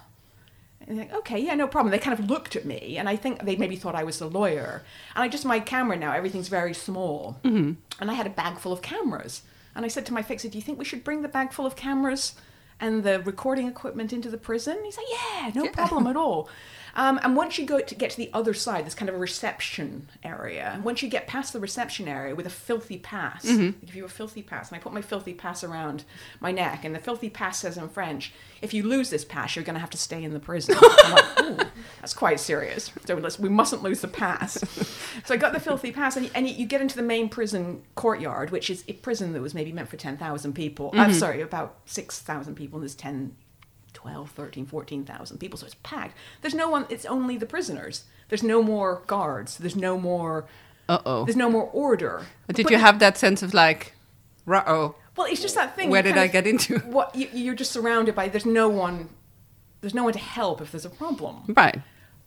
And 0.86 0.98
like, 0.98 1.14
okay, 1.14 1.40
yeah, 1.40 1.56
no 1.56 1.68
problem. 1.68 1.92
They 1.92 2.00
kind 2.00 2.18
of 2.18 2.30
looked 2.30 2.56
at 2.56 2.66
me, 2.66 2.98
and 2.98 3.10
I 3.10 3.18
think 3.18 3.44
they 3.44 3.58
maybe 3.58 3.76
thought 3.76 3.96
I 3.96 4.06
was 4.06 4.20
the 4.20 4.30
lawyer. 4.30 4.84
And 5.16 5.24
I 5.24 5.28
just, 5.28 5.46
my 5.46 5.60
camera 5.60 5.98
now, 5.98 6.14
everything's 6.14 6.48
very 6.48 6.74
small. 6.74 7.40
Mm-hmm. 7.44 7.74
And 8.00 8.12
I 8.12 8.14
had 8.14 8.28
a 8.28 8.30
bag 8.30 8.58
full 8.58 8.72
of 8.72 8.82
cameras. 8.82 9.42
And 9.76 9.86
I 9.86 9.90
said 9.90 10.06
to 10.08 10.14
my 10.14 10.22
fixer, 10.22 10.48
do 10.48 10.58
you 10.58 10.62
think 10.62 10.80
we 10.80 10.86
should 10.86 11.04
bring 11.04 11.22
the 11.22 11.28
bag 11.28 11.52
full 11.52 11.66
of 11.66 11.76
cameras 11.76 12.36
and 12.80 13.04
the 13.04 13.20
recording 13.22 13.68
equipment 13.68 14.14
into 14.14 14.30
the 14.30 14.38
prison? 14.38 14.78
He's 14.84 14.98
like, 14.98 15.08
yeah, 15.12 15.52
no 15.56 15.68
problem 15.70 16.08
at 16.08 16.16
all. 16.26 16.50
Um, 16.98 17.20
and 17.22 17.36
once 17.36 17.60
you 17.60 17.66
go 17.66 17.80
to 17.80 17.96
get 17.96 18.10
to 18.10 18.18
the 18.18 18.32
other 18.34 18.56
side, 18.56 18.84
there's 18.84 18.96
kind 18.96 19.08
of 19.08 19.14
a 19.14 19.20
reception 19.20 20.10
area. 20.24 20.82
Once 20.84 21.04
you 21.04 21.10
get 21.10 21.28
past 21.28 21.54
the 21.54 21.60
reception 21.60 22.08
area 22.08 22.34
with 22.34 22.48
a 22.48 22.50
filthy 22.50 22.98
pass, 22.98 23.46
mm-hmm. 23.46 23.80
they 23.80 23.86
give 23.86 23.96
you 23.96 24.06
a 24.06 24.10
filthy 24.10 24.42
pass, 24.42 24.72
and 24.72 24.78
I 24.78 24.82
put 24.82 24.94
my 24.94 25.04
filthy 25.04 25.36
pass 25.36 25.64
around 25.64 26.06
my 26.40 26.52
neck, 26.52 26.84
and 26.84 26.96
the 26.96 27.00
filthy 27.00 27.30
pass 27.30 27.60
says 27.60 27.78
in 27.78 27.88
French, 27.88 28.34
"If 28.64 28.74
you 28.74 28.82
lose 28.82 29.12
this 29.12 29.24
pass, 29.24 29.56
you're 29.56 29.64
going 29.64 29.76
to 29.76 29.80
have 29.80 29.92
to 29.92 29.98
stay 29.98 30.24
in 30.24 30.34
the 30.34 30.40
prison." 30.40 30.76
I'm 30.82 31.12
like, 31.12 31.42
"Ooh, 31.42 31.58
that's 32.02 32.16
quite 32.16 32.40
serious." 32.40 32.92
So 33.06 33.16
we 33.40 33.50
mustn't 33.50 33.84
lose 33.84 34.02
the 34.02 34.08
pass. 34.08 34.58
so 35.24 35.36
I 35.36 35.38
got 35.38 35.54
the 35.54 35.60
filthy 35.60 35.92
pass, 35.92 36.18
and, 36.18 36.32
and 36.34 36.50
you 36.50 36.66
get 36.66 36.82
into 36.82 36.96
the 36.96 37.04
main 37.04 37.30
prison 37.30 37.84
courtyard, 37.94 38.50
which 38.50 38.72
is 38.72 38.84
a 38.88 38.94
prison 38.94 39.34
that 39.34 39.42
was 39.44 39.54
maybe 39.54 39.72
meant 39.72 39.90
for 39.90 39.98
ten 39.98 40.18
thousand 40.18 40.54
people. 40.54 40.88
Mm-hmm. 40.88 41.00
I'm 41.00 41.14
sorry, 41.14 41.42
about 41.42 41.78
six 41.86 42.20
thousand 42.20 42.56
people, 42.68 42.80
and 42.80 42.84
there's 42.84 42.96
ten 42.96 43.36
12, 43.94 44.30
13, 44.30 44.66
14,000 44.68 45.38
people. 45.40 45.58
So 45.58 45.66
it's 45.66 45.76
packed. 45.82 46.16
There's 46.42 46.54
no 46.54 46.70
one, 46.70 46.86
it's 46.90 47.06
only 47.06 47.36
the 47.36 47.48
prisoners. 47.48 48.04
There's 48.30 48.44
no 48.44 48.62
more 48.62 49.02
guards. 49.08 49.58
There's 49.58 49.76
no 49.76 49.98
more. 49.98 50.46
Uh 50.88 51.00
oh. 51.06 51.26
There's 51.26 51.36
no 51.36 51.50
more 51.50 51.64
order. 51.74 52.26
But 52.46 52.56
did 52.56 52.64
but 52.64 52.72
you 52.72 52.78
have 52.78 53.00
that 53.00 53.18
sense 53.18 53.42
of 53.42 53.54
like, 53.56 53.96
uh 54.48 54.64
oh? 54.68 54.96
Well, 55.16 55.28
it's 55.28 55.42
just 55.42 55.56
that 55.56 55.76
thing. 55.76 55.90
Where 55.90 56.04
did 56.04 56.18
I 56.18 56.28
get 56.28 56.46
into? 56.46 56.78
What 56.80 57.16
you, 57.16 57.28
you're 57.34 57.56
just 57.56 57.72
surrounded 57.72 58.14
by. 58.14 58.30
There's 58.30 58.46
no 58.46 58.70
one. 58.70 59.10
There's 59.82 59.96
no 59.96 60.04
one 60.04 60.14
to 60.14 60.20
help 60.20 60.62
if 60.62 60.72
there's 60.72 60.86
a 60.86 60.90
problem. 60.90 61.44
Right. 61.48 61.82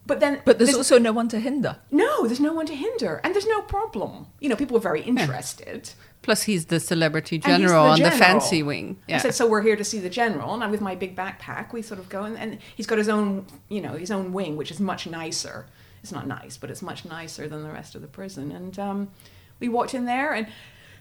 But 0.07 0.19
then, 0.21 0.41
but 0.45 0.59
there's, 0.59 0.71
there's, 0.71 0.79
also 0.79 0.99
no 0.99 1.13
one 1.13 1.29
to 1.29 1.39
hinder. 1.39 1.77
No, 1.91 2.27
there's 2.27 2.41
no 2.41 2.53
one 2.53 2.67
to 2.67 2.75
hinder, 2.75 3.21
and 3.23 3.35
there's 3.35 3.47
no 3.47 3.63
problem. 3.63 4.27
You 4.41 4.49
know, 4.49 4.57
people 4.57 4.77
are 4.77 4.81
very 4.81 5.03
interested. 5.03 5.89
Yeah. 5.89 6.05
Plus, 6.23 6.43
he's 6.43 6.67
the 6.67 6.81
celebrity 6.81 7.39
general 7.39 7.85
the 7.85 7.91
on 7.91 7.97
general. 7.99 8.19
the 8.19 8.25
fancy 8.25 8.63
wing. 8.63 8.99
Yeah. 9.07 9.17
He 9.17 9.21
said, 9.21 9.35
"So 9.35 9.47
we're 9.47 9.63
here 9.63 9.77
to 9.77 9.85
see 9.85 10.01
the 10.01 10.11
general," 10.11 10.53
and 10.55 10.65
I'm 10.65 10.71
with 10.71 10.81
my 10.81 10.95
big 10.95 11.15
backpack. 11.15 11.73
We 11.73 11.83
sort 11.83 12.01
of 12.01 12.09
go, 12.09 12.25
and, 12.25 12.37
and 12.37 12.59
he's 12.75 12.87
got 12.87 12.99
his 12.99 13.09
own, 13.09 13.47
you 13.69 13.81
know, 13.81 13.93
his 13.93 14.11
own 14.11 14.33
wing, 14.33 14.57
which 14.57 14.71
is 14.71 14.81
much 14.81 15.07
nicer. 15.07 15.67
It's 16.03 16.13
not 16.13 16.27
nice, 16.27 16.57
but 16.57 16.71
it's 16.71 16.83
much 16.83 17.05
nicer 17.05 17.47
than 17.47 17.63
the 17.63 17.71
rest 17.71 17.95
of 17.95 18.03
the 18.03 18.09
prison. 18.09 18.51
And 18.53 18.79
um, 18.79 19.11
we 19.61 19.69
walked 19.69 19.95
in 19.95 20.07
there, 20.07 20.33
and 20.33 20.47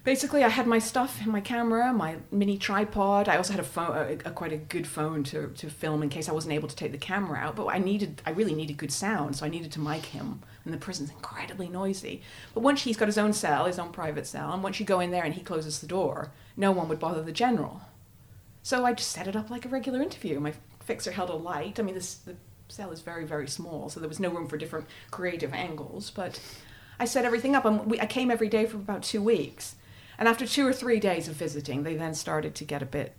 basically 0.09 0.43
I 0.43 0.49
had 0.49 0.65
my 0.65 0.79
stuff, 0.79 1.23
my 1.27 1.39
camera, 1.39 1.93
my 1.93 2.15
mini 2.31 2.57
tripod. 2.57 3.29
I 3.29 3.37
also 3.37 3.53
had 3.53 3.59
a 3.59 3.63
phone, 3.63 3.95
a, 3.95 4.29
a, 4.29 4.31
quite 4.31 4.51
a 4.51 4.57
good 4.57 4.87
phone 4.87 5.23
to, 5.25 5.49
to 5.49 5.69
film 5.69 6.01
in 6.01 6.09
case 6.09 6.27
I 6.27 6.31
wasn't 6.31 6.55
able 6.55 6.67
to 6.67 6.75
take 6.75 6.91
the 6.91 6.97
camera 6.97 7.37
out. 7.37 7.55
But 7.55 7.67
I 7.67 7.77
needed, 7.77 8.19
I 8.25 8.31
really 8.31 8.55
needed 8.55 8.77
good 8.77 8.91
sound, 8.91 9.35
so 9.35 9.45
I 9.45 9.49
needed 9.49 9.71
to 9.73 9.79
mic 9.79 10.05
him. 10.05 10.41
And 10.65 10.73
the 10.73 10.79
prison's 10.79 11.11
incredibly 11.11 11.69
noisy. 11.69 12.23
But 12.55 12.61
once 12.61 12.81
he's 12.81 12.97
got 12.97 13.07
his 13.07 13.19
own 13.19 13.33
cell, 13.33 13.65
his 13.65 13.77
own 13.77 13.91
private 13.91 14.25
cell, 14.25 14.51
and 14.51 14.63
once 14.63 14.79
you 14.79 14.85
go 14.87 14.99
in 14.99 15.11
there 15.11 15.23
and 15.23 15.35
he 15.35 15.41
closes 15.41 15.77
the 15.77 15.85
door, 15.85 16.31
no 16.57 16.71
one 16.71 16.89
would 16.89 16.99
bother 16.99 17.21
the 17.21 17.31
general. 17.31 17.81
So 18.63 18.85
I 18.85 18.93
just 18.93 19.11
set 19.11 19.27
it 19.27 19.35
up 19.35 19.51
like 19.51 19.65
a 19.65 19.69
regular 19.69 20.01
interview. 20.01 20.39
My 20.39 20.53
fixer 20.83 21.11
held 21.11 21.29
a 21.29 21.35
light. 21.35 21.79
I 21.79 21.83
mean, 21.83 21.93
this 21.93 22.15
the 22.15 22.35
cell 22.67 22.91
is 22.91 23.01
very 23.01 23.25
very 23.25 23.47
small, 23.47 23.89
so 23.89 23.99
there 23.99 24.09
was 24.09 24.19
no 24.19 24.31
room 24.31 24.47
for 24.47 24.57
different 24.57 24.87
creative 25.11 25.53
angles, 25.53 26.09
but. 26.09 26.39
I 27.01 27.05
set 27.05 27.23
everything 27.23 27.55
up, 27.55 27.63
and 27.63 27.85
we, 27.89 27.97
I 28.01 28.05
came 28.05 28.29
every 28.29 28.49
day 28.49 28.65
for 28.65 28.75
about 28.75 29.03
two 29.03 29.21
weeks 29.21 29.75
and 30.19 30.27
after 30.27 30.45
two 30.45 30.67
or 30.67 30.73
three 30.73 30.99
days 30.99 31.27
of 31.27 31.35
visiting, 31.35 31.81
they 31.81 31.95
then 31.95 32.13
started 32.13 32.53
to 32.55 32.65
get 32.65 32.83
a 32.83 32.85
bit, 32.85 33.15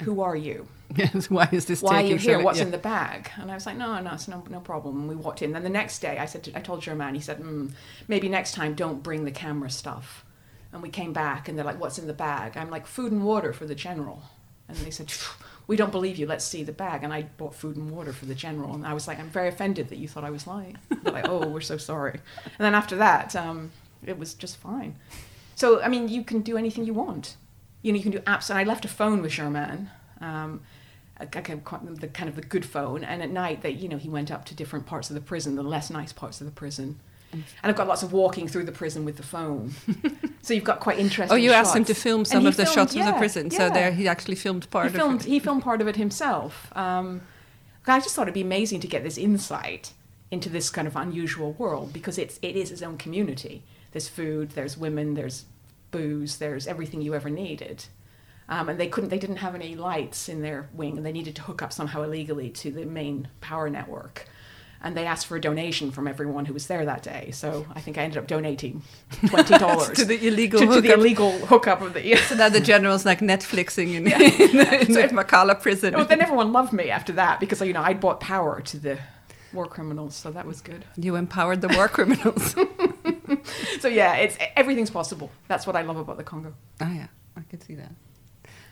who 0.00 0.20
are 0.20 0.34
you? 0.36 0.66
Yes, 0.96 1.28
why 1.28 1.48
is 1.52 1.66
this 1.66 1.82
Why 1.82 2.02
are 2.02 2.06
you 2.06 2.16
here? 2.16 2.38
So, 2.38 2.44
What's 2.44 2.58
yeah. 2.58 2.64
in 2.64 2.70
the 2.70 2.78
bag? 2.78 3.30
And 3.36 3.50
I 3.50 3.54
was 3.54 3.66
like, 3.66 3.76
no, 3.76 4.00
no, 4.00 4.14
it's 4.14 4.26
no, 4.26 4.42
no 4.48 4.60
problem. 4.60 5.00
And 5.00 5.08
we 5.08 5.14
walked 5.14 5.42
in. 5.42 5.52
Then 5.52 5.62
the 5.62 5.68
next 5.68 5.98
day, 5.98 6.18
I 6.18 6.24
said, 6.24 6.44
to, 6.44 6.56
I 6.56 6.60
told 6.60 6.80
Germain, 6.80 7.14
he 7.14 7.20
said, 7.20 7.38
mm, 7.40 7.70
maybe 8.08 8.28
next 8.30 8.52
time 8.54 8.74
don't 8.74 9.02
bring 9.02 9.26
the 9.26 9.30
camera 9.30 9.70
stuff. 9.70 10.24
And 10.72 10.82
we 10.82 10.88
came 10.88 11.12
back 11.12 11.48
and 11.48 11.58
they're 11.58 11.64
like, 11.64 11.78
what's 11.78 11.98
in 11.98 12.06
the 12.06 12.14
bag? 12.14 12.56
I'm 12.56 12.70
like, 12.70 12.86
food 12.86 13.12
and 13.12 13.22
water 13.22 13.52
for 13.52 13.66
the 13.66 13.74
general. 13.74 14.22
And 14.66 14.78
they 14.78 14.90
said, 14.90 15.12
we 15.66 15.76
don't 15.76 15.92
believe 15.92 16.16
you. 16.16 16.26
Let's 16.26 16.44
see 16.44 16.62
the 16.62 16.72
bag. 16.72 17.04
And 17.04 17.12
I 17.12 17.22
bought 17.22 17.54
food 17.54 17.76
and 17.76 17.90
water 17.90 18.14
for 18.14 18.24
the 18.24 18.34
general. 18.34 18.74
And 18.74 18.86
I 18.86 18.94
was 18.94 19.06
like, 19.06 19.18
I'm 19.18 19.28
very 19.28 19.48
offended 19.48 19.88
that 19.90 19.98
you 19.98 20.08
thought 20.08 20.24
I 20.24 20.30
was 20.30 20.46
lying. 20.46 20.78
They're 21.02 21.12
like, 21.12 21.28
oh, 21.28 21.46
we're 21.46 21.60
so 21.60 21.76
sorry. 21.76 22.20
And 22.44 22.58
then 22.58 22.74
after 22.74 22.96
that, 22.96 23.36
um, 23.36 23.72
it 24.04 24.18
was 24.18 24.32
just 24.32 24.56
fine. 24.56 24.96
So, 25.58 25.82
I 25.82 25.88
mean, 25.88 26.08
you 26.08 26.22
can 26.22 26.42
do 26.42 26.56
anything 26.56 26.84
you 26.84 26.94
want. 26.94 27.36
You 27.82 27.90
know, 27.90 27.96
you 27.96 28.02
can 28.04 28.12
do 28.12 28.20
apps. 28.20 28.48
And 28.48 28.56
I 28.56 28.62
left 28.62 28.84
a 28.84 28.88
phone 28.88 29.22
with 29.22 29.32
Germain, 29.32 29.90
um, 30.20 30.60
the 31.18 31.26
kind 31.26 32.28
of 32.28 32.36
the 32.36 32.42
good 32.42 32.64
phone. 32.64 33.02
And 33.02 33.20
at 33.24 33.30
night, 33.30 33.62
that 33.62 33.74
you 33.74 33.88
know, 33.88 33.96
he 33.96 34.08
went 34.08 34.30
up 34.30 34.44
to 34.44 34.54
different 34.54 34.86
parts 34.86 35.10
of 35.10 35.14
the 35.14 35.20
prison, 35.20 35.56
the 35.56 35.64
less 35.64 35.90
nice 35.90 36.12
parts 36.12 36.40
of 36.40 36.46
the 36.46 36.52
prison. 36.52 37.00
And 37.32 37.44
I've 37.64 37.74
got 37.74 37.88
lots 37.88 38.04
of 38.04 38.12
walking 38.12 38.46
through 38.46 38.66
the 38.66 38.72
prison 38.72 39.04
with 39.04 39.16
the 39.16 39.24
phone. 39.24 39.74
so 40.42 40.54
you've 40.54 40.62
got 40.62 40.78
quite 40.78 41.00
interesting. 41.00 41.34
Oh, 41.34 41.36
you 41.36 41.50
shots. 41.50 41.70
asked 41.70 41.76
him 41.76 41.84
to 41.86 41.94
film 41.94 42.24
some 42.24 42.46
of 42.46 42.56
the 42.56 42.62
filmed, 42.62 42.74
shots 42.76 42.94
yeah, 42.94 43.08
of 43.08 43.14
the 43.14 43.18
prison. 43.18 43.48
Yeah. 43.50 43.58
So 43.58 43.70
there, 43.70 43.90
he 43.90 44.06
actually 44.06 44.36
filmed 44.36 44.70
part 44.70 44.92
he 44.92 44.96
filmed, 44.96 45.22
of 45.22 45.26
it. 45.26 45.28
He 45.28 45.40
filmed 45.40 45.64
part 45.64 45.80
of 45.80 45.88
it 45.88 45.96
himself. 45.96 46.70
Um, 46.76 47.22
I 47.84 47.98
just 47.98 48.14
thought 48.14 48.22
it'd 48.22 48.34
be 48.34 48.42
amazing 48.42 48.78
to 48.80 48.86
get 48.86 49.02
this 49.02 49.18
insight 49.18 49.92
into 50.30 50.48
this 50.48 50.70
kind 50.70 50.86
of 50.86 50.94
unusual 50.94 51.52
world 51.54 51.92
because 51.92 52.16
it's 52.16 52.38
it 52.42 52.54
is 52.54 52.68
his 52.68 52.80
own 52.82 52.96
community. 52.96 53.64
There's 53.92 54.08
food, 54.08 54.50
there's 54.50 54.76
women, 54.76 55.14
there's 55.14 55.46
booze, 55.90 56.38
there's 56.38 56.66
everything 56.66 57.00
you 57.02 57.14
ever 57.14 57.30
needed. 57.30 57.84
Um, 58.48 58.68
and 58.70 58.80
they 58.80 58.88
couldn't, 58.88 59.10
they 59.10 59.18
didn't 59.18 59.36
have 59.36 59.54
any 59.54 59.76
lights 59.76 60.28
in 60.28 60.40
their 60.40 60.68
wing, 60.72 60.96
and 60.96 61.04
they 61.04 61.12
needed 61.12 61.36
to 61.36 61.42
hook 61.42 61.60
up 61.62 61.72
somehow 61.72 62.02
illegally 62.02 62.48
to 62.50 62.70
the 62.70 62.86
main 62.86 63.28
power 63.40 63.68
network. 63.68 64.26
and 64.80 64.96
they 64.96 65.06
asked 65.06 65.26
for 65.26 65.36
a 65.36 65.40
donation 65.40 65.90
from 65.90 66.06
everyone 66.06 66.44
who 66.46 66.54
was 66.54 66.66
there 66.68 66.84
that 66.84 67.02
day. 67.02 67.30
So 67.32 67.66
I 67.74 67.80
think 67.80 67.98
I 67.98 68.02
ended 68.02 68.18
up 68.18 68.26
donating 68.28 68.82
twenty 69.26 69.58
dollars 69.58 69.96
to 69.98 70.04
the 70.04 70.26
illegal 70.26 70.60
to, 70.60 70.66
to 70.66 70.80
the 70.80 70.92
illegal 70.92 71.32
hookup 71.32 71.82
of 71.82 71.94
the. 71.94 72.16
so 72.16 72.36
now 72.36 72.48
the 72.48 72.60
general's 72.60 73.04
like 73.04 73.18
Netflixing 73.20 73.94
in, 73.94 74.06
yeah. 74.12 74.20
in, 74.20 74.50
in, 74.86 74.98
in 74.98 75.10
Makala 75.16 75.60
prison. 75.60 75.94
Well, 75.94 76.04
then 76.04 76.20
everyone 76.20 76.52
loved 76.52 76.72
me 76.72 76.90
after 76.90 77.12
that 77.14 77.40
because 77.40 77.60
you 77.60 77.72
know 77.72 77.82
I'd 77.82 78.00
brought 78.00 78.20
power 78.20 78.60
to 78.60 78.76
the 78.78 78.98
war 79.52 79.66
criminals, 79.66 80.14
so 80.14 80.30
that 80.30 80.46
was 80.46 80.60
good. 80.60 80.84
You 80.96 81.16
empowered 81.16 81.60
the 81.60 81.68
war 81.68 81.88
criminals. 81.88 82.54
so 83.80 83.88
yeah, 83.88 84.16
it's 84.16 84.36
everything's 84.56 84.90
possible. 84.90 85.30
That's 85.48 85.66
what 85.66 85.76
I 85.76 85.82
love 85.82 85.96
about 85.96 86.16
the 86.16 86.24
Congo. 86.24 86.54
Oh 86.80 86.92
yeah, 86.92 87.08
I 87.36 87.42
can 87.48 87.60
see 87.60 87.74
that. 87.76 87.92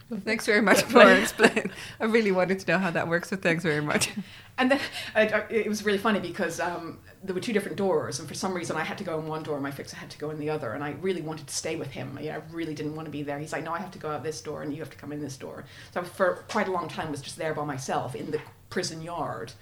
Well, 0.09 0.21
thanks 0.25 0.47
very 0.47 0.61
much 0.61 0.83
for 0.83 1.03
explaining. 1.13 1.71
I 1.99 2.05
really 2.05 2.31
wanted 2.31 2.61
to 2.61 2.71
know 2.71 2.79
how 2.79 2.93
that 2.93 3.09
works, 3.09 3.31
so 3.31 3.37
thanks 3.37 3.65
very 3.65 3.81
much. 3.81 4.11
And 4.57 4.71
then 4.71 4.81
uh, 5.17 5.41
it 5.51 5.69
was 5.69 5.85
really 5.85 5.99
funny 5.99 6.21
because 6.21 6.61
um, 6.61 7.01
there 7.25 7.35
were 7.35 7.41
two 7.41 7.53
different 7.53 7.77
doors, 7.77 8.21
and 8.21 8.29
for 8.29 8.35
some 8.35 8.55
reason 8.55 8.77
I 8.77 8.85
had 8.85 8.99
to 8.99 9.05
go 9.05 9.19
in 9.19 9.27
one 9.27 9.43
door, 9.43 9.55
and 9.55 9.65
my 9.65 9.73
fixer 9.73 9.97
had 9.97 10.09
to 10.11 10.19
go 10.19 10.31
in 10.31 10.39
the 10.39 10.49
other, 10.49 10.75
and 10.75 10.85
I 10.85 10.93
really 11.01 11.23
wanted 11.23 11.49
to 11.49 11.55
stay 11.55 11.75
with 11.75 11.91
him. 11.91 12.17
You 12.21 12.31
know, 12.31 12.37
I 12.37 12.41
really 12.53 12.73
didn't 12.73 12.95
want 12.95 13.07
to 13.07 13.11
be 13.11 13.23
there. 13.23 13.39
He's 13.39 13.53
like, 13.53 13.65
"No, 13.65 13.73
I 13.73 13.79
have 13.79 13.91
to 13.91 13.99
go 13.99 14.11
out 14.11 14.23
this 14.23 14.41
door, 14.41 14.63
and 14.63 14.73
you 14.73 14.79
have 14.79 14.91
to 14.91 14.97
come 14.97 15.13
in 15.13 15.21
this 15.21 15.37
door." 15.37 15.65
So 15.93 16.03
for 16.05 16.45
quite 16.49 16.69
a 16.69 16.73
long 16.73 16.89
time, 16.89 17.11
was 17.11 17.21
just 17.21 17.37
there 17.37 17.53
by 17.53 17.65
myself 17.65 18.15
in 18.15 18.31
the 18.31 18.41
prison 18.71 19.03
yard, 19.03 19.53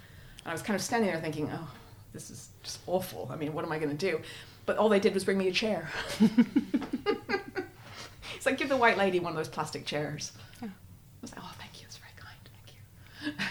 and 0.45 0.51
I 0.51 0.53
was 0.53 0.63
kind 0.63 0.77
of 0.77 0.83
standing 0.83 1.11
there 1.11 1.21
thinking, 1.21 1.51
"Oh, 1.51 1.71
this 2.13 2.31
is 2.31 2.51
just 2.63 2.81
awful. 2.87 3.31
I 3.33 3.37
mean, 3.37 3.55
what 3.55 3.65
am 3.65 3.73
I 3.73 3.79
going 3.79 3.97
to 3.97 4.11
do?" 4.11 4.21
But 4.67 4.79
all 4.79 4.89
they 4.89 5.01
did 5.01 5.15
was 5.15 5.25
bring 5.25 5.39
me 5.39 5.49
a 5.49 5.53
chair. 5.53 5.91
It's 8.45 8.51
like 8.51 8.59
give 8.59 8.69
the 8.69 8.77
white 8.77 8.99
lady 8.99 9.21
one 9.21 9.33
of 9.33 9.39
those 9.39 9.49
plastic 9.49 9.87
chairs. 9.87 10.33
Yeah. 10.61 10.69
I 10.69 10.71
was 11.23 11.35
like, 11.35 11.43
oh, 11.43 11.55
thank 11.59 11.81
you. 11.81 11.87
It's 11.87 11.97
very 11.97 12.13
kind. 12.15 12.37
Thank 12.45 13.37
you. 13.39 13.47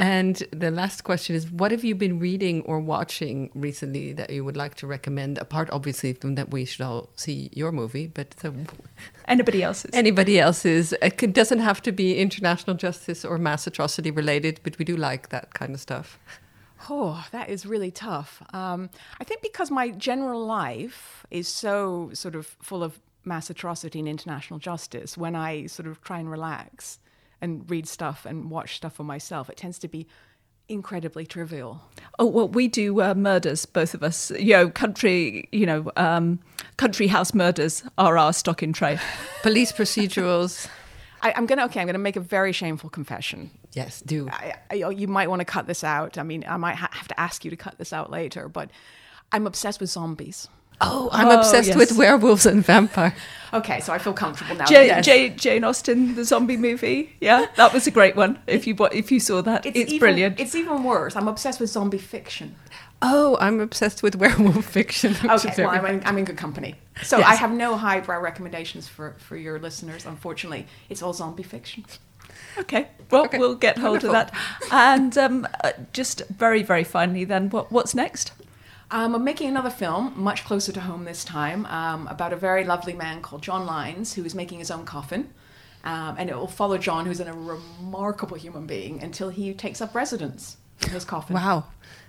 And 0.00 0.42
the 0.50 0.72
last 0.72 1.04
question 1.04 1.36
is 1.36 1.48
what 1.48 1.70
have 1.70 1.84
you 1.84 1.94
been 1.94 2.18
reading 2.18 2.62
or 2.62 2.80
watching 2.80 3.50
recently 3.54 4.12
that 4.14 4.30
you 4.30 4.44
would 4.44 4.56
like 4.56 4.74
to 4.76 4.88
recommend? 4.88 5.38
Apart, 5.38 5.70
obviously, 5.70 6.12
from 6.12 6.34
that 6.34 6.50
we 6.50 6.64
should 6.64 6.80
all 6.80 7.10
see 7.14 7.50
your 7.52 7.70
movie, 7.70 8.08
but 8.08 8.34
so 8.40 8.52
anybody 9.28 9.62
else's. 9.62 9.92
Anybody 9.94 10.40
else's. 10.40 10.92
Uh, 10.94 11.10
it 11.22 11.32
doesn't 11.32 11.60
have 11.60 11.80
to 11.82 11.92
be 11.92 12.18
international 12.18 12.74
justice 12.74 13.24
or 13.24 13.38
mass 13.38 13.68
atrocity 13.68 14.10
related, 14.10 14.58
but 14.64 14.76
we 14.76 14.84
do 14.84 14.96
like 14.96 15.28
that 15.28 15.54
kind 15.54 15.72
of 15.72 15.80
stuff. 15.80 16.18
Oh, 16.88 17.26
that 17.30 17.48
is 17.48 17.64
really 17.64 17.90
tough. 17.90 18.42
Um, 18.52 18.90
I 19.20 19.24
think 19.24 19.42
because 19.42 19.70
my 19.70 19.90
general 19.90 20.44
life 20.44 21.24
is 21.30 21.48
so 21.48 22.10
sort 22.12 22.34
of 22.34 22.46
full 22.60 22.82
of 22.82 23.00
mass 23.24 23.50
atrocity 23.50 23.98
and 23.98 24.08
international 24.08 24.58
justice, 24.58 25.16
when 25.16 25.36
I 25.36 25.66
sort 25.66 25.86
of 25.86 26.02
try 26.02 26.18
and 26.18 26.30
relax 26.30 26.98
and 27.40 27.68
read 27.70 27.86
stuff 27.86 28.26
and 28.26 28.50
watch 28.50 28.76
stuff 28.76 28.94
for 28.94 29.04
myself, 29.04 29.48
it 29.48 29.56
tends 29.56 29.78
to 29.80 29.88
be 29.88 30.06
incredibly 30.68 31.26
trivial. 31.26 31.82
Oh 32.18 32.26
well, 32.26 32.48
we 32.48 32.68
do 32.68 33.00
uh, 33.00 33.14
murders, 33.14 33.66
both 33.66 33.94
of 33.94 34.02
us. 34.02 34.30
You 34.32 34.54
know, 34.54 34.70
country, 34.70 35.48
you 35.52 35.66
know, 35.66 35.90
um, 35.96 36.40
country 36.76 37.08
house 37.08 37.34
murders 37.34 37.82
are 37.98 38.16
our 38.16 38.32
stock 38.32 38.62
in 38.62 38.72
trade. 38.72 39.00
Police 39.42 39.72
procedurals. 39.72 40.68
I, 41.22 41.30
am 41.36 41.46
gonna 41.46 41.64
okay. 41.66 41.80
I'm 41.80 41.86
gonna 41.86 41.98
make 41.98 42.16
a 42.16 42.20
very 42.20 42.52
shameful 42.52 42.90
confession. 42.90 43.50
Yes, 43.72 44.00
do. 44.00 44.28
I, 44.30 44.54
I, 44.70 44.74
you 44.74 45.08
might 45.08 45.30
want 45.30 45.40
to 45.40 45.44
cut 45.44 45.66
this 45.66 45.84
out. 45.84 46.18
I 46.18 46.22
mean, 46.22 46.44
I 46.46 46.56
might 46.56 46.74
ha- 46.74 46.90
have 46.92 47.08
to 47.08 47.18
ask 47.18 47.44
you 47.44 47.50
to 47.50 47.56
cut 47.56 47.78
this 47.78 47.92
out 47.92 48.10
later, 48.10 48.48
but 48.48 48.70
I'm 49.30 49.46
obsessed 49.46 49.80
with 49.80 49.90
zombies. 49.90 50.48
Oh, 50.80 51.08
I'm 51.12 51.28
oh, 51.28 51.38
obsessed 51.38 51.68
yes. 51.68 51.76
with 51.76 51.92
werewolves 51.92 52.44
and 52.44 52.64
vampire. 52.64 53.14
Okay, 53.54 53.80
so 53.80 53.92
I 53.92 53.98
feel 53.98 54.12
comfortable 54.12 54.56
now. 54.56 54.64
Jane, 54.64 54.86
yes. 54.86 55.04
Jane, 55.04 55.36
Jane, 55.36 55.64
Austen, 55.64 56.16
the 56.16 56.24
zombie 56.24 56.56
movie. 56.56 57.14
Yeah, 57.20 57.46
that 57.56 57.72
was 57.72 57.86
a 57.86 57.92
great 57.92 58.16
one. 58.16 58.40
If 58.46 58.66
you 58.66 58.74
if 58.90 59.12
you 59.12 59.20
saw 59.20 59.42
that, 59.42 59.64
it's, 59.64 59.78
it's 59.78 59.92
even, 59.92 60.00
brilliant. 60.00 60.40
It's 60.40 60.54
even 60.54 60.82
worse. 60.82 61.14
I'm 61.14 61.28
obsessed 61.28 61.60
with 61.60 61.70
zombie 61.70 61.98
fiction. 61.98 62.56
Oh, 63.02 63.36
I'm 63.40 63.60
obsessed 63.60 64.02
with 64.02 64.14
werewolf 64.16 64.64
fiction. 64.64 65.16
Okay, 65.24 65.64
well, 65.64 65.70
I'm 65.70 65.84
in, 65.86 66.02
I'm 66.06 66.18
in, 66.18 66.24
good 66.24 66.36
company. 66.36 66.76
So 67.02 67.18
yes. 67.18 67.26
I 67.28 67.34
have 67.34 67.50
no 67.50 67.76
highbrow 67.76 68.20
recommendations 68.20 68.86
for, 68.86 69.16
for 69.18 69.36
your 69.36 69.58
listeners, 69.58 70.06
unfortunately. 70.06 70.66
It's 70.88 71.02
all 71.02 71.12
zombie 71.12 71.42
fiction. 71.42 71.84
Okay, 72.56 72.88
well, 73.10 73.24
okay. 73.24 73.38
we'll 73.38 73.56
get 73.56 73.78
hold 73.78 74.04
Wonderful. 74.04 74.16
of 74.16 74.30
that. 74.30 74.70
And 74.70 75.18
um, 75.18 75.48
uh, 75.64 75.72
just 75.92 76.22
very, 76.28 76.62
very 76.62 76.84
finally, 76.84 77.24
then, 77.24 77.50
what, 77.50 77.72
what's 77.72 77.94
next? 77.94 78.32
Um, 78.92 79.14
I'm 79.14 79.24
making 79.24 79.48
another 79.48 79.70
film, 79.70 80.12
much 80.16 80.44
closer 80.44 80.70
to 80.70 80.80
home 80.80 81.04
this 81.04 81.24
time, 81.24 81.66
um, 81.66 82.06
about 82.08 82.32
a 82.32 82.36
very 82.36 82.62
lovely 82.62 82.92
man 82.92 83.22
called 83.22 83.42
John 83.42 83.66
Lines, 83.66 84.14
who 84.14 84.24
is 84.24 84.34
making 84.34 84.58
his 84.58 84.70
own 84.70 84.84
coffin. 84.84 85.32
Um, 85.82 86.16
and 86.18 86.30
it 86.30 86.36
will 86.36 86.46
follow 86.46 86.78
John, 86.78 87.06
who's 87.06 87.18
a 87.18 87.32
remarkable 87.32 88.36
human 88.36 88.66
being, 88.66 89.02
until 89.02 89.30
he 89.30 89.52
takes 89.54 89.80
up 89.80 89.94
residence 89.94 90.58
in 90.84 90.90
his 90.90 91.04
coffin. 91.04 91.34
Wow. 91.34 91.64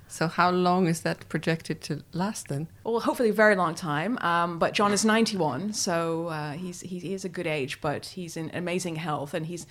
So, 0.07 0.27
how 0.27 0.51
long 0.51 0.87
is 0.87 1.01
that 1.01 1.27
projected 1.29 1.81
to 1.83 2.03
last 2.13 2.47
then? 2.47 2.67
Well, 2.83 2.99
hopefully 2.99 3.29
a 3.29 3.33
very 3.33 3.55
long 3.55 3.73
time. 3.75 4.17
Um, 4.19 4.59
but 4.59 4.73
John 4.73 4.93
is 4.93 5.03
91, 5.03 5.73
so 5.73 6.27
uh, 6.27 6.51
he's, 6.51 6.81
he 6.81 7.13
is 7.13 7.25
a 7.25 7.29
good 7.29 7.47
age, 7.47 7.81
but 7.81 8.05
he's 8.07 8.37
in 8.37 8.51
amazing 8.53 8.97
health. 8.97 9.33
And 9.33 9.47
he's, 9.47 9.65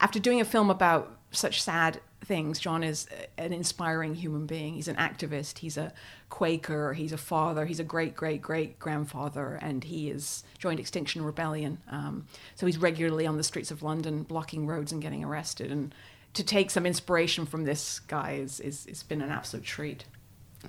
after 0.00 0.18
doing 0.18 0.40
a 0.40 0.44
film 0.44 0.70
about 0.70 1.18
such 1.30 1.62
sad 1.62 2.00
things. 2.24 2.58
John 2.58 2.82
is 2.82 3.06
an 3.36 3.52
inspiring 3.52 4.14
human 4.14 4.46
being. 4.46 4.74
He's 4.74 4.88
an 4.88 4.96
activist. 4.96 5.58
He's 5.58 5.76
a 5.76 5.92
Quaker. 6.28 6.92
He's 6.92 7.12
a 7.12 7.18
father. 7.18 7.66
He's 7.66 7.80
a 7.80 7.84
great, 7.84 8.14
great, 8.14 8.42
great 8.42 8.78
grandfather, 8.78 9.58
and 9.60 9.84
he 9.84 10.08
has 10.08 10.44
joined 10.58 10.80
Extinction 10.80 11.24
Rebellion. 11.24 11.78
Um, 11.90 12.26
so 12.54 12.66
he's 12.66 12.78
regularly 12.78 13.26
on 13.26 13.36
the 13.36 13.42
streets 13.42 13.70
of 13.70 13.82
London, 13.82 14.22
blocking 14.22 14.66
roads 14.66 14.92
and 14.92 15.00
getting 15.00 15.24
arrested. 15.24 15.70
And 15.72 15.94
to 16.34 16.44
take 16.44 16.70
some 16.70 16.86
inspiration 16.86 17.46
from 17.46 17.64
this 17.64 18.00
guy 18.00 18.32
is 18.32 18.60
is 18.60 18.86
it's 18.86 19.02
been 19.02 19.20
an 19.20 19.30
absolute 19.30 19.64
treat. 19.64 20.04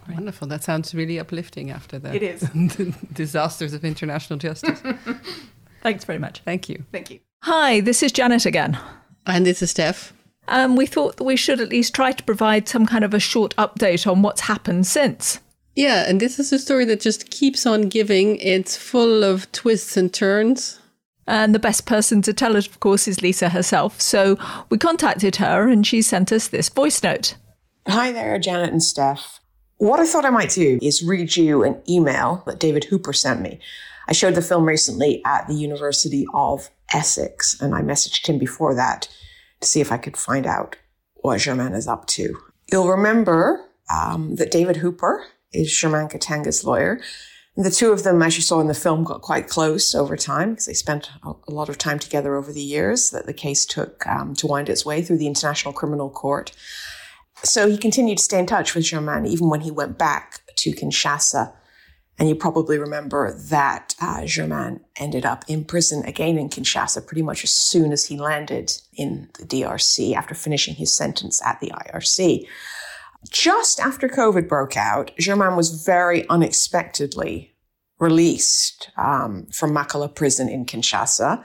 Wonderful. 0.07 0.47
That 0.47 0.63
sounds 0.63 0.93
really 0.93 1.19
uplifting 1.19 1.71
after 1.71 1.97
the 1.97 2.13
it 2.13 2.21
is. 2.21 2.41
disasters 3.13 3.73
of 3.73 3.83
international 3.83 4.37
justice. 4.37 4.81
Thanks 5.81 6.05
very 6.05 6.19
much. 6.19 6.41
Thank 6.41 6.69
you. 6.69 6.83
Thank 6.91 7.09
you. 7.09 7.19
Hi, 7.43 7.79
this 7.79 8.03
is 8.03 8.11
Janet 8.11 8.45
again. 8.45 8.77
And 9.25 9.45
this 9.45 9.61
is 9.61 9.71
Steph 9.71 10.13
um, 10.49 10.75
we 10.75 10.85
thought 10.85 11.17
that 11.17 11.23
we 11.23 11.35
should 11.35 11.61
at 11.61 11.69
least 11.69 11.93
try 11.93 12.11
to 12.11 12.23
provide 12.23 12.67
some 12.67 12.85
kind 12.85 13.03
of 13.03 13.13
a 13.13 13.19
short 13.19 13.55
update 13.55 14.09
on 14.09 14.21
what's 14.21 14.41
happened 14.41 14.87
since. 14.87 15.39
Yeah, 15.75 16.09
and 16.09 16.19
this 16.19 16.39
is 16.39 16.51
a 16.51 16.59
story 16.59 16.85
that 16.85 16.99
just 16.99 17.29
keeps 17.29 17.65
on 17.65 17.83
giving. 17.83 18.37
It's 18.37 18.75
full 18.75 19.23
of 19.23 19.49
twists 19.51 19.95
and 19.95 20.13
turns. 20.13 20.79
And 21.29 21.53
the 21.53 21.59
best 21.59 21.85
person 21.85 22.23
to 22.23 22.33
tell 22.33 22.55
it, 22.55 22.65
of 22.65 22.79
course, 22.79 23.07
is 23.07 23.21
Lisa 23.21 23.49
herself. 23.49 24.01
So 24.01 24.35
we 24.69 24.79
contacted 24.79 25.35
her 25.35 25.69
and 25.69 25.85
she 25.85 26.01
sent 26.01 26.31
us 26.31 26.47
this 26.47 26.69
voice 26.69 27.03
note. 27.03 27.35
Hi 27.87 28.11
there, 28.11 28.39
Janet 28.39 28.71
and 28.71 28.81
Steph. 28.81 29.39
What 29.77 29.99
I 29.99 30.07
thought 30.07 30.25
I 30.25 30.31
might 30.31 30.49
do 30.49 30.79
is 30.81 31.03
read 31.03 31.37
you 31.37 31.63
an 31.63 31.81
email 31.87 32.41
that 32.47 32.59
David 32.59 32.85
Hooper 32.85 33.13
sent 33.13 33.41
me. 33.41 33.59
I 34.07 34.13
showed 34.13 34.33
the 34.33 34.41
film 34.41 34.65
recently 34.65 35.21
at 35.23 35.47
the 35.47 35.53
University 35.53 36.25
of 36.33 36.71
Essex, 36.91 37.61
and 37.61 37.75
I 37.75 37.81
messaged 37.81 38.25
him 38.25 38.39
before 38.39 38.73
that 38.73 39.07
to 39.61 39.67
see 39.67 39.81
if 39.81 39.91
I 39.91 39.97
could 39.97 40.17
find 40.17 40.47
out 40.47 40.77
what 41.17 41.39
Germain 41.39 41.73
is 41.73 41.87
up 41.87 42.07
to. 42.07 42.35
You'll 42.71 42.89
remember 42.89 43.63
um, 43.93 44.35
that 44.37 44.49
David 44.49 44.77
Hooper 44.77 45.25
is 45.53 45.71
Germain 45.71 46.07
Katanga's 46.07 46.63
lawyer. 46.63 46.99
The 47.61 47.69
two 47.69 47.91
of 47.91 48.03
them, 48.03 48.21
as 48.21 48.37
you 48.37 48.41
saw 48.41 48.61
in 48.61 48.67
the 48.67 48.73
film, 48.73 49.03
got 49.03 49.21
quite 49.21 49.49
close 49.49 49.93
over 49.93 50.15
time 50.15 50.51
because 50.51 50.65
they 50.65 50.73
spent 50.73 51.09
a 51.23 51.51
lot 51.51 51.67
of 51.67 51.77
time 51.77 51.99
together 51.99 52.37
over 52.37 52.53
the 52.53 52.61
years 52.61 53.09
that 53.09 53.25
the 53.25 53.33
case 53.33 53.65
took 53.65 54.07
um, 54.07 54.33
to 54.35 54.47
wind 54.47 54.69
its 54.69 54.85
way 54.85 55.01
through 55.01 55.17
the 55.17 55.27
International 55.27 55.73
Criminal 55.73 56.09
Court. 56.09 56.53
So 57.43 57.69
he 57.69 57.77
continued 57.77 58.19
to 58.19 58.23
stay 58.23 58.39
in 58.39 58.45
touch 58.45 58.73
with 58.75 58.85
Germain 58.85 59.25
even 59.25 59.49
when 59.49 59.59
he 59.59 59.71
went 59.71 59.97
back 59.97 60.39
to 60.55 60.71
Kinshasa 60.71 61.53
and 62.19 62.27
you 62.27 62.35
probably 62.35 62.77
remember 62.77 63.33
that 63.33 63.95
uh, 64.01 64.25
Germain 64.25 64.81
ended 64.97 65.25
up 65.25 65.45
in 65.47 65.63
prison 65.63 66.03
again 66.05 66.37
in 66.37 66.49
Kinshasa 66.49 67.07
pretty 67.07 67.21
much 67.21 67.45
as 67.45 67.51
soon 67.51 67.93
as 67.93 68.05
he 68.05 68.17
landed 68.17 68.73
in 68.93 69.29
the 69.39 69.45
DRC 69.45 70.13
after 70.13 70.35
finishing 70.35 70.75
his 70.75 70.95
sentence 70.95 71.41
at 71.45 71.61
the 71.61 71.71
ICC. 71.71 72.45
Just 73.29 73.79
after 73.79 74.07
COVID 74.07 74.47
broke 74.47 74.77
out, 74.77 75.11
Germain 75.19 75.55
was 75.55 75.83
very 75.83 76.27
unexpectedly 76.29 77.53
released 77.99 78.89
um, 78.97 79.45
from 79.51 79.71
Makala 79.71 80.13
prison 80.13 80.47
in 80.47 80.65
Kinshasa. 80.65 81.43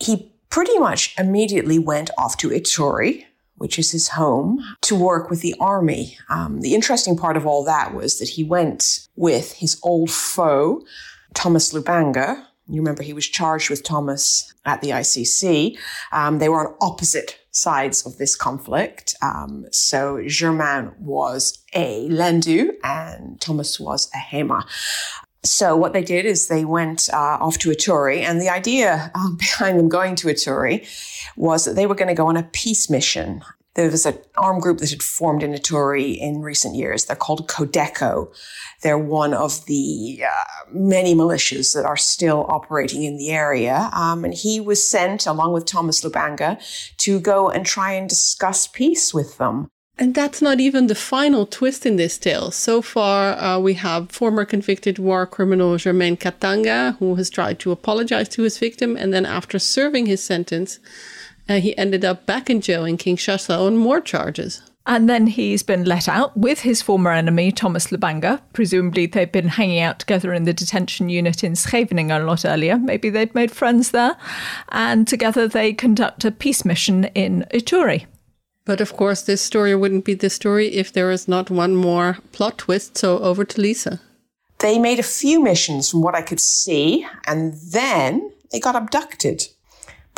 He 0.00 0.32
pretty 0.50 0.78
much 0.78 1.14
immediately 1.18 1.78
went 1.78 2.10
off 2.18 2.36
to 2.38 2.48
Ituri, 2.48 3.24
which 3.56 3.78
is 3.78 3.92
his 3.92 4.08
home, 4.08 4.64
to 4.82 4.96
work 4.96 5.30
with 5.30 5.40
the 5.40 5.54
army. 5.60 6.16
Um, 6.28 6.60
the 6.62 6.74
interesting 6.74 7.16
part 7.16 7.36
of 7.36 7.46
all 7.46 7.64
that 7.64 7.94
was 7.94 8.18
that 8.18 8.30
he 8.30 8.42
went 8.42 9.08
with 9.14 9.52
his 9.52 9.78
old 9.82 10.10
foe, 10.10 10.84
Thomas 11.34 11.72
Lubanga. 11.72 12.44
You 12.66 12.80
remember 12.80 13.02
he 13.02 13.12
was 13.12 13.26
charged 13.26 13.70
with 13.70 13.84
Thomas 13.84 14.52
at 14.64 14.80
the 14.80 14.90
ICC. 14.90 15.78
Um, 16.12 16.38
they 16.38 16.48
were 16.48 16.68
on 16.68 16.74
opposite 16.80 17.37
sides 17.50 18.06
of 18.06 18.18
this 18.18 18.36
conflict. 18.36 19.14
Um, 19.22 19.66
so 19.72 20.22
Germain 20.26 20.92
was 20.98 21.62
a 21.74 22.08
Lendu 22.08 22.72
and 22.84 23.40
Thomas 23.40 23.80
was 23.80 24.10
a 24.14 24.18
Hema. 24.18 24.64
So 25.44 25.76
what 25.76 25.92
they 25.92 26.02
did 26.02 26.26
is 26.26 26.48
they 26.48 26.64
went 26.64 27.08
uh, 27.12 27.38
off 27.40 27.58
to 27.58 27.70
Ituri, 27.70 28.22
and 28.22 28.40
the 28.40 28.48
idea 28.48 29.10
um, 29.14 29.36
behind 29.38 29.78
them 29.78 29.88
going 29.88 30.14
to 30.16 30.28
Ituri 30.28 30.86
was 31.36 31.64
that 31.64 31.76
they 31.76 31.86
were 31.86 31.94
going 31.94 32.08
to 32.08 32.14
go 32.14 32.26
on 32.26 32.36
a 32.36 32.42
peace 32.42 32.90
mission. 32.90 33.42
There 33.78 33.88
was 33.88 34.06
an 34.06 34.18
armed 34.36 34.60
group 34.60 34.78
that 34.78 34.90
had 34.90 35.04
formed 35.04 35.44
in 35.44 35.52
Ituri 35.52 36.18
in 36.18 36.42
recent 36.42 36.74
years. 36.74 37.04
They're 37.04 37.14
called 37.14 37.46
Codeco. 37.46 38.34
They're 38.82 38.98
one 38.98 39.32
of 39.32 39.64
the 39.66 40.24
uh, 40.26 40.64
many 40.72 41.14
militias 41.14 41.74
that 41.74 41.84
are 41.84 41.96
still 41.96 42.44
operating 42.48 43.04
in 43.04 43.18
the 43.18 43.30
area. 43.30 43.88
Um, 43.92 44.24
and 44.24 44.34
he 44.34 44.58
was 44.58 44.84
sent, 44.84 45.26
along 45.26 45.52
with 45.52 45.64
Thomas 45.64 46.02
Lubanga, 46.02 46.58
to 46.96 47.20
go 47.20 47.50
and 47.50 47.64
try 47.64 47.92
and 47.92 48.08
discuss 48.08 48.66
peace 48.66 49.14
with 49.14 49.38
them. 49.38 49.68
And 49.96 50.12
that's 50.12 50.42
not 50.42 50.58
even 50.58 50.88
the 50.88 50.96
final 50.96 51.46
twist 51.46 51.86
in 51.86 51.94
this 51.94 52.18
tale. 52.18 52.50
So 52.50 52.82
far, 52.82 53.38
uh, 53.38 53.60
we 53.60 53.74
have 53.74 54.10
former 54.10 54.44
convicted 54.44 54.98
war 54.98 55.24
criminal 55.24 55.76
Germain 55.76 56.16
Katanga, 56.16 56.96
who 56.98 57.14
has 57.14 57.30
tried 57.30 57.60
to 57.60 57.70
apologize 57.70 58.28
to 58.30 58.42
his 58.42 58.58
victim, 58.58 58.96
and 58.96 59.14
then 59.14 59.24
after 59.24 59.60
serving 59.60 60.06
his 60.06 60.20
sentence, 60.20 60.80
uh, 61.48 61.60
he 61.60 61.76
ended 61.78 62.04
up 62.04 62.26
back 62.26 62.50
in 62.50 62.60
jail 62.60 62.84
in 62.84 62.96
Kinshasa 62.96 63.58
on 63.58 63.76
more 63.76 64.00
charges. 64.00 64.62
And 64.88 65.08
then 65.08 65.26
he's 65.26 65.62
been 65.62 65.84
let 65.84 66.08
out 66.08 66.34
with 66.34 66.60
his 66.60 66.80
former 66.80 67.12
enemy, 67.12 67.52
Thomas 67.52 67.88
Lubanga. 67.88 68.40
Presumably, 68.54 69.04
they've 69.04 69.30
been 69.30 69.48
hanging 69.48 69.80
out 69.80 69.98
together 69.98 70.32
in 70.32 70.44
the 70.44 70.54
detention 70.54 71.10
unit 71.10 71.44
in 71.44 71.52
Scheveningen 71.52 72.22
a 72.22 72.24
lot 72.24 72.46
earlier. 72.46 72.78
Maybe 72.78 73.10
they'd 73.10 73.34
made 73.34 73.50
friends 73.50 73.90
there. 73.90 74.16
And 74.70 75.06
together 75.06 75.46
they 75.46 75.74
conduct 75.74 76.24
a 76.24 76.30
peace 76.30 76.64
mission 76.64 77.04
in 77.14 77.44
Ituri. 77.52 78.06
But 78.64 78.80
of 78.80 78.94
course, 78.94 79.20
this 79.20 79.42
story 79.42 79.74
wouldn't 79.74 80.06
be 80.06 80.14
the 80.14 80.30
story 80.30 80.68
if 80.68 80.90
there 80.90 81.10
is 81.10 81.28
not 81.28 81.50
one 81.50 81.76
more 81.76 82.18
plot 82.32 82.56
twist. 82.56 82.96
So 82.96 83.18
over 83.18 83.44
to 83.44 83.60
Lisa. 83.60 84.00
They 84.60 84.78
made 84.78 84.98
a 84.98 85.02
few 85.02 85.42
missions 85.42 85.90
from 85.90 86.00
what 86.00 86.14
I 86.14 86.22
could 86.22 86.40
see, 86.40 87.06
and 87.26 87.54
then 87.72 88.32
they 88.50 88.58
got 88.58 88.74
abducted. 88.74 89.42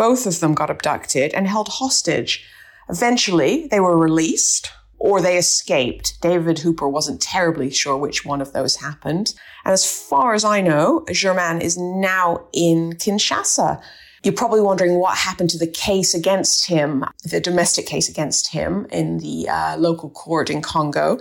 Both 0.01 0.24
of 0.24 0.40
them 0.40 0.55
got 0.55 0.70
abducted 0.70 1.34
and 1.34 1.46
held 1.46 1.68
hostage. 1.68 2.42
Eventually, 2.88 3.68
they 3.70 3.80
were 3.80 3.98
released 3.98 4.70
or 4.98 5.20
they 5.20 5.36
escaped. 5.36 6.18
David 6.22 6.61
Hooper 6.61 6.88
wasn't 6.88 7.20
terribly 7.20 7.68
sure 7.68 7.98
which 7.98 8.24
one 8.24 8.40
of 8.40 8.55
those 8.55 8.76
happened. 8.76 9.34
And 9.62 9.74
as 9.74 9.84
far 9.84 10.32
as 10.32 10.42
I 10.42 10.62
know, 10.62 11.05
Germain 11.12 11.61
is 11.61 11.76
now 11.76 12.46
in 12.55 12.94
Kinshasa. 12.94 13.82
You're 14.22 14.32
probably 14.32 14.62
wondering 14.62 14.98
what 14.98 15.18
happened 15.18 15.51
to 15.51 15.59
the 15.59 15.66
case 15.66 16.14
against 16.14 16.66
him, 16.66 17.05
the 17.22 17.38
domestic 17.38 17.84
case 17.84 18.09
against 18.09 18.53
him 18.53 18.86
in 18.90 19.18
the 19.18 19.51
uh, 19.51 19.76
local 19.76 20.09
court 20.09 20.48
in 20.48 20.62
Congo. 20.62 21.18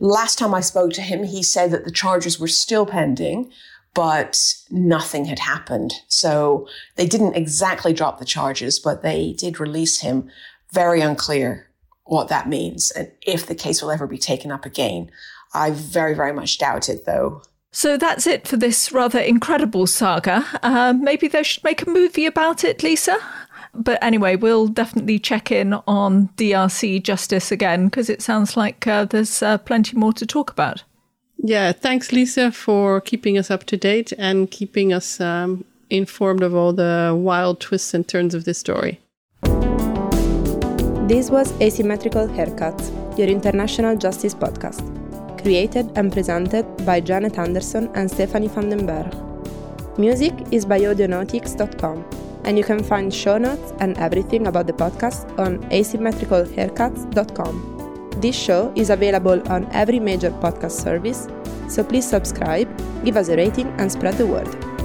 Last 0.00 0.38
time 0.38 0.52
I 0.52 0.60
spoke 0.60 0.92
to 0.92 1.02
him, 1.02 1.24
he 1.24 1.42
said 1.42 1.70
that 1.70 1.86
the 1.86 1.90
charges 1.90 2.38
were 2.38 2.46
still 2.48 2.84
pending, 2.84 3.50
but 3.94 4.54
nothing 4.70 5.24
had 5.24 5.38
happened. 5.38 5.94
So 6.08 6.68
they 6.96 7.06
didn't 7.06 7.34
exactly 7.34 7.92
drop 7.92 8.18
the 8.18 8.24
charges, 8.24 8.78
but 8.78 9.02
they 9.02 9.32
did 9.32 9.60
release 9.60 10.00
him. 10.00 10.30
Very 10.72 11.00
unclear 11.00 11.68
what 12.04 12.28
that 12.28 12.48
means 12.48 12.90
and 12.90 13.10
if 13.26 13.46
the 13.46 13.54
case 13.54 13.82
will 13.82 13.90
ever 13.90 14.06
be 14.06 14.18
taken 14.18 14.50
up 14.50 14.64
again. 14.64 15.10
I 15.54 15.70
very, 15.70 16.14
very 16.14 16.32
much 16.32 16.58
doubt 16.58 16.88
it, 16.88 17.06
though. 17.06 17.42
So 17.70 17.96
that's 17.96 18.26
it 18.26 18.48
for 18.48 18.56
this 18.56 18.92
rather 18.92 19.18
incredible 19.18 19.86
saga. 19.86 20.44
Uh, 20.62 20.94
maybe 20.94 21.28
they 21.28 21.42
should 21.42 21.64
make 21.64 21.82
a 21.82 21.90
movie 21.90 22.26
about 22.26 22.64
it, 22.64 22.82
Lisa. 22.82 23.18
But 23.74 24.02
anyway, 24.02 24.36
we'll 24.36 24.68
definitely 24.68 25.18
check 25.18 25.52
in 25.52 25.74
on 25.86 26.28
DRC 26.36 27.02
justice 27.02 27.52
again 27.52 27.86
because 27.86 28.08
it 28.08 28.22
sounds 28.22 28.56
like 28.56 28.86
uh, 28.86 29.04
there's 29.04 29.42
uh, 29.42 29.58
plenty 29.58 29.96
more 29.96 30.12
to 30.14 30.26
talk 30.26 30.50
about. 30.50 30.82
Yeah, 31.38 31.72
thanks, 31.72 32.12
Lisa, 32.12 32.50
for 32.50 33.00
keeping 33.00 33.38
us 33.38 33.50
up 33.50 33.64
to 33.64 33.76
date 33.76 34.12
and 34.18 34.50
keeping 34.50 34.92
us 34.92 35.20
um, 35.20 35.64
informed 35.88 36.42
of 36.42 36.54
all 36.54 36.72
the 36.72 37.16
wild 37.16 37.60
twists 37.60 37.94
and 37.94 38.06
turns 38.06 38.34
of 38.34 38.44
this 38.44 38.58
story. 38.58 39.00
This 41.08 41.30
was 41.30 41.58
Asymmetrical 41.60 42.28
Haircuts, 42.28 42.90
your 43.16 43.28
international 43.28 43.96
justice 43.96 44.34
podcast 44.34 44.82
created 45.40 45.90
and 45.96 46.12
presented 46.12 46.66
by 46.84 47.00
Janet 47.00 47.38
Anderson 47.38 47.88
and 47.94 48.10
Stephanie 48.10 48.48
van 48.48 48.68
den 48.70 48.86
Berg. 48.86 49.14
Music 49.98 50.34
is 50.50 50.66
by 50.66 50.80
audionautix.com, 50.80 52.04
and 52.44 52.58
you 52.58 52.64
can 52.64 52.82
find 52.82 53.14
show 53.14 53.38
notes 53.38 53.72
and 53.80 53.96
everything 53.98 54.46
about 54.46 54.66
the 54.66 54.72
podcast 54.72 55.26
on 55.38 55.58
asymmetricalhaircuts.com. 55.70 57.77
This 58.20 58.34
show 58.34 58.72
is 58.74 58.90
available 58.90 59.40
on 59.48 59.70
every 59.70 60.00
major 60.00 60.32
podcast 60.32 60.72
service, 60.72 61.28
so 61.68 61.84
please 61.84 62.04
subscribe, 62.04 62.66
give 63.04 63.16
us 63.16 63.28
a 63.28 63.36
rating, 63.36 63.68
and 63.78 63.92
spread 63.92 64.14
the 64.14 64.26
word. 64.26 64.77